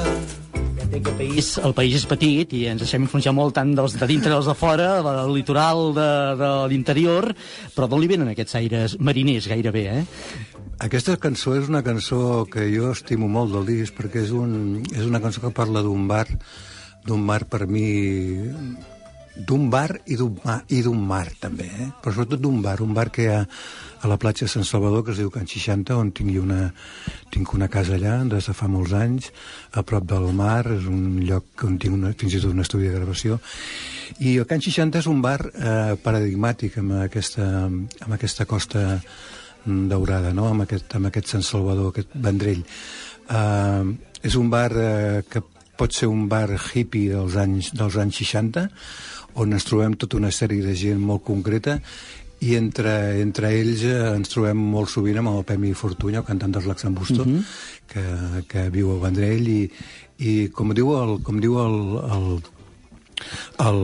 el 0.97 1.03
país, 1.03 1.49
el 1.61 1.73
país 1.77 1.95
és 1.99 2.05
petit 2.09 2.53
i 2.57 2.63
ens 2.71 2.81
deixem 2.81 3.03
influenciar 3.05 3.33
molt 3.35 3.55
tant 3.57 3.73
dels 3.77 3.97
de 3.99 4.07
dintre 4.09 4.31
dels 4.31 4.47
de 4.49 4.55
fora, 4.57 4.89
del 5.05 5.33
litoral 5.35 5.91
de, 5.95 6.09
de 6.39 6.51
l'interior, 6.71 7.29
però 7.75 7.89
d'on 7.89 8.01
li 8.01 8.09
venen 8.09 8.31
aquests 8.31 8.57
aires 8.59 8.95
mariners 8.99 9.49
gairebé, 9.51 9.83
eh? 9.93 10.56
Aquesta 10.77 11.15
cançó 11.17 11.55
és 11.57 11.69
una 11.71 11.81
cançó 11.81 12.45
que 12.53 12.67
jo 12.69 12.91
estimo 12.93 13.25
molt 13.31 13.49
del 13.55 13.65
disc 13.65 13.95
perquè 13.97 14.21
és, 14.21 14.29
un, 14.29 14.83
és 14.93 15.07
una 15.07 15.21
cançó 15.23 15.41
que 15.41 15.49
parla 15.49 15.81
d'un 15.81 16.05
bar, 16.09 16.27
d'un 17.07 17.23
bar 17.25 17.45
per 17.49 17.65
mi 17.65 17.87
d'un 19.37 19.69
bar 19.69 19.99
i 20.05 20.17
d'un 20.17 20.37
mar, 20.43 20.59
i 20.73 20.81
d'un 20.85 20.99
mar 21.09 21.25
també, 21.41 21.65
eh? 21.65 21.87
però 22.01 22.13
sobretot 22.13 22.41
d'un 22.41 22.61
bar, 22.61 22.79
un 22.81 22.93
bar 22.93 23.07
que 23.13 23.25
hi 23.25 23.29
ha 23.29 23.39
a 23.41 24.09
la 24.09 24.17
platja 24.21 24.45
de 24.45 24.51
Sant 24.53 24.65
Salvador, 24.65 25.03
que 25.05 25.13
es 25.13 25.21
diu 25.21 25.29
Can 25.33 25.49
60, 25.49 25.97
on 25.97 26.11
tingui 26.13 26.37
una, 26.41 26.71
tinc 27.33 27.53
una 27.53 27.69
casa 27.69 27.95
allà 27.97 28.19
des 28.29 28.49
de 28.49 28.55
fa 28.57 28.69
molts 28.69 28.93
anys, 28.97 29.31
a 29.73 29.83
prop 29.85 30.05
del 30.09 30.29
mar, 30.37 30.63
és 30.73 30.85
un 30.89 31.19
lloc 31.25 31.65
on 31.65 31.77
tinc 31.81 31.97
una, 31.97 32.13
fins 32.17 32.37
i 32.37 32.41
tot 32.41 32.53
un 32.53 32.65
estudi 32.65 32.89
de 32.89 32.97
gravació, 32.97 33.39
i 34.19 34.37
el 34.37 34.45
Can 34.49 34.61
60 34.61 35.01
és 35.01 35.09
un 35.09 35.21
bar 35.25 35.39
eh, 35.53 35.97
paradigmàtic 36.01 36.77
amb 36.81 36.97
aquesta, 37.03 37.47
amb 37.65 38.17
aquesta 38.17 38.49
costa 38.49 38.87
daurada, 39.67 40.33
no? 40.33 40.47
amb, 40.51 40.65
aquest, 40.65 40.95
amb 40.95 41.09
aquest 41.11 41.33
Sant 41.35 41.45
Salvador, 41.45 41.91
aquest 41.91 42.15
vendrell. 42.15 42.63
Eh, 43.29 43.83
és 44.27 44.35
un 44.39 44.49
bar 44.49 44.71
eh, 44.73 45.23
que 45.29 45.43
pot 45.77 45.93
ser 45.93 46.09
un 46.09 46.25
bar 46.31 46.49
hippie 46.55 47.13
dels 47.13 47.35
anys, 47.37 47.73
dels 47.77 47.97
anys 48.01 48.21
60, 48.23 48.67
on 49.37 49.53
ens 49.53 49.67
trobem 49.67 49.93
tota 49.99 50.17
una 50.17 50.31
sèrie 50.33 50.65
de 50.65 50.73
gent 50.77 51.01
molt 51.03 51.23
concreta 51.27 51.77
i 52.39 52.53
entre, 52.57 52.93
entre 53.21 53.51
ells 53.57 53.83
eh, 53.85 53.95
ens 54.15 54.29
trobem 54.33 54.59
molt 54.73 54.91
sovint 54.93 55.21
amb 55.21 55.31
el 55.33 55.45
Pemi 55.47 55.73
Fortuny, 55.77 56.19
el 56.19 56.25
cantant 56.25 56.53
dels 56.53 56.67
Laxambusto, 56.69 57.23
uh 57.23 57.27
-huh. 57.27 57.43
que, 57.87 58.03
que 58.47 58.69
viu 58.69 58.91
a 58.93 58.99
Vendrell 59.05 59.47
i, 59.47 59.71
i 60.19 60.49
com 60.49 60.73
diu 60.73 60.93
el, 60.97 61.21
com 61.23 61.39
diu 61.41 61.57
el, 61.57 61.77
el, 62.17 62.27
el, 63.65 63.81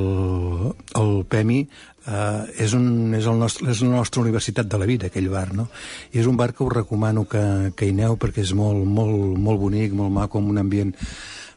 el 1.02 1.26
Pemi 1.26 1.68
Uh, 2.04 2.44
és, 2.60 2.74
un, 2.76 3.14
és, 3.16 3.24
el 3.32 3.38
nostre, 3.40 3.70
és 3.72 3.80
la 3.80 3.94
nostra 3.94 4.20
universitat 4.20 4.68
de 4.68 4.80
la 4.82 4.88
vida, 4.90 5.08
aquell 5.08 5.30
bar, 5.32 5.46
no? 5.56 5.70
I 6.12 6.20
és 6.20 6.28
un 6.28 6.36
bar 6.36 6.50
que 6.52 6.66
us 6.66 6.74
recomano 6.74 7.24
que, 7.32 7.44
que 7.80 7.88
hi 7.88 7.94
aneu 7.96 8.18
perquè 8.20 8.44
és 8.44 8.52
molt, 8.60 8.84
molt, 8.84 9.38
molt 9.40 9.62
bonic, 9.62 9.96
molt 9.96 10.12
maco, 10.12 10.42
amb 10.42 10.52
un 10.52 10.60
ambient 10.66 10.92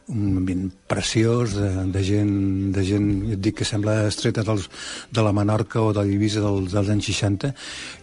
un 0.07 0.37
ambient 0.39 0.69
preciós 0.87 1.53
de, 1.57 1.69
de, 1.91 2.01
gent, 2.03 2.71
de 2.71 2.83
gent, 2.87 3.07
et 3.35 3.41
dic, 3.43 3.57
que 3.59 3.65
sembla 3.67 4.05
estreta 4.07 4.43
dels, 4.47 4.69
de 5.11 5.23
la 5.23 5.33
Menorca 5.35 5.81
o 5.83 5.91
de 5.95 6.03
l'Ibisa 6.07 6.39
dels, 6.43 6.71
dels 6.71 6.91
anys 6.93 7.09
60, 7.11 7.51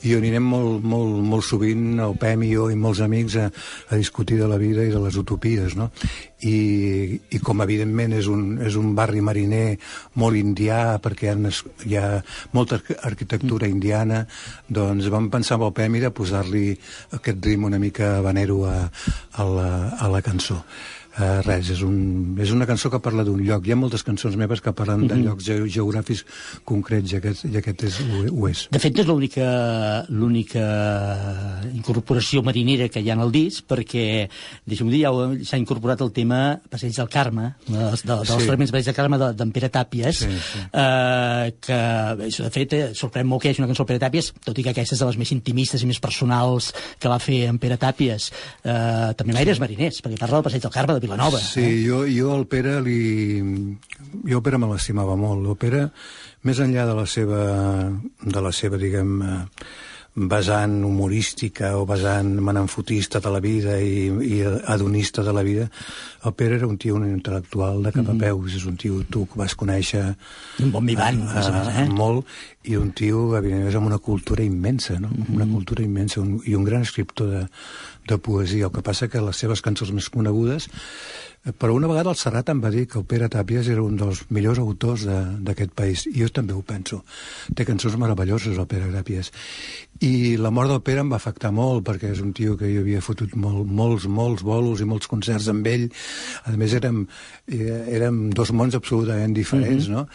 i 0.04 0.12
on 0.12 0.20
anirem 0.20 0.44
molt, 0.44 0.84
molt, 0.84 1.16
molt 1.24 1.46
sovint, 1.46 1.96
el 2.04 2.16
i 2.44 2.50
jo 2.52 2.68
i 2.68 2.76
molts 2.76 3.00
amics, 3.00 3.36
a, 3.40 3.48
a 3.88 3.96
discutir 3.96 4.36
de 4.38 4.48
la 4.50 4.58
vida 4.60 4.84
i 4.84 4.92
de 4.92 5.00
les 5.00 5.16
utopies, 5.16 5.76
no? 5.80 5.90
I, 6.44 7.16
i 7.32 7.38
com 7.40 7.62
evidentment 7.64 8.12
és 8.18 8.26
un, 8.28 8.58
és 8.60 8.76
un 8.76 8.92
barri 8.94 9.22
mariner 9.24 9.78
molt 10.20 10.36
indià, 10.36 10.98
perquè 11.00 11.30
hi 11.30 11.32
ha, 11.32 11.52
hi 11.88 11.96
ha 11.96 12.08
molta 12.52 12.82
arquitectura 13.08 13.70
indiana, 13.70 14.26
doncs 14.68 15.08
vam 15.08 15.30
pensar 15.32 15.56
amb 15.56 15.70
el 15.70 15.72
Pem 15.78 15.96
de 16.02 16.10
posar-li 16.10 16.74
aquest 17.16 17.40
ritme 17.46 17.70
una 17.70 17.80
mica 17.80 18.18
vanero 18.20 18.64
a, 18.68 18.76
a, 18.84 19.44
la, 19.48 19.70
a 19.96 20.10
la 20.10 20.20
cançó. 20.20 20.60
Uh, 21.14 21.38
res, 21.46 21.68
és, 21.70 21.78
un, 21.86 22.34
és 22.42 22.50
una 22.50 22.66
cançó 22.66 22.90
que 22.90 22.98
parla 22.98 23.22
d'un 23.22 23.38
lloc. 23.46 23.68
Hi 23.68 23.74
ha 23.74 23.78
moltes 23.78 24.02
cançons 24.02 24.34
meves 24.34 24.60
que 24.60 24.72
parlen 24.74 25.04
mm 25.04 25.04
-hmm. 25.04 25.08
de 25.08 25.14
mhm. 25.14 25.24
llocs 25.28 25.44
ge 25.44 25.54
geogràfics 25.76 26.24
concrets 26.64 27.12
i 27.12 27.16
aquest, 27.16 27.44
i 27.44 27.56
aquest 27.56 27.84
és, 27.84 28.00
ho, 28.00 28.48
és. 28.48 28.66
De 28.70 28.78
fet, 28.78 28.98
és 28.98 29.06
l'única 30.08 30.64
incorporació 31.72 32.42
marinera 32.42 32.88
que 32.88 33.00
hi 33.00 33.10
ha 33.10 33.14
en 33.14 33.20
el 33.20 33.30
disc, 33.30 33.64
perquè, 33.68 34.28
deixa'm 34.66 34.90
dir, 34.90 35.02
ja 35.04 35.12
s'ha 35.44 35.56
incorporat 35.56 36.00
el 36.00 36.10
tema 36.10 36.60
Passeig 36.68 36.96
del 36.96 37.08
Carme, 37.08 37.54
dels, 37.68 38.02
de, 38.02 38.14
dels 38.14 38.28
sí. 38.28 38.46
fragments 38.48 38.72
Passeig 38.72 38.86
del 38.86 38.94
Carme 38.94 39.18
d'en 39.18 39.52
Pere 39.52 39.68
Tàpies, 39.68 40.16
sí, 40.18 40.26
sí. 40.26 40.58
Uh, 40.72 41.54
que, 41.60 41.78
de 42.42 42.50
fet, 42.50 42.72
eh, 42.72 42.90
sorprèn 42.94 43.26
molt 43.26 43.42
que 43.42 43.48
hi 43.48 43.52
hagi 43.52 43.62
una 43.62 43.68
cançó 43.70 43.84
de 43.84 43.92
Pere 43.92 44.02
Tàpies, 44.02 44.32
tot 44.44 44.58
i 44.58 44.64
que 44.64 44.70
aquesta 44.70 44.94
és 44.96 45.00
de 45.00 45.06
les 45.06 45.16
més 45.16 45.30
intimistes 45.30 45.82
i 45.82 45.86
més 45.86 46.00
personals 46.00 46.72
que 46.98 47.08
va 47.08 47.20
fer 47.22 47.44
en 47.48 47.58
Pere 47.58 47.78
Tàpies. 47.78 48.32
Uh, 48.64 49.14
també 49.14 49.36
Aires 49.38 49.60
Mariners, 49.60 50.02
perquè 50.02 50.18
parla 50.18 50.40
del 50.40 50.46
Passeig 50.48 50.62
del 50.62 50.74
Carme, 50.74 50.94
de 50.94 51.03
Vilanova. 51.04 51.40
Sí, 51.40 51.64
eh? 51.64 51.80
jo, 51.86 52.04
jo 52.10 52.34
el 52.34 52.46
Pere 52.50 52.78
li... 52.84 53.00
Jo 54.24 54.40
el 54.40 54.44
Pere 54.44 54.60
me 54.60 54.70
l'estimava 54.72 55.16
molt. 55.20 55.46
El 55.52 55.58
Pere, 55.60 55.88
més 56.48 56.60
enllà 56.64 56.86
de 56.88 56.94
la 56.98 57.08
seva, 57.08 57.42
de 58.24 58.44
la 58.44 58.52
seva 58.54 58.80
diguem, 58.80 59.20
vessant 60.14 60.84
humorística 60.86 61.72
o 61.74 61.82
vessant 61.86 62.36
mananfotista 62.38 63.18
de 63.18 63.30
la 63.34 63.40
vida 63.42 63.80
i, 63.82 64.06
i 64.06 64.42
adonista 64.46 65.24
de 65.26 65.32
la 65.34 65.42
vida, 65.42 65.66
el 66.24 66.34
Pere 66.38 66.54
era 66.56 66.68
un 66.68 66.78
tio 66.78 66.94
un 66.94 67.08
intel·lectual 67.08 67.82
de 67.82 67.92
cap 67.92 68.06
a 68.06 68.14
mhm. 68.14 68.20
peus, 68.22 68.54
és 68.54 68.64
un 68.70 68.76
tio 68.78 69.02
tu 69.10 69.24
que 69.26 69.40
vas 69.40 69.56
conèixer... 69.58 70.04
Un 70.62 70.70
bon 70.70 70.86
vivant, 70.86 71.18
a, 71.26 71.42
a, 71.42 71.62
a, 71.64 71.74
eh? 71.82 71.88
Molt, 71.90 72.30
i 72.70 72.78
un 72.78 72.92
tio, 72.94 73.32
evidentment, 73.36 73.74
amb 73.80 73.90
una 73.90 73.98
cultura 73.98 74.46
immensa, 74.46 75.00
no? 75.02 75.10
Mhm. 75.10 75.34
Una 75.34 75.48
cultura 75.50 75.82
immensa, 75.82 76.20
un, 76.22 76.38
i 76.46 76.54
un 76.54 76.64
gran 76.64 76.86
escriptor 76.86 77.34
de, 77.34 77.42
de 78.08 78.18
poesia. 78.18 78.68
El 78.68 78.74
que 78.74 78.84
passa 78.84 79.08
que 79.08 79.22
les 79.24 79.40
seves 79.40 79.62
cançons 79.64 79.92
més 79.96 80.10
conegudes 80.12 80.68
però 81.58 81.74
una 81.76 81.86
vegada 81.90 82.08
el 82.08 82.16
Serrat 82.16 82.48
em 82.48 82.60
va 82.62 82.70
dir 82.72 82.86
que 82.88 82.96
el 82.96 83.04
Pere 83.04 83.28
Tàpies 83.28 83.68
era 83.68 83.82
un 83.84 83.98
dels 84.00 84.22
millors 84.32 84.58
autors 84.62 85.04
d'aquest 85.04 85.74
país, 85.76 86.06
i 86.08 86.22
jo 86.22 86.30
també 86.32 86.54
ho 86.56 86.62
penso. 86.64 87.02
Té 87.54 87.66
cançons 87.68 87.98
meravelloses, 88.00 88.56
el 88.56 88.66
Pere 88.66 88.88
Tàpies. 88.94 89.28
I 90.00 90.36
la 90.40 90.50
mort 90.50 90.72
del 90.72 90.80
Pere 90.82 91.04
em 91.04 91.10
va 91.12 91.18
afectar 91.20 91.52
molt, 91.52 91.84
perquè 91.86 92.14
és 92.14 92.22
un 92.24 92.32
tio 92.32 92.56
que 92.56 92.70
jo 92.72 92.80
havia 92.80 93.02
fotut 93.04 93.36
molt, 93.36 93.68
molts, 93.68 94.06
molts 94.08 94.42
bolos 94.42 94.80
i 94.80 94.88
molts 94.88 95.06
concerts 95.06 95.50
amb 95.52 95.68
ell. 95.68 95.84
A 96.48 96.56
més, 96.56 96.72
érem, 96.74 97.04
érem 97.46 98.30
dos 98.34 98.50
mons 98.56 98.74
absolutament 98.74 99.36
diferents, 99.36 99.88
Mhm. 99.88 99.92
no? 99.94 100.08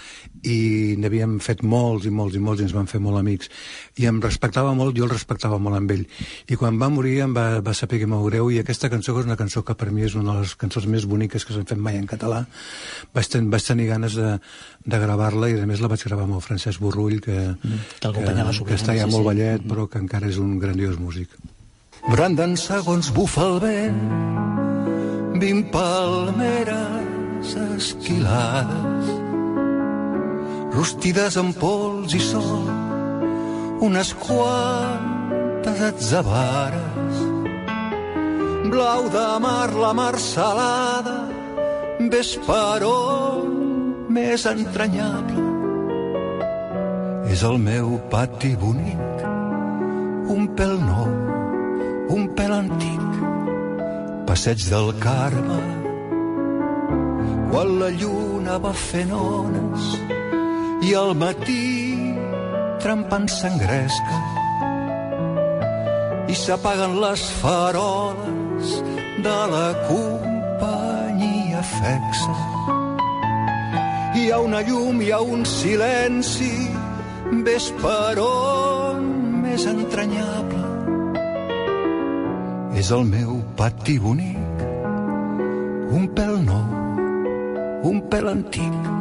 I 0.44 0.96
n'havíem 0.98 1.38
fet 1.40 1.62
molts 1.64 2.06
i 2.06 2.10
molts 2.10 2.36
i 2.36 2.40
molts 2.40 2.62
i 2.62 2.64
ens 2.66 2.74
vam 2.74 2.88
fer 2.88 3.00
molt 3.00 3.20
amics. 3.20 3.50
I 3.98 4.08
em 4.08 4.20
respectava 4.20 4.74
molt, 4.74 4.98
jo 4.98 5.06
el 5.06 5.12
respectava 5.14 5.60
molt 5.60 5.78
amb 5.78 5.92
ell. 5.92 6.08
I 6.50 6.56
quan 6.56 6.80
va 6.80 6.90
morir 6.90 7.20
em 7.22 7.34
va, 7.34 7.62
va 7.62 7.74
saber 7.74 8.00
que 8.00 8.08
molt 8.08 8.26
greu 8.32 8.50
i 8.50 8.60
aquesta 8.60 8.90
cançó 8.90 9.14
que 9.14 9.20
és 9.22 9.26
una 9.26 9.38
cançó 9.38 9.64
que 9.64 9.76
per 9.76 9.92
mi 9.92 10.02
és 10.02 10.16
una 10.16 10.34
de 10.34 10.40
les 10.42 10.56
cançons 10.56 10.88
més 10.88 11.06
boniques 11.06 11.19
que 11.28 11.42
s'han 11.42 11.68
fet 11.68 11.78
mai 11.82 12.00
en 12.00 12.08
català. 12.08 12.46
Vaig, 13.14 13.28
ten, 13.28 13.50
vaig 13.52 13.66
tenir 13.68 13.90
ganes 13.90 14.16
de, 14.16 14.38
de 14.86 15.00
gravar-la 15.04 15.50
i 15.52 15.60
a 15.60 15.68
més 15.68 15.84
la 15.84 15.92
vaig 15.92 16.04
gravar 16.08 16.24
amb 16.30 16.38
el 16.40 16.46
Francesc 16.46 16.80
Borrull 16.80 17.20
que, 17.20 17.38
que 17.60 18.08
l'acompanyava 18.08 18.54
que, 18.54 18.58
sovint, 18.62 18.72
que 18.72 18.80
està 18.80 18.96
ja 18.96 19.08
sí, 19.08 19.12
molt 19.12 19.26
sí. 19.26 19.30
vellet 19.34 19.68
però 19.68 19.88
que 19.92 20.00
encara 20.00 20.30
és 20.32 20.40
un 20.40 20.60
grandiós 20.62 21.00
músic. 21.02 21.36
Branden 22.08 22.56
segons 22.58 23.12
bufa 23.12 23.44
el 23.50 23.60
vent, 23.66 24.00
vint 25.42 25.66
palmeres 25.74 27.56
esquilades, 27.60 29.12
rostides 30.76 31.38
amb 31.42 31.60
pols 31.60 32.16
i 32.16 32.22
sol, 32.24 32.72
unes 33.84 34.14
quantes 34.24 35.84
atzabares, 35.92 36.99
blau 38.68 39.10
de 39.10 39.28
mar, 39.40 39.72
la 39.74 39.94
mar 39.94 40.16
salada, 40.20 41.18
ves 42.12 42.36
per 42.46 42.84
on 42.84 43.56
més 44.12 44.46
entranyable. 44.50 45.48
És 47.32 47.44
el 47.48 47.60
meu 47.64 47.96
pati 48.12 48.56
bonic, 48.60 49.26
un 50.36 50.50
pèl 50.60 50.76
nou, 50.82 51.12
un 52.16 52.26
pèl 52.36 52.56
antic, 52.58 53.20
passeig 54.28 54.66
del 54.72 54.92
Carme, 55.00 55.62
quan 57.52 57.78
la 57.80 57.90
lluna 58.02 58.58
va 58.62 58.74
fent 58.74 59.14
ones 59.16 59.88
i 60.86 60.94
al 60.98 61.16
matí 61.18 61.64
trempant 62.84 63.28
s'engresca 63.30 64.20
i 66.30 66.38
s'apaguen 66.38 67.00
les 67.02 67.24
faroles 67.42 68.39
de 69.24 69.38
la 69.54 69.68
companyia 69.88 71.62
fexa. 71.64 72.36
Hi 74.16 74.26
ha 74.32 74.40
una 74.44 74.62
llum, 74.68 75.02
hi 75.02 75.12
ha 75.12 75.20
un 75.22 75.46
silenci, 75.46 76.52
ves 77.46 77.70
per 77.82 78.16
on 78.24 79.06
més 79.44 79.66
entranyable. 79.70 80.66
És 82.80 82.92
el 82.96 83.04
meu 83.08 83.40
pati 83.60 83.98
bonic, 84.00 84.66
un 86.00 86.08
pèl 86.16 86.38
nou, 86.46 86.70
un 87.92 88.04
pèl 88.12 88.32
antic, 88.32 88.92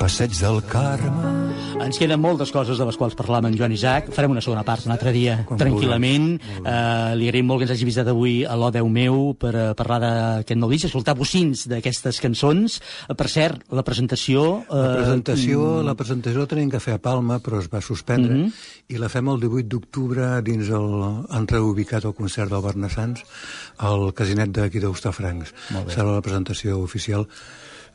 passeig 0.00 0.36
del 0.40 0.60
Carme, 0.68 1.39
Ens 1.80 1.96
queden 1.96 2.20
moltes 2.20 2.50
coses 2.52 2.76
de 2.76 2.84
les 2.84 2.96
quals 3.00 3.14
parlar 3.16 3.38
amb 3.40 3.48
en 3.48 3.54
Joan 3.56 3.72
Isaac. 3.72 4.10
Farem 4.12 4.34
una 4.34 4.42
segona 4.44 4.60
part 4.68 4.84
un 4.84 4.92
altre 4.92 5.12
dia, 5.14 5.38
Quan 5.48 5.58
tranquil·lament. 5.60 6.26
Uh, 6.60 7.14
li 7.16 7.28
agraïm 7.30 7.46
molt 7.48 7.62
que 7.62 7.66
ens 7.66 7.72
hagi 7.72 7.86
visitat 7.88 8.10
avui 8.12 8.42
a 8.44 8.56
l'O 8.60 8.68
Déu 8.74 8.88
meu 8.92 9.20
per 9.40 9.52
uh, 9.54 9.62
parlar 9.78 9.96
d'aquest 10.02 10.60
nou 10.60 10.68
disc, 10.72 10.84
escoltar 10.90 11.14
bocins 11.16 11.64
d'aquestes 11.70 12.20
cançons. 12.20 12.76
Uh, 13.08 13.16
per 13.16 13.30
cert, 13.32 13.64
la 13.72 13.84
presentació... 13.86 14.44
Uh, 14.68 14.82
La 14.90 14.98
presentació, 14.98 15.70
la 15.86 15.96
presentació 15.96 16.44
la 16.44 16.50
tenim 16.52 16.68
que 16.74 16.82
fer 16.84 16.98
a 16.98 17.02
Palma, 17.02 17.40
però 17.40 17.62
es 17.64 17.70
va 17.72 17.80
suspendre, 17.80 18.34
Mhm. 18.34 18.52
i 18.92 18.98
la 19.00 19.08
fem 19.08 19.28
el 19.32 19.40
18 19.40 19.68
d'octubre 19.72 20.28
dins 20.44 20.68
el... 20.68 20.86
Han 21.30 21.48
reubicat 21.48 22.04
el 22.04 22.14
concert 22.14 22.52
del 22.52 22.62
Bernassans 22.62 23.24
al 23.78 24.12
casinet 24.12 24.52
d'aquí 24.52 24.80
bé. 25.86 25.94
Serà 25.96 26.10
la 26.12 26.20
presentació 26.22 26.78
oficial 26.78 27.26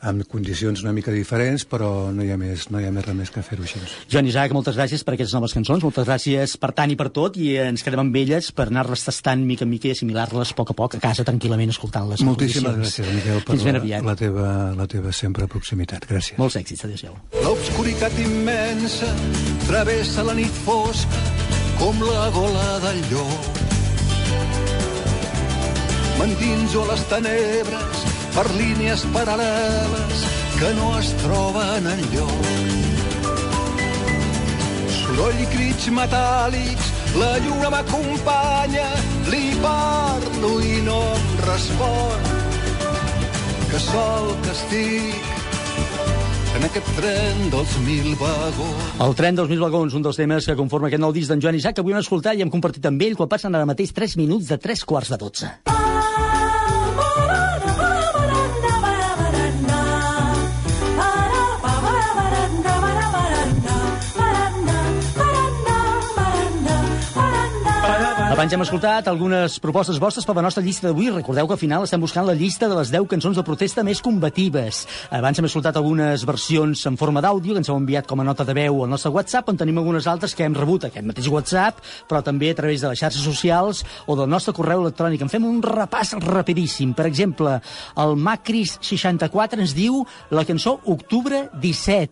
amb 0.01 0.25
condicions 0.29 0.81
una 0.83 0.93
mica 0.95 1.13
diferents, 1.13 1.65
però 1.69 2.11
no 2.13 2.23
hi 2.25 2.31
ha 2.33 2.37
més, 2.39 2.67
no 2.73 2.81
hi 2.81 2.87
ha 2.87 2.91
més 2.93 3.05
res 3.05 3.15
més 3.17 3.31
que 3.33 3.43
fer-ho 3.45 3.65
així. 3.65 3.81
Joan 4.11 4.29
Isaac, 4.29 4.53
moltes 4.55 4.77
gràcies 4.77 5.03
per 5.05 5.15
aquestes 5.15 5.35
noves 5.37 5.55
cançons, 5.55 5.83
moltes 5.85 6.07
gràcies 6.07 6.57
per 6.61 6.71
tant 6.77 6.91
i 6.91 6.97
per 6.99 7.09
tot, 7.15 7.37
i 7.37 7.55
ens 7.61 7.85
quedem 7.85 8.03
amb 8.05 8.19
elles 8.19 8.51
per 8.55 8.67
anar-les 8.69 9.05
tastant 9.07 9.45
mica 9.45 9.65
en 9.65 9.71
mica 9.71 9.89
i 9.89 9.95
assimilar-les 9.95 10.53
a 10.53 10.57
poc 10.57 10.73
a 10.73 10.77
poc 10.77 10.97
a 10.97 11.01
casa, 11.03 11.25
tranquil·lament, 11.27 11.73
escoltant-les. 11.75 12.25
Moltíssimes 12.27 12.79
gràcies, 12.81 13.11
Miquel, 13.15 13.41
per 13.45 13.59
la, 13.59 13.77
aviat. 13.79 14.05
la, 14.05 14.15
teva, 14.19 14.49
la 14.77 14.87
teva 14.91 15.13
sempre 15.15 15.47
proximitat. 15.51 16.07
Gràcies. 16.09 16.39
Molts 16.41 16.59
èxits, 16.59 16.85
adéu-siau. 16.87 17.15
L'obscuritat 17.45 18.19
immensa 18.23 19.11
travessa 19.67 20.25
la 20.25 20.35
nit 20.37 20.63
fosca 20.65 21.23
com 21.79 22.01
la 22.03 22.29
gola 22.35 22.67
del 22.85 23.01
llop. 23.11 23.63
M'endinso 26.15 26.85
a 26.85 26.91
les 26.93 27.07
tenebres 27.11 28.14
per 28.35 28.45
línies 28.57 29.05
paral·leles 29.15 30.23
que 30.59 30.71
no 30.75 30.89
es 30.99 31.11
troben 31.21 31.85
enlloc. 31.87 32.49
Soroll 34.91 35.39
i 35.39 35.47
crits 35.53 35.87
metàl·lics, 35.95 36.89
la 37.15 37.29
lluna 37.45 37.71
m'acompanya, 37.77 38.89
li 39.31 39.53
parlo 39.63 40.51
i 40.59 40.81
no 40.83 40.97
em 41.13 41.31
respon. 41.45 42.27
Que 43.71 43.79
sol 43.85 44.27
que 44.43 44.51
estic 44.55 45.31
en 46.55 46.67
aquest 46.67 46.91
tren 46.97 47.41
dels 47.51 47.77
mil 47.87 48.11
vagons. 48.19 48.91
El 49.07 49.15
tren 49.15 49.39
dels 49.39 49.51
mil 49.51 49.63
vagons, 49.63 49.95
un 49.95 50.03
dels 50.03 50.19
temes 50.19 50.47
que 50.47 50.57
conforma 50.59 50.91
aquest 50.91 51.03
nou 51.03 51.15
disc 51.15 51.31
d'en 51.31 51.43
Joan 51.43 51.59
Isaac, 51.59 51.77
que 51.77 51.83
avui 51.83 51.95
hem 51.95 52.03
escoltat 52.03 52.35
i 52.35 52.43
hem 52.43 52.51
compartit 52.51 52.87
amb 52.91 53.07
ell 53.07 53.15
quan 53.19 53.31
passen 53.31 53.55
ara 53.55 53.67
mateix 53.67 53.95
3 53.95 54.19
minuts 54.19 54.51
de 54.51 54.59
3 54.59 54.85
quarts 54.87 55.15
de 55.15 55.23
12. 55.23 55.74
Abans 68.35 68.51
hem 68.51 68.63
escoltat 68.65 69.05
algunes 69.07 69.53
propostes 69.63 69.95
vostres 69.95 70.25
per 70.27 70.33
la 70.35 70.41
nostra 70.43 70.59
llista 70.59 70.89
d'avui. 70.89 71.05
Recordeu 71.07 71.47
que 71.47 71.55
al 71.55 71.59
final 71.61 71.85
estem 71.85 72.01
buscant 72.03 72.25
la 72.27 72.33
llista 72.35 72.67
de 72.67 72.75
les 72.75 72.89
10 72.91 73.05
cançons 73.07 73.37
de 73.39 73.43
protesta 73.47 73.79
més 73.87 74.01
combatives. 74.03 74.81
Abans 75.07 75.39
hem 75.39 75.47
escoltat 75.47 75.77
algunes 75.79 76.25
versions 76.27 76.81
en 76.89 76.97
forma 76.99 77.21
d'àudio 77.23 77.55
que 77.55 77.61
ens 77.63 77.69
heu 77.71 77.77
enviat 77.79 78.09
com 78.09 78.19
a 78.19 78.25
nota 78.27 78.43
de 78.43 78.51
veu 78.57 78.81
al 78.83 78.91
nostre 78.91 79.13
WhatsApp, 79.15 79.53
on 79.53 79.61
tenim 79.61 79.79
algunes 79.79 80.09
altres 80.11 80.35
que 80.35 80.43
hem 80.43 80.57
rebut 80.59 80.83
aquest 80.89 81.07
mateix 81.07 81.29
WhatsApp, 81.31 81.79
però 82.09 82.19
també 82.27 82.49
a 82.51 82.57
través 82.59 82.83
de 82.83 82.91
les 82.91 82.99
xarxes 82.99 83.23
socials 83.23 83.85
o 84.03 84.19
del 84.19 84.27
nostre 84.27 84.51
correu 84.51 84.83
electrònic. 84.83 85.23
En 85.23 85.31
fem 85.31 85.47
un 85.47 85.63
repàs 85.63 86.11
rapidíssim. 86.19 86.91
Per 86.91 87.07
exemple, 87.07 87.61
el 87.95 88.19
Macris64 88.19 89.63
ens 89.63 89.77
diu 89.79 90.03
la 90.35 90.43
cançó 90.43 90.81
Octubre 90.83 91.45
17, 91.55 92.11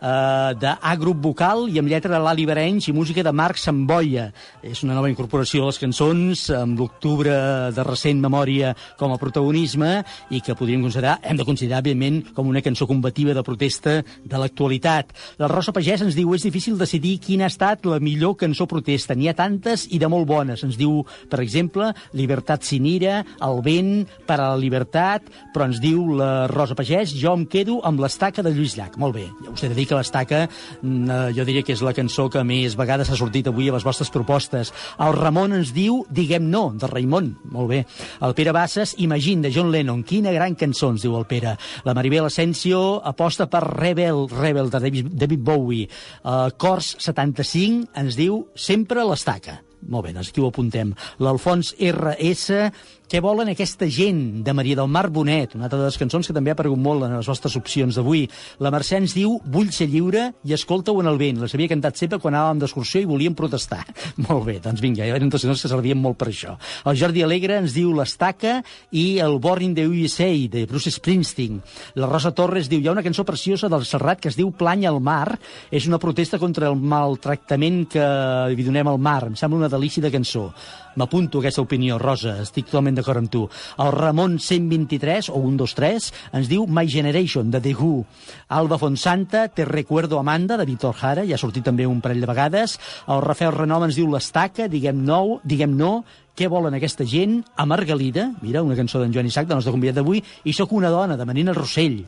eh, 0.00 0.54
de 0.60 0.72
A 0.80 0.94
Grup 0.96 1.20
Vocal 1.22 1.68
i 1.68 1.78
amb 1.80 1.90
lletra 1.90 2.12
de 2.14 2.20
l'Ali 2.22 2.46
Berenys 2.48 2.88
i 2.88 2.94
música 2.96 3.22
de 3.22 3.32
Marc 3.32 3.60
Samboia. 3.60 4.30
És 4.62 4.82
una 4.84 4.96
nova 4.96 5.10
incorporació 5.10 5.64
a 5.64 5.70
les 5.70 5.80
cançons, 5.80 6.46
amb 6.54 6.80
l'octubre 6.80 7.34
de 7.74 7.84
recent 7.86 8.20
memòria 8.22 8.74
com 8.98 9.12
a 9.12 9.18
protagonisme 9.20 10.00
i 10.30 10.40
que 10.44 10.56
podríem 10.58 10.82
considerar, 10.84 11.18
hem 11.22 11.38
de 11.38 11.46
considerar, 11.48 11.82
evidentment, 11.84 12.32
com 12.34 12.48
una 12.48 12.62
cançó 12.64 12.88
combativa 12.88 13.34
de 13.36 13.44
protesta 13.46 14.00
de 14.02 14.40
l'actualitat. 14.40 15.12
La 15.38 15.50
Rosa 15.50 15.74
Pagès 15.76 16.04
ens 16.04 16.16
diu 16.18 16.34
és 16.34 16.46
difícil 16.46 16.78
decidir 16.80 17.18
quina 17.22 17.46
ha 17.46 17.52
estat 17.52 17.86
la 17.88 18.00
millor 18.00 18.36
cançó 18.40 18.66
protesta. 18.70 19.14
N'hi 19.14 19.30
ha 19.30 19.36
tantes 19.36 19.86
i 19.90 20.00
de 20.00 20.08
molt 20.10 20.28
bones. 20.28 20.64
Ens 20.64 20.78
diu, 20.80 21.02
per 21.30 21.42
exemple, 21.44 21.92
Libertat 22.16 22.64
sin 22.66 22.86
ira, 22.86 23.20
El 23.44 23.60
vent, 23.64 24.06
per 24.26 24.38
a 24.38 24.50
la 24.52 24.60
libertat, 24.60 25.26
però 25.54 25.66
ens 25.68 25.80
diu 25.82 26.14
la 26.18 26.46
Rosa 26.50 26.76
Pagès, 26.78 27.12
jo 27.16 27.32
em 27.36 27.46
quedo 27.50 27.80
amb 27.86 28.00
l'estaca 28.02 28.44
de 28.46 28.52
Lluís 28.54 28.76
Llach. 28.78 28.96
Molt 29.00 29.16
bé, 29.16 29.26
ja 29.44 29.52
us 29.52 29.64
he 29.64 29.70
de 29.70 29.76
dir 29.78 29.89
que 29.90 29.98
l'estaca 29.98 30.44
mm, 30.46 31.10
eh, 31.10 31.20
jo 31.36 31.46
diria 31.48 31.64
que 31.66 31.74
és 31.74 31.82
la 31.84 31.94
cançó 31.96 32.28
que 32.30 32.44
més 32.46 32.76
vegades 32.78 33.10
ha 33.10 33.18
sortit 33.18 33.50
avui 33.50 33.68
a 33.68 33.74
les 33.74 33.86
vostres 33.86 34.12
propostes. 34.14 34.72
El 35.02 35.16
Ramon 35.18 35.58
ens 35.58 35.74
diu 35.76 36.04
Diguem 36.10 36.48
no, 36.52 36.70
de 36.78 36.90
Raimon. 36.90 37.32
Molt 37.54 37.70
bé. 37.72 37.84
El 38.22 38.36
Pere 38.38 38.54
Bassas, 38.56 38.94
Imagine, 39.02 39.48
de 39.48 39.54
John 39.54 39.72
Lennon. 39.74 40.04
Quina 40.06 40.34
gran 40.36 40.56
cançó, 40.58 40.92
ens 40.94 41.06
diu 41.06 41.16
el 41.18 41.26
Pere. 41.30 41.56
La 41.86 41.94
Maribel 41.96 42.28
Asensio 42.28 43.00
aposta 43.04 43.48
per 43.50 43.64
Rebel, 43.66 44.26
Rebel, 44.30 44.70
de 44.70 45.06
David 45.10 45.42
Bowie. 45.44 45.88
Uh, 46.22 46.50
Cors 46.60 46.94
75 46.98 47.90
ens 48.00 48.18
diu 48.18 48.44
Sempre 48.54 49.06
l'estaca. 49.06 49.60
Molt 49.88 50.06
bé, 50.06 50.12
doncs 50.12 50.30
aquí 50.30 50.42
ho 50.42 50.48
apuntem. 50.50 50.94
L'Alfons 51.18 51.74
RS 51.78 52.50
Què 53.10 53.18
volen 53.18 53.48
aquesta 53.50 53.88
gent, 53.90 54.44
de 54.46 54.52
Maria 54.54 54.76
del 54.78 54.86
Mar 54.86 55.08
Bonet, 55.10 55.56
una 55.56 55.64
altra 55.66 55.80
de 55.80 55.88
les 55.88 55.96
cançons 55.98 56.28
que 56.28 56.34
també 56.36 56.52
ha 56.52 56.54
aparegut 56.54 56.78
molt 56.78 57.02
en 57.02 57.16
les 57.16 57.26
vostres 57.26 57.56
opcions 57.58 57.96
d'avui. 57.98 58.20
La 58.62 58.70
Mercè 58.70 59.00
ens 59.00 59.16
diu 59.18 59.32
Vull 59.50 59.72
ser 59.74 59.88
lliure 59.90 60.28
i 60.46 60.54
escolta-ho 60.54 61.00
en 61.02 61.10
el 61.10 61.18
vent. 61.18 61.40
Les 61.42 61.56
havia 61.56 61.72
cantat 61.72 61.98
sempre 61.98 62.20
quan 62.22 62.36
anàvem 62.38 62.60
d'excursió 62.62 63.02
i 63.02 63.08
volíem 63.10 63.34
protestar. 63.34 63.80
molt 64.28 64.44
bé, 64.46 64.60
doncs 64.62 64.78
vinga, 64.84 65.02
hi 65.02 65.10
eren 65.10 65.32
dos 65.32 65.42
que 65.42 65.70
servien 65.72 65.98
molt 65.98 66.20
per 66.20 66.28
això. 66.30 66.54
El 66.86 67.00
Jordi 67.00 67.24
Alegre 67.26 67.56
ens 67.58 67.74
diu 67.74 67.90
L'Estaca 67.98 68.60
i 68.94 69.18
el 69.18 69.40
Born 69.42 69.66
in 69.66 69.74
the 69.74 69.88
USA, 69.90 70.30
de 70.46 70.62
Bruce 70.70 70.94
Springsteen. 70.94 71.58
La 71.98 72.06
Rosa 72.06 72.30
Torres 72.30 72.70
diu 72.70 72.78
Hi 72.78 72.92
ha 72.92 72.94
una 72.94 73.02
cançó 73.02 73.26
preciosa 73.26 73.66
del 73.74 73.88
Serrat 73.90 74.22
que 74.22 74.30
es 74.30 74.38
diu 74.38 74.54
Plany 74.54 74.86
al 74.86 75.02
mar. 75.02 75.34
És 75.66 75.90
una 75.90 75.98
protesta 75.98 76.38
contra 76.38 76.70
el 76.70 76.78
maltractament 76.78 77.82
que 77.90 78.06
li 78.54 78.70
donem 78.70 78.94
al 78.94 79.02
mar. 79.02 79.24
Em 79.32 79.34
sembla 79.34 79.64
una 79.64 79.69
delícia 79.70 80.02
de 80.02 80.10
cançó. 80.12 80.50
M'apunto 81.00 81.38
aquesta 81.38 81.62
opinió, 81.62 81.98
Rosa, 82.02 82.34
estic 82.42 82.66
totalment 82.68 82.98
d'acord 82.98 83.22
amb 83.22 83.30
tu. 83.30 83.44
El 83.78 83.92
Ramon 83.94 84.38
123, 84.42 85.30
o 85.30 85.38
123, 85.38 86.10
ens 86.40 86.50
diu 86.50 86.66
My 86.66 86.88
Generation, 86.90 87.50
de 87.50 87.60
The 87.62 87.74
Who. 87.78 88.04
Alba 88.48 88.78
Fonsanta, 88.78 89.46
Te 89.48 89.64
recuerdo 89.64 90.18
Amanda, 90.18 90.56
de 90.56 90.66
Víctor 90.66 90.94
Jara, 90.94 91.24
ja 91.24 91.38
ha 91.38 91.42
sortit 91.42 91.64
també 91.64 91.86
un 91.86 92.00
parell 92.00 92.20
de 92.20 92.30
vegades. 92.30 92.78
El 93.06 93.22
Rafael 93.22 93.54
Renom 93.54 93.86
ens 93.86 93.96
diu 93.96 94.10
L'Estaca, 94.10 94.68
diguem 94.68 95.04
no, 95.06 95.40
diguem 95.44 95.76
no, 95.78 96.00
què 96.40 96.46
volen 96.48 96.72
aquesta 96.72 97.04
gent? 97.04 97.42
A 97.60 97.66
Margalida, 97.68 98.30
mira, 98.40 98.62
una 98.64 98.76
cançó 98.78 99.00
d'en 99.00 99.12
Joan 99.12 99.26
Isaac, 99.28 99.48
del 99.48 99.58
nostre 99.58 99.74
convidat 99.74 99.98
d'avui, 99.98 100.22
i 100.48 100.54
sóc 100.56 100.72
una 100.72 100.88
dona, 100.88 101.18
de 101.20 101.26
Manina 101.28 101.52
Rossell. 101.52 101.98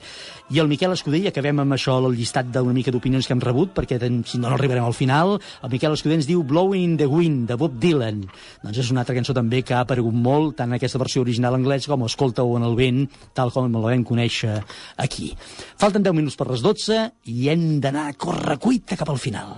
I 0.53 0.59
el 0.61 0.69
Miquel 0.69 0.93
Escudell, 0.93 1.31
acabem 1.31 1.63
amb 1.63 1.73
això 1.73 1.95
el 1.97 2.13
llistat 2.13 2.51
d'una 2.53 2.75
mica 2.77 2.93
d'opinions 2.93 3.25
que 3.25 3.33
hem 3.33 3.41
rebut, 3.41 3.71
perquè 3.73 3.97
si 3.97 4.37
no, 4.37 4.51
no 4.51 4.51
arribarem 4.53 4.85
al 4.85 4.93
final. 4.93 5.39
El 5.65 5.71
Miquel 5.73 5.95
Escudell 5.97 6.19
ens 6.19 6.29
diu 6.29 6.43
Blowing 6.45 6.91
in 6.91 6.97
the 7.01 7.07
Wind, 7.09 7.47
de 7.49 7.57
Bob 7.57 7.79
Dylan. 7.81 8.21
Doncs 8.61 8.83
és 8.83 8.91
una 8.93 9.01
altra 9.01 9.17
cançó 9.17 9.33
també 9.33 9.63
que 9.65 9.73
ha 9.73 9.81
aparegut 9.87 10.13
molt, 10.13 10.59
tant 10.59 10.69
en 10.69 10.77
aquesta 10.77 11.01
versió 11.01 11.25
original 11.25 11.57
anglès 11.57 11.89
com 11.89 12.05
Escolta-ho 12.05 12.53
en 12.59 12.69
el 12.69 12.77
vent, 12.77 13.07
tal 13.33 13.49
com 13.55 13.73
la 13.73 13.87
vam 13.87 14.05
conèixer 14.05 14.59
aquí. 15.01 15.33
Falten 15.81 16.05
10 16.05 16.21
minuts 16.21 16.37
per 16.37 16.51
les 16.53 16.61
12 16.61 17.01
i 17.33 17.49
hem 17.49 17.81
d'anar 17.81 18.11
a 18.11 18.13
córrer 18.13 18.61
cuita 18.61 19.01
cap 19.01 19.09
al 19.09 19.23
final. 19.23 19.57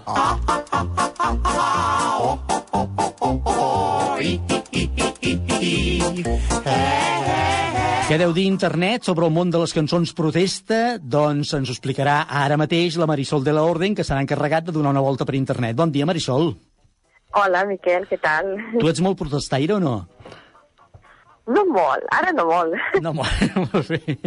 Què 8.05 8.19
deu 8.21 8.35
dir 8.37 8.43
internet 8.45 9.07
sobre 9.09 9.25
el 9.25 9.33
món 9.33 9.49
de 9.49 9.57
les 9.63 9.73
cançons 9.73 10.11
protesta? 10.13 10.99
Doncs 11.01 11.55
ens 11.57 11.71
ho 11.71 11.73
explicarà 11.73 12.19
ara 12.29 12.59
mateix 12.61 12.99
la 13.01 13.07
Marisol 13.09 13.41
de 13.47 13.55
la 13.57 13.63
Orden, 13.65 13.95
que 13.97 14.05
s'ha 14.05 14.19
encarregat 14.21 14.67
de 14.67 14.75
donar 14.77 14.91
una 14.93 15.01
volta 15.01 15.25
per 15.25 15.39
internet. 15.39 15.73
Bon 15.79 15.89
dia, 15.95 16.05
Marisol. 16.05 16.51
Hola, 17.41 17.63
Miquel, 17.65 18.05
què 18.11 18.19
tal? 18.21 18.51
Tu 18.75 18.91
ets 18.91 19.01
molt 19.01 19.17
protestaire 19.23 19.79
o 19.79 19.81
no? 19.81 19.95
No 21.49 21.63
molt, 21.71 22.05
ara 22.13 22.35
no 22.37 22.45
molt. 22.51 22.77
No 23.01 23.15
molt, 23.17 23.41
molt 23.73 23.95
bé. 23.95 24.19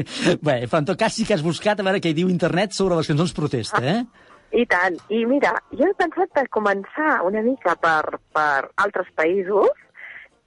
Bé, 0.42 0.58
però 0.66 0.82
en 0.82 0.90
tot 0.90 0.98
cas 0.98 1.14
sí 1.14 1.28
que 1.30 1.38
has 1.38 1.46
buscat 1.46 1.78
a 1.78 1.86
veure 1.86 2.02
què 2.02 2.16
diu 2.18 2.34
internet 2.34 2.74
sobre 2.74 2.98
les 2.98 3.14
cançons 3.14 3.36
protesta, 3.38 3.84
eh? 3.86 4.02
I 4.58 4.66
tant. 4.74 4.98
I 5.14 5.22
mira, 5.30 5.54
jo 5.78 5.86
he 5.86 5.94
pensat 6.02 6.34
de 6.34 6.48
començar 6.50 7.20
una 7.30 7.46
mica 7.46 7.78
per, 7.78 8.18
per 8.34 8.74
altres 8.74 9.14
països 9.14 9.70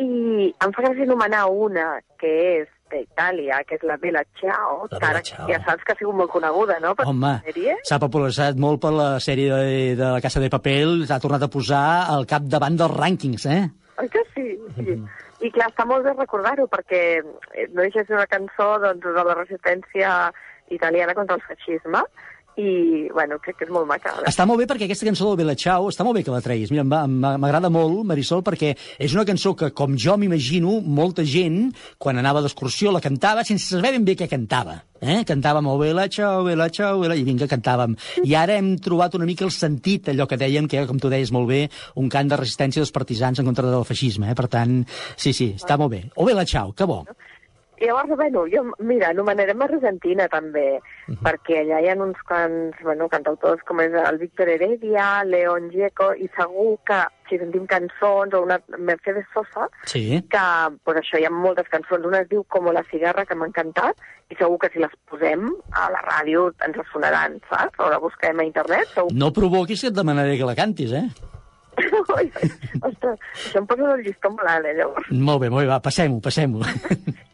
i 0.03 0.51
em 0.51 0.75
fa 0.75 0.83
gràcia 0.83 1.07
anomenar 1.07 1.47
una 1.47 1.89
que 2.19 2.37
és 2.59 2.77
d'Itàlia, 2.93 3.63
que 3.67 3.79
és 3.79 3.85
la 3.87 3.97
Bella 4.01 4.23
Ciao, 4.41 4.87
La 4.91 4.99
que 4.99 5.07
ara 5.07 5.23
Ciao. 5.27 5.49
ja 5.49 5.61
saps 5.65 5.87
que 5.87 5.95
ha 5.95 5.99
sigut 5.99 6.17
molt 6.19 6.33
coneguda, 6.33 6.79
no? 6.83 6.95
Per 6.99 7.07
Home, 7.09 7.33
s'ha 7.89 8.01
popularitzat 8.03 8.61
molt 8.61 8.83
per 8.83 8.93
la 8.97 9.11
sèrie 9.23 9.51
de, 9.51 9.81
de 10.01 10.13
la 10.17 10.21
Casa 10.25 10.43
de 10.43 10.51
Papel, 10.53 11.05
s'ha 11.09 11.21
tornat 11.23 11.47
a 11.47 11.51
posar 11.53 11.85
al 12.15 12.27
capdavant 12.31 12.79
dels 12.81 12.97
rànquings, 12.97 13.47
eh? 13.51 13.63
Oi 14.01 14.09
que 14.09 14.23
sí? 14.35 14.47
sí. 14.77 14.97
I 15.41 15.51
clar, 15.53 15.71
està 15.71 15.87
molt 15.89 16.05
bé 16.05 16.13
recordar-ho, 16.17 16.67
perquè 16.69 17.03
eh, 17.21 17.67
no 17.73 17.81
deixa 17.83 18.03
de 18.03 18.09
ser 18.11 18.19
una 18.19 18.29
cançó 18.29 18.75
doncs, 18.83 19.05
de 19.05 19.25
la 19.25 19.37
resistència 19.39 20.11
italiana 20.71 21.17
contra 21.17 21.37
el 21.39 21.45
feixisme, 21.47 22.03
i, 22.61 23.09
bueno, 23.13 23.39
crec 23.43 23.61
que 23.61 23.67
és 23.67 23.73
molt 23.73 23.89
maca. 23.89 24.13
Està 24.29 24.45
molt 24.49 24.61
bé 24.61 24.67
perquè 24.69 24.87
aquesta 24.87 25.09
cançó 25.09 25.31
del 25.31 25.41
Bella 25.41 25.57
Ciao 25.59 25.89
està 25.91 26.05
molt 26.07 26.19
bé 26.19 26.25
que 26.27 26.35
la 26.35 26.43
treguis. 26.45 26.73
Mira, 26.75 26.85
m'agrada 26.85 27.71
molt, 27.73 28.03
Marisol, 28.09 28.45
perquè 28.47 28.75
és 28.99 29.17
una 29.17 29.25
cançó 29.29 29.55
que, 29.57 29.71
com 29.77 29.97
jo 30.01 30.17
m'imagino, 30.21 30.79
molta 30.85 31.25
gent, 31.25 31.71
quan 31.99 32.21
anava 32.21 32.43
d'excursió, 32.45 32.93
la 32.93 33.03
cantava 33.05 33.45
sense 33.49 33.71
saber 33.71 33.95
ben 33.97 34.07
bé 34.07 34.17
què 34.19 34.29
cantava. 34.31 34.81
Eh? 35.01 35.23
Cantàvem 35.29 35.71
el 35.73 35.81
Bella 35.81 36.07
Ciao, 36.13 36.45
Bella 36.45 36.69
Ciao, 36.69 37.01
Bella... 37.01 37.17
i 37.17 37.25
vinga, 37.25 37.49
cantàvem. 37.51 37.97
I 38.25 38.37
ara 38.37 38.59
hem 38.61 38.75
trobat 38.85 39.17
una 39.17 39.29
mica 39.29 39.47
el 39.49 39.55
sentit, 39.55 40.13
allò 40.13 40.29
que 40.29 40.39
dèiem, 40.41 40.69
que 40.69 40.85
com 40.91 41.01
tu 41.01 41.13
deies 41.13 41.33
molt 41.33 41.49
bé, 41.49 41.65
un 42.01 42.13
cant 42.13 42.29
de 42.29 42.39
resistència 42.41 42.85
dels 42.85 42.93
partisans 42.95 43.41
en 43.41 43.49
contra 43.49 43.69
del 43.71 43.89
feixisme. 43.89 44.29
Eh? 44.31 44.37
Per 44.37 44.49
tant, 44.53 44.83
sí, 45.17 45.33
sí, 45.33 45.55
està 45.57 45.81
molt 45.81 45.95
bé. 45.97 46.05
O 46.17 46.29
Bella 46.29 46.45
Ciao, 46.45 46.75
que 46.77 46.89
bo. 46.89 47.05
I 47.81 47.87
llavors, 47.87 48.13
bueno, 48.15 48.45
jo, 48.53 48.61
mira, 48.85 49.09
anomenarem 49.09 49.63
Argentina 49.65 50.27
també, 50.29 50.83
perquè 51.25 51.63
allà 51.63 51.79
hi 51.81 51.89
ha 51.89 51.95
uns 51.97 52.19
quants, 52.29 52.77
bueno, 52.85 53.09
cantautors 53.09 53.63
com 53.65 53.81
és 53.81 53.95
el 53.97 54.19
Víctor 54.21 54.51
Heredia, 54.53 55.25
León 55.25 55.71
Gieco, 55.73 56.11
i 56.13 56.29
segur 56.37 56.75
que 56.85 56.99
si 57.31 57.39
sentim 57.41 57.65
cançons, 57.71 58.35
o 58.37 58.43
una 58.45 58.61
Mercedes 58.77 59.25
Sosa, 59.33 59.71
Sí. 59.89 60.21
que 60.29 60.45
per 60.85 60.97
això 61.01 61.17
hi 61.19 61.25
ha 61.25 61.31
moltes 61.31 61.69
cançons. 61.73 62.05
Una 62.05 62.21
es 62.21 62.29
diu 62.29 62.45
Como 62.45 62.73
la 62.73 62.85
cigarra, 62.91 63.25
que 63.25 63.35
m'ha 63.35 63.47
encantat, 63.49 63.97
i 64.29 64.37
segur 64.37 64.59
que 64.59 64.69
si 64.75 64.79
les 64.79 64.93
posem 65.09 65.49
a 65.73 65.89
la 65.91 66.03
ràdio 66.05 66.51
ens 66.67 66.77
sonaran, 66.93 67.41
saps? 67.49 67.79
O 67.79 67.89
la 67.89 67.99
busquem 67.99 68.39
a 68.41 68.45
internet, 68.45 68.89
segur 68.93 69.13
No 69.15 69.33
provoquis 69.33 69.81
que 69.81 69.89
et 69.89 69.95
demanaré 69.95 70.37
que 70.37 70.45
la 70.45 70.55
cantis, 70.59 70.93
eh? 70.93 71.09
Ostres, 72.91 73.19
això 73.35 73.61
em 73.63 73.67
posa 73.71 73.91
el 73.97 74.05
llistó 74.05 74.31
molt 74.33 74.49
alt, 74.49 74.67
eh, 74.71 74.75
llavors. 74.79 75.11
Molt 75.13 75.43
bé, 75.43 75.51
molt 75.53 75.65
bé, 75.65 75.69
va, 75.73 75.81
passem-ho, 75.85 76.21
passem-ho. 76.25 76.63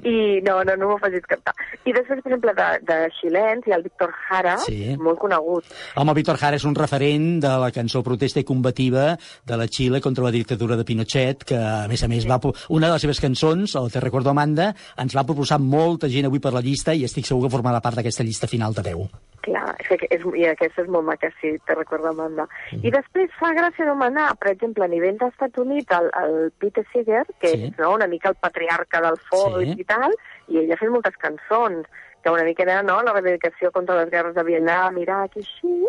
I 0.07 0.41
no, 0.47 0.61
no, 0.67 0.77
no 0.79 0.89
m'ho 0.93 0.99
facis 1.03 1.25
cantar. 1.27 1.53
I 1.85 1.93
després, 1.95 2.21
per 2.23 2.31
exemple, 2.31 2.53
de, 2.55 2.67
de 2.87 2.99
xilens 3.19 3.67
hi 3.67 3.73
ha 3.75 3.79
el 3.81 3.85
Víctor 3.87 4.13
Jara, 4.29 4.57
Sí. 4.63 4.95
molt 5.03 5.19
conegut. 5.19 5.67
Home, 5.99 6.15
Víctor 6.15 6.39
Jara 6.39 6.57
és 6.61 6.65
un 6.69 6.77
referent 6.79 7.41
de 7.43 7.53
la 7.63 7.73
cançó 7.75 8.03
protesta 8.07 8.39
i 8.43 8.47
combativa 8.47 9.17
de 9.47 9.59
la 9.59 9.67
Xile 9.67 10.01
contra 10.05 10.25
la 10.25 10.31
dictadura 10.35 10.77
de 10.79 10.85
Pinochet, 10.87 11.43
que, 11.45 11.59
a 11.59 11.87
més 11.91 12.03
a 12.07 12.09
més, 12.13 12.27
va, 12.29 12.39
po- 12.41 12.55
una 12.71 12.87
de 12.87 12.95
les 12.95 13.03
seves 13.07 13.21
cançons, 13.23 13.75
el 13.81 13.91
Te 13.91 14.01
recordo 14.05 14.31
Amanda, 14.31 14.73
ens 14.99 15.17
va 15.17 15.27
proposar 15.27 15.59
molta 15.63 16.09
gent 16.13 16.27
avui 16.31 16.39
per 16.43 16.53
la 16.55 16.63
llista 16.63 16.95
i 16.95 17.05
estic 17.07 17.27
segur 17.27 17.47
que 17.49 17.55
formarà 17.57 17.83
part 17.83 17.99
d'aquesta 17.99 18.25
llista 18.27 18.47
final 18.51 18.75
de 18.79 18.83
10. 18.87 19.11
Clar, 19.47 19.76
que 19.89 19.97
és, 20.11 20.23
i 20.35 20.47
aquesta 20.51 20.83
és 20.83 20.89
molt 20.89 21.07
maca, 21.07 21.31
sí, 21.41 21.53
te 21.67 21.75
recordo, 21.75 22.09
Amanda. 22.11 22.49
I 22.83 22.91
després 22.91 23.31
fa 23.39 23.53
gràcia 23.55 23.85
anomenar, 23.87 24.33
per 24.41 24.51
exemple, 24.53 24.85
a 24.85 24.89
nivell 24.89 25.19
dels 25.21 25.33
Estats 25.33 25.59
Units, 25.63 25.91
el, 25.97 26.11
el 26.23 26.51
Pete 26.59 26.85
Seeger, 26.93 27.25
que 27.41 27.49
Sí. 27.55 27.65
és 27.71 27.79
no, 27.79 27.93
una 27.95 28.07
mica 28.07 28.29
el 28.31 28.37
patriarca 28.41 29.01
del 29.01 29.17
folk 29.31 29.63
Sí. 29.63 29.77
i 29.79 29.85
tal, 29.85 30.13
i 30.49 30.59
ell 30.59 30.73
ha 30.73 30.77
fet 30.81 30.91
moltes 30.91 31.17
cançons, 31.17 31.87
que 32.23 32.31
una 32.31 32.45
mica 32.45 32.63
era 32.65 32.83
no, 32.83 33.01
la 33.03 33.13
reivindicació 33.13 33.71
contra 33.71 33.97
les 34.03 34.11
guerres 34.11 34.35
de 34.35 34.43
Vietnam, 34.43 34.99
Iraq 34.99 35.37
i 35.37 35.45
així. 35.47 35.87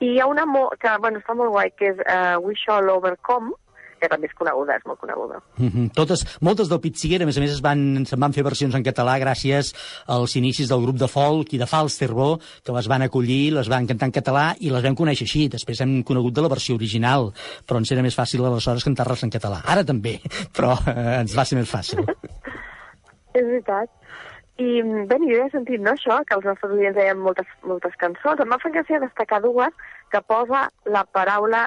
I 0.00 0.06
hi 0.14 0.20
ha 0.20 0.26
una 0.26 0.44
mo 0.46 0.68
que, 0.78 0.90
bueno, 1.00 1.18
està 1.18 1.34
molt 1.34 1.50
guai, 1.50 1.70
que 1.70 1.88
és 1.94 1.98
uh, 2.06 2.38
We 2.42 2.54
Shall 2.54 2.88
Overcome, 2.90 3.52
que 4.00 4.08
també 4.10 4.28
és 4.30 4.36
coneguda, 4.38 4.76
és 4.76 4.86
molt 4.86 5.00
coneguda. 5.00 5.40
Mm 5.56 5.68
-hmm. 5.68 5.92
Totes, 5.94 6.24
moltes 6.40 6.68
del 6.68 6.80
Seeger, 6.94 7.22
a 7.22 7.26
més 7.26 7.36
a 7.38 7.40
més, 7.40 7.52
es 7.52 7.62
van, 7.62 8.04
se'n 8.06 8.20
van 8.20 8.32
fer 8.32 8.44
versions 8.44 8.74
en 8.74 8.82
català 8.82 9.18
gràcies 9.18 9.74
als 10.06 10.36
inicis 10.36 10.68
del 10.68 10.82
grup 10.82 10.96
de 10.96 11.08
folk 11.08 11.52
i 11.52 11.58
de 11.58 11.66
Falsterbo, 11.66 12.38
que 12.64 12.72
les 12.72 12.88
van 12.88 13.02
acollir, 13.02 13.52
les 13.52 13.68
van 13.68 13.86
cantar 13.86 14.06
en 14.06 14.12
català 14.12 14.54
i 14.60 14.70
les 14.70 14.82
vam 14.82 14.94
conèixer 14.94 15.24
així. 15.24 15.48
Després 15.48 15.80
hem 15.80 16.02
conegut 16.02 16.34
de 16.34 16.42
la 16.42 16.48
versió 16.48 16.74
original, 16.74 17.32
però 17.66 17.78
ens 17.78 17.90
era 17.92 18.02
més 18.02 18.16
fàcil 18.16 18.44
aleshores 18.44 18.84
cantar-les 18.84 19.22
en 19.24 19.30
català. 19.30 19.62
Ara 19.64 19.84
també, 19.84 20.20
però 20.52 20.72
eh, 20.86 21.20
ens 21.20 21.36
va 21.36 21.44
ser 21.44 21.58
més 21.58 21.70
fàcil. 21.70 22.04
És 23.34 23.42
veritat. 23.42 23.90
I, 24.62 24.82
bé, 25.10 25.16
jo 25.18 25.34
ja 25.34 25.46
he 25.48 25.50
sentit, 25.50 25.80
no, 25.82 25.96
això, 25.96 26.20
que 26.28 26.36
els 26.36 26.44
nostres 26.46 26.76
oients 26.76 26.94
deien 26.94 27.18
moltes, 27.18 27.48
moltes 27.66 27.96
cançons. 27.98 28.38
Em 28.38 28.52
va 28.54 28.60
fer 28.62 28.70
gràcia 28.76 29.02
destacar 29.02 29.40
dues 29.42 29.74
que 30.14 30.22
posa 30.22 30.68
la 30.86 31.02
paraula 31.16 31.64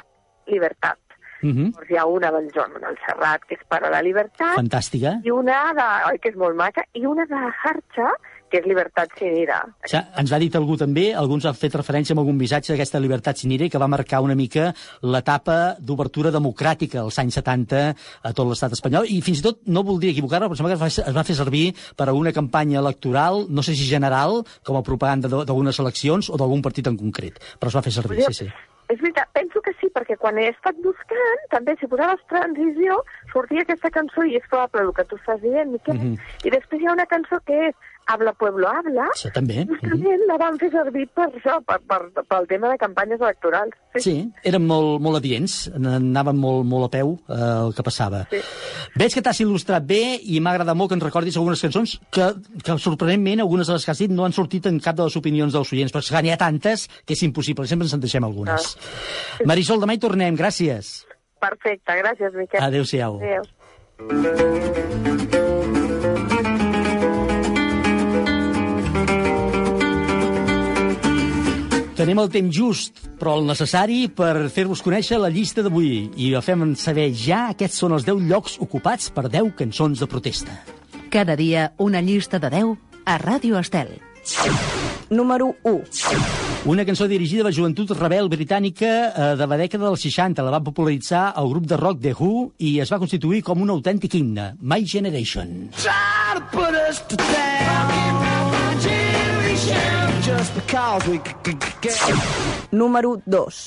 llibertat. 0.48 0.96
Mm 1.42 1.50
-hmm. 1.50 1.68
Llavors 1.72 1.90
hi 1.90 1.96
ha 1.96 2.06
una 2.06 2.30
del 2.32 2.50
Joan 2.54 2.72
Manuel 2.72 2.96
Serrat, 3.06 3.44
que 3.48 3.54
és 3.54 3.60
per 3.68 3.84
a 3.84 3.90
la 3.90 4.02
llibertat, 4.02 4.56
Fantàstica. 4.56 5.20
i 5.24 5.30
una 5.30 5.72
de, 5.72 6.10
oi, 6.12 6.18
que 6.18 6.28
és 6.30 6.36
molt 6.36 6.56
maca, 6.56 6.82
i 6.94 7.06
una 7.06 7.24
de 7.26 7.34
Harcha, 7.34 8.10
que 8.50 8.58
és 8.60 8.64
llibertat 8.66 9.08
sin 9.18 9.36
ira. 9.36 9.62
O 9.84 9.88
sigui, 9.88 10.02
ens 10.16 10.32
va 10.32 10.38
dit 10.38 10.54
algú 10.56 10.76
també, 10.76 11.14
alguns 11.14 11.44
han 11.44 11.54
fet 11.54 11.74
referència 11.74 12.14
a 12.14 12.18
algun 12.18 12.36
missatge 12.36 12.72
d'aquesta 12.72 12.98
llibertat 12.98 13.36
sin 13.36 13.52
ira 13.52 13.68
que 13.68 13.78
va 13.78 13.86
marcar 13.86 14.20
una 14.22 14.34
mica 14.34 14.72
l'etapa 15.02 15.76
d'obertura 15.78 16.30
democràtica 16.30 17.00
als 17.00 17.18
anys 17.18 17.34
70 17.34 17.94
a 18.22 18.32
tot 18.32 18.48
l'estat 18.48 18.72
espanyol 18.72 19.04
i 19.08 19.20
fins 19.20 19.40
i 19.40 19.42
tot, 19.42 19.58
no 19.66 19.82
voldria 19.82 20.12
equivocar-me, 20.12 20.46
però 20.48 20.52
em 20.52 20.56
sembla 20.56 20.76
que 20.76 20.84
es 20.86 20.98
va, 20.98 21.08
es 21.10 21.16
va 21.16 21.24
fer 21.24 21.36
servir 21.36 21.74
per 21.96 22.08
a 22.08 22.12
una 22.14 22.32
campanya 22.32 22.78
electoral, 22.80 23.46
no 23.48 23.62
sé 23.62 23.74
si 23.74 23.84
general, 23.84 24.42
com 24.64 24.76
a 24.76 24.82
propaganda 24.82 25.28
d'al- 25.28 25.44
d'algunes 25.44 25.78
eleccions 25.78 26.30
o 26.30 26.36
d'algun 26.36 26.62
partit 26.62 26.86
en 26.86 26.96
concret, 26.96 27.38
però 27.60 27.68
es 27.68 27.76
va 27.76 27.82
fer 27.82 27.92
servir, 27.92 28.24
sí, 28.28 28.32
sí. 28.32 28.48
És 28.88 29.00
veritat, 29.02 29.28
penso 29.36 29.60
que 29.60 29.74
sí, 29.76 29.90
perquè 29.92 30.16
quan 30.16 30.38
he 30.40 30.46
estat 30.48 30.78
buscant, 30.84 31.42
també 31.52 31.74
si 31.76 31.88
posaves 31.92 32.22
transició, 32.32 33.02
sortia 33.34 33.64
aquesta 33.66 33.90
cançó 33.92 34.24
i 34.24 34.38
és 34.38 34.46
probable 34.48 34.86
el 34.86 34.94
que 34.96 35.04
tu 35.10 35.18
estàs 35.20 35.42
dient, 35.44 35.74
Miquel. 35.74 35.98
Mhm. 35.98 36.16
I 36.48 36.54
després 36.56 36.80
hi 36.80 36.88
ha 36.88 36.96
una 36.96 37.06
cançó 37.06 37.40
que 37.44 37.68
és 37.68 37.74
Habla 38.08 38.32
Pueblo 38.40 38.68
Habla, 38.72 39.04
Això 39.12 39.28
també. 39.34 39.66
justament 39.68 40.22
la 40.30 40.38
van 40.40 40.56
fer 40.60 40.70
servir 40.72 41.04
per 41.12 41.26
això, 41.28 41.58
per, 41.68 41.76
per, 41.84 41.98
pel 42.24 42.46
tema 42.48 42.70
de 42.72 42.78
campanyes 42.80 43.20
electorals. 43.20 43.74
Sí, 44.00 44.14
eren 44.48 44.64
molt, 44.64 45.00
molt 45.04 45.18
adients, 45.20 45.56
anaven 45.76 46.38
molt, 46.40 46.64
molt 46.68 46.88
a 46.88 46.90
peu 46.96 47.14
eh, 47.28 47.36
el 47.66 47.74
que 47.76 47.84
passava. 47.84 48.22
Sí. 48.32 48.40
Veig 48.98 49.12
que 49.14 49.22
t'has 49.24 49.40
il·lustrat 49.44 49.84
bé 49.84 50.00
i 50.24 50.40
m'ha 50.40 50.54
agradat 50.56 50.76
molt 50.78 50.88
que 50.90 50.96
ens 50.96 51.04
recordis 51.04 51.36
algunes 51.36 51.60
cançons 51.66 51.98
que, 52.14 52.30
que 52.64 52.78
sorprenentment, 52.80 53.44
algunes 53.44 53.68
de 53.68 53.76
les 53.76 53.84
que 53.84 53.92
has 53.92 54.00
dit 54.04 54.10
no 54.14 54.24
han 54.24 54.32
sortit 54.36 54.64
en 54.72 54.80
cap 54.80 54.96
de 54.96 55.04
les 55.04 55.16
opinions 55.20 55.52
dels 55.52 55.72
oients, 55.76 55.92
perquè 55.92 56.22
n'hi 56.24 56.32
ha 56.32 56.40
tantes 56.40 56.88
que 57.04 57.12
és 57.12 57.22
impossible, 57.28 57.68
sempre 57.68 57.84
ens 57.88 57.94
en 57.98 58.00
deixem 58.04 58.24
algunes. 58.24 58.72
Ah. 58.72 59.44
Marisol, 59.52 59.80
demà 59.84 59.92
hi 59.98 60.02
tornem, 60.02 60.32
gràcies. 60.38 61.04
Perfecte, 61.38 61.92
gràcies, 62.00 62.32
Miquel. 62.34 62.64
Adéu-siau. 62.64 63.20
Adéu. 63.20 63.44
Tenim 71.98 72.20
el 72.22 72.28
temps 72.30 72.54
just, 72.54 73.00
però 73.18 73.32
el 73.40 73.48
necessari 73.48 74.04
per 74.14 74.46
fer-vos 74.54 74.84
conèixer 74.86 75.16
la 75.18 75.32
llista 75.34 75.64
d'avui. 75.66 76.12
I 76.14 76.28
ho 76.38 76.42
fem 76.46 76.76
saber 76.78 77.08
ja 77.10 77.48
aquests 77.50 77.80
són 77.82 77.96
els 77.96 78.06
10 78.06 78.22
llocs 78.30 78.54
ocupats 78.62 79.10
per 79.10 79.24
10 79.26 79.50
cançons 79.58 79.98
de 79.98 80.06
protesta. 80.06 80.60
Cada 81.10 81.34
dia 81.34 81.72
una 81.82 81.98
llista 81.98 82.38
de 82.38 82.52
10 82.54 83.02
a 83.02 83.18
Ràdio 83.18 83.58
Estel. 83.58 83.96
Número 85.10 85.56
1. 85.66 86.70
Una 86.70 86.86
cançó 86.86 87.08
dirigida 87.10 87.42
a 87.42 87.48
la 87.48 87.54
joventut 87.56 87.90
rebel 87.98 88.30
britànica 88.30 88.92
eh, 89.08 89.34
de 89.40 89.50
la 89.50 89.58
dècada 89.58 89.90
dels 89.90 90.06
60. 90.06 90.46
La 90.46 90.54
va 90.54 90.62
popularitzar 90.62 91.32
el 91.34 91.50
grup 91.50 91.66
de 91.66 91.82
rock 91.82 91.98
The 92.04 92.14
Who 92.14 92.52
i 92.62 92.76
es 92.78 92.94
va 92.94 93.02
constituir 93.02 93.42
com 93.42 93.66
un 93.66 93.74
autèntic 93.74 94.14
himne, 94.14 94.52
My 94.62 94.86
Generation. 94.86 95.72
Try 95.82 95.98
Número 102.70 103.16
2. 103.26 103.58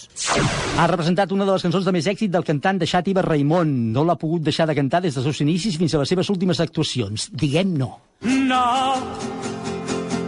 Ha 0.77 0.87
representat 0.87 1.31
una 1.35 1.45
de 1.45 1.51
les 1.51 1.65
cançons 1.65 1.85
de 1.85 1.93
més 1.95 2.07
èxit 2.07 2.31
del 2.31 2.45
cantant 2.47 2.79
de 2.79 2.87
Xàtiva 2.87 3.23
Raimon. 3.25 3.73
No 3.91 4.05
l'ha 4.07 4.15
pogut 4.15 4.45
deixar 4.45 4.67
de 4.69 4.75
cantar 4.77 5.01
des 5.03 5.15
dels 5.17 5.27
seus 5.27 5.41
inicis 5.43 5.77
fins 5.81 5.95
a 5.95 6.01
les 6.01 6.09
seves 6.13 6.29
últimes 6.31 6.61
actuacions. 6.63 7.27
Diguem 7.33 7.75
no. 7.77 7.91
No, 8.23 8.65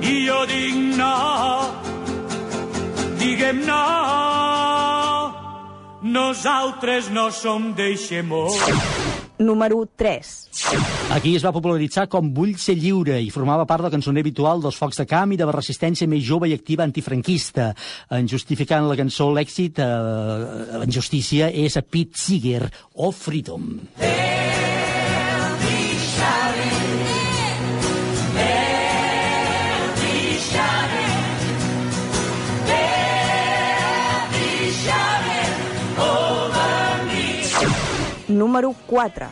i 0.01 0.25
jo 0.25 0.39
dic 0.49 0.79
no, 0.97 1.11
diguem 3.21 3.61
no, 3.67 3.83
nosaltres 6.01 7.11
no 7.13 7.29
som 7.31 7.71
d'eixemó. 7.77 8.47
Número 9.43 9.83
3. 9.95 10.31
Aquí 11.13 11.35
es 11.35 11.43
va 11.45 11.53
popularitzar 11.55 12.07
com 12.09 12.31
Vull 12.33 12.55
ser 12.61 12.75
lliure 12.79 13.19
i 13.21 13.29
formava 13.33 13.67
part 13.69 13.85
del 13.85 13.93
cançoner 13.93 14.23
habitual 14.23 14.63
dels 14.63 14.79
focs 14.79 15.03
de 15.03 15.07
camp 15.09 15.35
i 15.35 15.39
de 15.39 15.47
la 15.49 15.55
resistència 15.55 16.09
més 16.09 16.23
jove 16.25 16.49
i 16.49 16.55
activa 16.57 16.87
antifranquista. 16.87 17.71
En 18.09 18.29
justificant 18.31 18.87
la 18.89 18.97
cançó 18.99 19.29
l'èxit, 19.35 19.79
eh, 19.83 20.81
en 20.81 20.91
justícia, 20.91 21.51
és 21.51 21.77
a 21.77 21.83
Pete 21.83 22.17
Seeger 22.17 22.69
o 22.95 23.11
Freedom. 23.11 23.73
Número 38.37 38.73
4. 38.89 39.29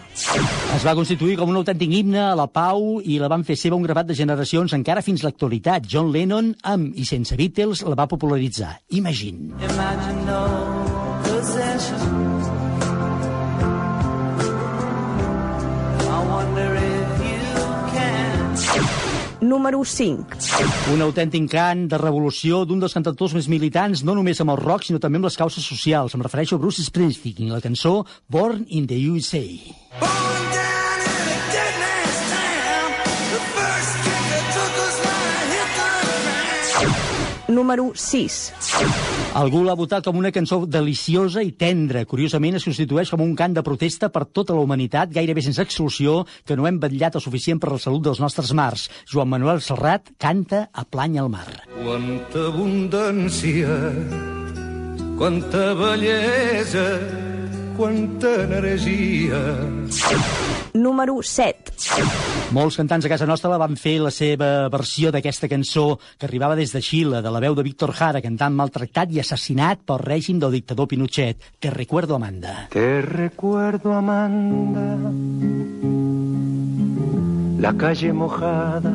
Es 0.77 0.85
va 0.85 0.95
constituir 0.97 1.37
com 1.39 1.51
un 1.51 1.59
autèntic 1.61 1.91
himne 1.97 2.21
a 2.29 2.35
la 2.37 2.47
pau 2.47 2.99
i 3.03 3.17
la 3.21 3.29
van 3.31 3.45
fer 3.47 3.57
seva 3.59 3.77
un 3.79 3.85
gravat 3.87 4.09
de 4.09 4.17
generacions 4.17 4.75
encara 4.77 5.03
fins 5.05 5.25
l'actualitat. 5.25 5.89
John 5.89 6.11
Lennon, 6.13 6.53
amb 6.63 6.97
i 6.97 7.07
sense 7.09 7.35
Beatles, 7.35 7.85
la 7.87 7.97
va 7.97 8.09
popularitzar. 8.11 8.77
Imagine. 9.01 9.55
Imagine 9.71 10.25
no 10.29 10.41
possession. 11.27 12.20
Número 19.41 19.81
5. 19.83 20.93
Un 20.93 21.01
autèntic 21.01 21.47
cant 21.49 21.87
de 21.89 21.97
revolució 21.97 22.61
d'un 22.69 22.81
dels 22.83 22.93
cantadors 22.93 23.33
més 23.33 23.49
militants, 23.49 24.03
no 24.05 24.13
només 24.13 24.41
amb 24.43 24.53
el 24.53 24.61
rock, 24.61 24.85
sinó 24.85 25.01
també 25.01 25.17
amb 25.17 25.25
les 25.25 25.39
causes 25.39 25.65
socials. 25.65 26.13
Em 26.13 26.21
refereixo 26.21 26.59
a 26.59 26.61
Bruce 26.61 26.85
Springsteen, 26.85 27.49
la 27.49 27.63
cançó 27.63 28.03
Born 28.29 28.67
in 28.69 28.85
the 28.85 29.01
USA. 29.09 29.41
Born 29.97 30.53
down 30.53 30.80
Número 37.61 37.91
6. 37.93 39.33
Algú 39.37 39.59
l'ha 39.61 39.75
votat 39.77 40.07
com 40.07 40.17
una 40.17 40.31
cançó 40.33 40.63
deliciosa 40.65 41.43
i 41.45 41.51
tendra. 41.53 42.01
Curiosament, 42.09 42.57
es 42.57 42.65
constitueix 42.65 43.11
com 43.13 43.21
un 43.21 43.35
cant 43.37 43.53
de 43.53 43.61
protesta 43.61 44.09
per 44.09 44.23
tota 44.33 44.55
la 44.57 44.63
humanitat, 44.65 45.11
gairebé 45.13 45.43
sense 45.45 45.61
exclusió, 45.61 46.23
que 46.41 46.57
no 46.57 46.65
hem 46.65 46.79
vetllat 46.81 47.19
el 47.19 47.21
suficient 47.21 47.61
per 47.61 47.69
la 47.69 47.77
salut 47.83 48.07
dels 48.07 48.21
nostres 48.23 48.49
mars. 48.57 48.87
Joan 49.05 49.29
Manuel 49.29 49.61
Serrat 49.61 50.09
canta 50.17 50.63
a 50.73 50.87
Plany 50.89 51.19
al 51.21 51.29
mar. 51.29 51.45
Quanta 51.77 52.47
abundància, 52.49 53.77
quanta 55.21 55.67
bellesa, 55.77 56.87
quanta 57.77 58.43
energia. 58.43 59.39
Número 60.73 61.21
7. 61.21 61.71
Molts 62.51 62.77
cantants 62.79 63.05
a 63.05 63.11
casa 63.11 63.27
nostra 63.29 63.51
la 63.51 63.59
van 63.61 63.77
fer 63.79 63.97
la 64.03 64.11
seva 64.11 64.67
versió 64.71 65.11
d'aquesta 65.11 65.49
cançó 65.51 65.99
que 66.17 66.27
arribava 66.27 66.57
des 66.59 66.73
de 66.73 66.81
Xile, 66.81 67.21
de 67.21 67.31
la 67.31 67.41
veu 67.43 67.55
de 67.55 67.63
Víctor 67.63 67.93
Jara, 67.95 68.21
cantant 68.23 68.55
maltractat 68.55 69.11
i 69.11 69.21
assassinat 69.21 69.85
pel 69.85 70.01
règim 70.03 70.39
del 70.39 70.55
dictador 70.57 70.87
Pinochet. 70.87 71.37
Te 71.59 71.71
recuerdo, 71.71 72.15
Amanda. 72.15 72.67
Te 72.71 73.01
recuerdo, 73.01 73.93
Amanda, 73.93 74.97
la 77.61 77.73
calle 77.77 78.11
mojada, 78.13 78.93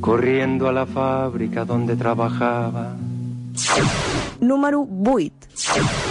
corriendo 0.00 0.68
a 0.68 0.72
la 0.72 0.86
fábrica 0.86 1.64
donde 1.64 1.96
trabajaba. 1.96 2.96
Número 4.40 4.86
8. 5.06 5.32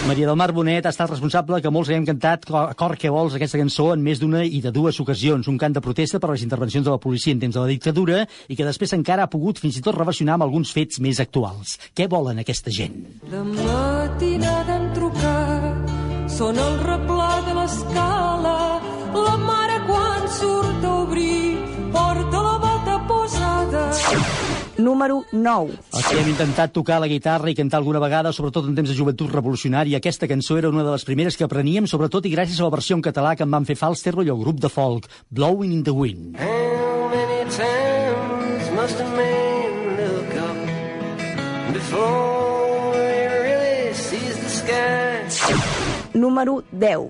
Maria 0.07 0.27
del 0.27 0.37
Mar 0.37 0.51
Bonet 0.53 0.85
ha 0.85 0.91
estat 0.93 1.09
responsable 1.09 1.59
que 1.61 1.71
molts 1.73 1.89
haguem 1.89 2.05
cantat 2.07 2.45
a 2.53 2.73
cor 2.77 2.95
que 2.99 3.11
vols 3.11 3.35
aquesta 3.35 3.59
cançó 3.59 3.89
en 3.95 4.03
més 4.05 4.21
d'una 4.21 4.43
i 4.45 4.61
de 4.63 4.71
dues 4.71 4.99
ocasions. 5.03 5.49
Un 5.51 5.57
cant 5.61 5.73
de 5.75 5.83
protesta 5.83 6.19
per 6.19 6.31
les 6.31 6.45
intervencions 6.45 6.85
de 6.85 6.93
la 6.93 7.01
policia 7.01 7.33
en 7.33 7.41
temps 7.41 7.57
de 7.57 7.63
la 7.63 7.71
dictadura 7.71 8.23
i 8.47 8.55
que 8.55 8.67
després 8.67 8.93
encara 8.97 9.25
ha 9.25 9.31
pogut 9.31 9.59
fins 9.59 9.77
i 9.77 9.83
tot 9.85 9.97
relacionar 9.97 10.37
amb 10.37 10.47
alguns 10.47 10.71
fets 10.71 11.01
més 11.03 11.19
actuals. 11.19 11.77
Què 11.97 12.07
volen 12.11 12.39
aquesta 12.43 12.71
gent? 12.71 13.01
De 13.31 13.43
matinada 13.49 14.77
hem 14.77 14.87
trucat, 14.95 15.93
sona 16.37 16.69
el 16.69 16.79
replà 16.85 17.33
de 17.49 17.57
l'escala, 17.57 18.07
la 18.07 18.10
Número 24.81 25.21
9. 25.31 25.77
Els 25.93 26.07
que 26.07 26.17
hem 26.19 26.31
intentat 26.31 26.73
tocar 26.73 26.99
la 27.03 27.09
guitarra 27.11 27.51
i 27.51 27.57
cantar 27.57 27.79
alguna 27.81 28.01
vegada, 28.03 28.33
sobretot 28.33 28.67
en 28.69 28.77
temps 28.77 28.89
de 28.89 28.97
joventut 28.97 29.31
revolucionària, 29.33 30.01
aquesta 30.01 30.29
cançó 30.31 30.57
era 30.57 30.71
una 30.73 30.85
de 30.87 30.95
les 30.95 31.05
primeres 31.07 31.37
que 31.37 31.45
apreníem, 31.45 31.89
sobretot 31.89 32.25
i 32.25 32.33
gràcies 32.33 32.59
a 32.59 32.67
la 32.67 32.73
versió 32.73 32.97
en 32.97 33.05
català 33.05 33.35
que 33.37 33.45
en 33.45 33.53
van 33.53 33.69
fer 33.69 33.77
Falsterro 33.79 34.25
i 34.25 34.33
el 34.33 34.41
grup 34.41 34.59
de 34.63 34.73
folk, 34.73 35.07
Blowing 35.29 35.77
in 35.77 35.85
the 35.85 35.95
Wind. 35.95 36.35
How 36.41 37.09
many 37.13 37.45
times 37.49 37.80
Número 46.21 46.61
10. 46.71 47.09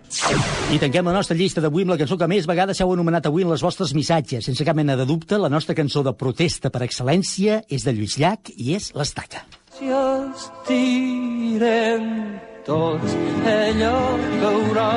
I 0.72 0.80
tanquem 0.80 1.05
la 1.09 1.18
nostra 1.18 1.36
llista 1.36 1.62
d'avui 1.64 1.84
amb 1.84 1.91
la 1.93 1.99
cançó 1.99 2.16
que 2.18 2.28
més 2.32 2.47
vegades 2.47 2.80
heu 2.80 2.93
anomenat 2.95 3.26
avui 3.28 3.43
en 3.43 3.51
les 3.51 3.64
vostres 3.66 3.91
missatges. 3.97 4.45
Sense 4.47 4.64
cap 4.68 4.76
mena 4.78 4.95
de 4.95 5.05
dubte, 5.09 5.36
la 5.38 5.51
nostra 5.51 5.76
cançó 5.76 5.99
de 6.07 6.14
protesta 6.16 6.68
per 6.72 6.82
excel·lència 6.88 7.62
és 7.68 7.82
de 7.84 7.91
Lluís 7.97 8.16
Llach 8.22 8.45
i 8.55 8.76
és 8.78 8.86
l'Estaca. 8.95 9.39
Si 9.76 9.86
estirem 9.99 12.03
tots, 12.66 13.16
ella 13.47 13.93
caurà 14.41 14.91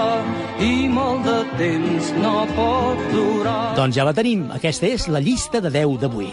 i 0.63 0.89
molt 0.93 1.25
de 1.27 1.39
temps 1.59 2.11
no 2.23 2.35
pot 2.55 3.07
durar. 3.15 3.61
Doncs 3.79 3.99
ja 3.99 4.07
la 4.07 4.15
tenim. 4.17 4.47
Aquesta 4.55 4.91
és 4.91 5.09
la 5.11 5.23
llista 5.25 5.63
de 5.65 5.73
10 5.75 5.99
d'avui. 6.05 6.31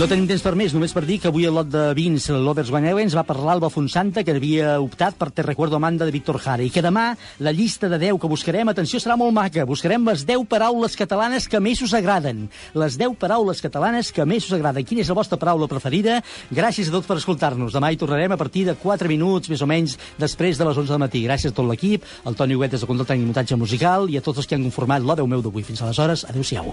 No 0.00 0.06
tenim 0.08 0.24
temps 0.24 0.40
per 0.40 0.54
més, 0.56 0.72
només 0.72 0.94
per 0.96 1.02
dir 1.04 1.18
que 1.20 1.28
avui 1.28 1.44
el 1.44 1.52
lot 1.52 1.68
de 1.68 1.80
vins 1.92 2.24
l'Overs 2.32 2.70
Guaneuens 2.72 3.12
va 3.12 3.24
parlar 3.28 3.58
Alba 3.58 3.68
Fonsanta, 3.68 4.22
que 4.24 4.32
havia 4.32 4.78
optat 4.80 5.18
per 5.20 5.28
Te 5.28 5.44
recuerdo 5.44 5.76
Amanda 5.76 6.06
de 6.08 6.14
Víctor 6.14 6.38
Jara, 6.40 6.64
i 6.64 6.70
que 6.72 6.80
demà 6.80 7.10
la 7.44 7.52
llista 7.52 7.90
de 7.92 7.98
10 8.00 8.16
que 8.22 8.30
buscarem, 8.32 8.70
atenció, 8.72 8.96
serà 8.96 9.18
molt 9.20 9.36
maca. 9.36 9.66
Buscarem 9.68 10.08
les 10.08 10.24
10 10.24 10.46
paraules 10.48 10.96
catalanes 10.96 11.50
que 11.52 11.60
més 11.60 11.84
us 11.84 11.92
agraden. 11.92 12.46
Les 12.80 12.96
10 12.96 13.12
paraules 13.20 13.60
catalanes 13.60 14.08
que 14.08 14.24
més 14.24 14.48
us 14.48 14.56
agraden. 14.56 14.88
Quina 14.88 15.04
és 15.04 15.12
la 15.12 15.20
vostra 15.20 15.36
paraula 15.36 15.68
preferida? 15.68 16.22
Gràcies 16.48 16.88
a 16.88 16.96
tots 16.96 17.10
per 17.10 17.20
escoltar-nos. 17.20 17.76
Demà 17.76 17.92
hi 17.92 18.00
tornarem 18.00 18.32
a 18.32 18.40
partir 18.40 18.64
de 18.70 18.78
4 18.80 19.12
minuts, 19.12 19.52
més 19.52 19.60
o 19.60 19.68
menys, 19.68 19.98
després 20.16 20.56
de 20.56 20.64
les 20.64 20.80
11 20.80 20.96
del 20.96 21.04
matí. 21.04 21.26
Gràcies 21.28 21.52
a 21.52 21.60
tot 21.60 21.68
l'equip, 21.68 22.08
al 22.24 22.40
Toni 22.40 22.56
Huguet 22.56 22.72
des 22.72 22.80
de 22.80 22.88
Control 22.88 23.12
Tècnic 23.12 23.28
i 23.28 23.34
Muntatge 23.34 23.60
Musical 23.60 24.08
i 24.08 24.16
a 24.16 24.24
tots 24.24 24.40
els 24.40 24.48
que 24.48 24.56
han 24.56 24.64
conformat 24.64 25.04
l'O 25.04 25.20
Déu 25.20 25.28
meu 25.28 25.44
d'avui. 25.44 25.68
Fins 25.68 25.84
aleshores, 25.84 26.24
adeu-siau. 26.24 26.72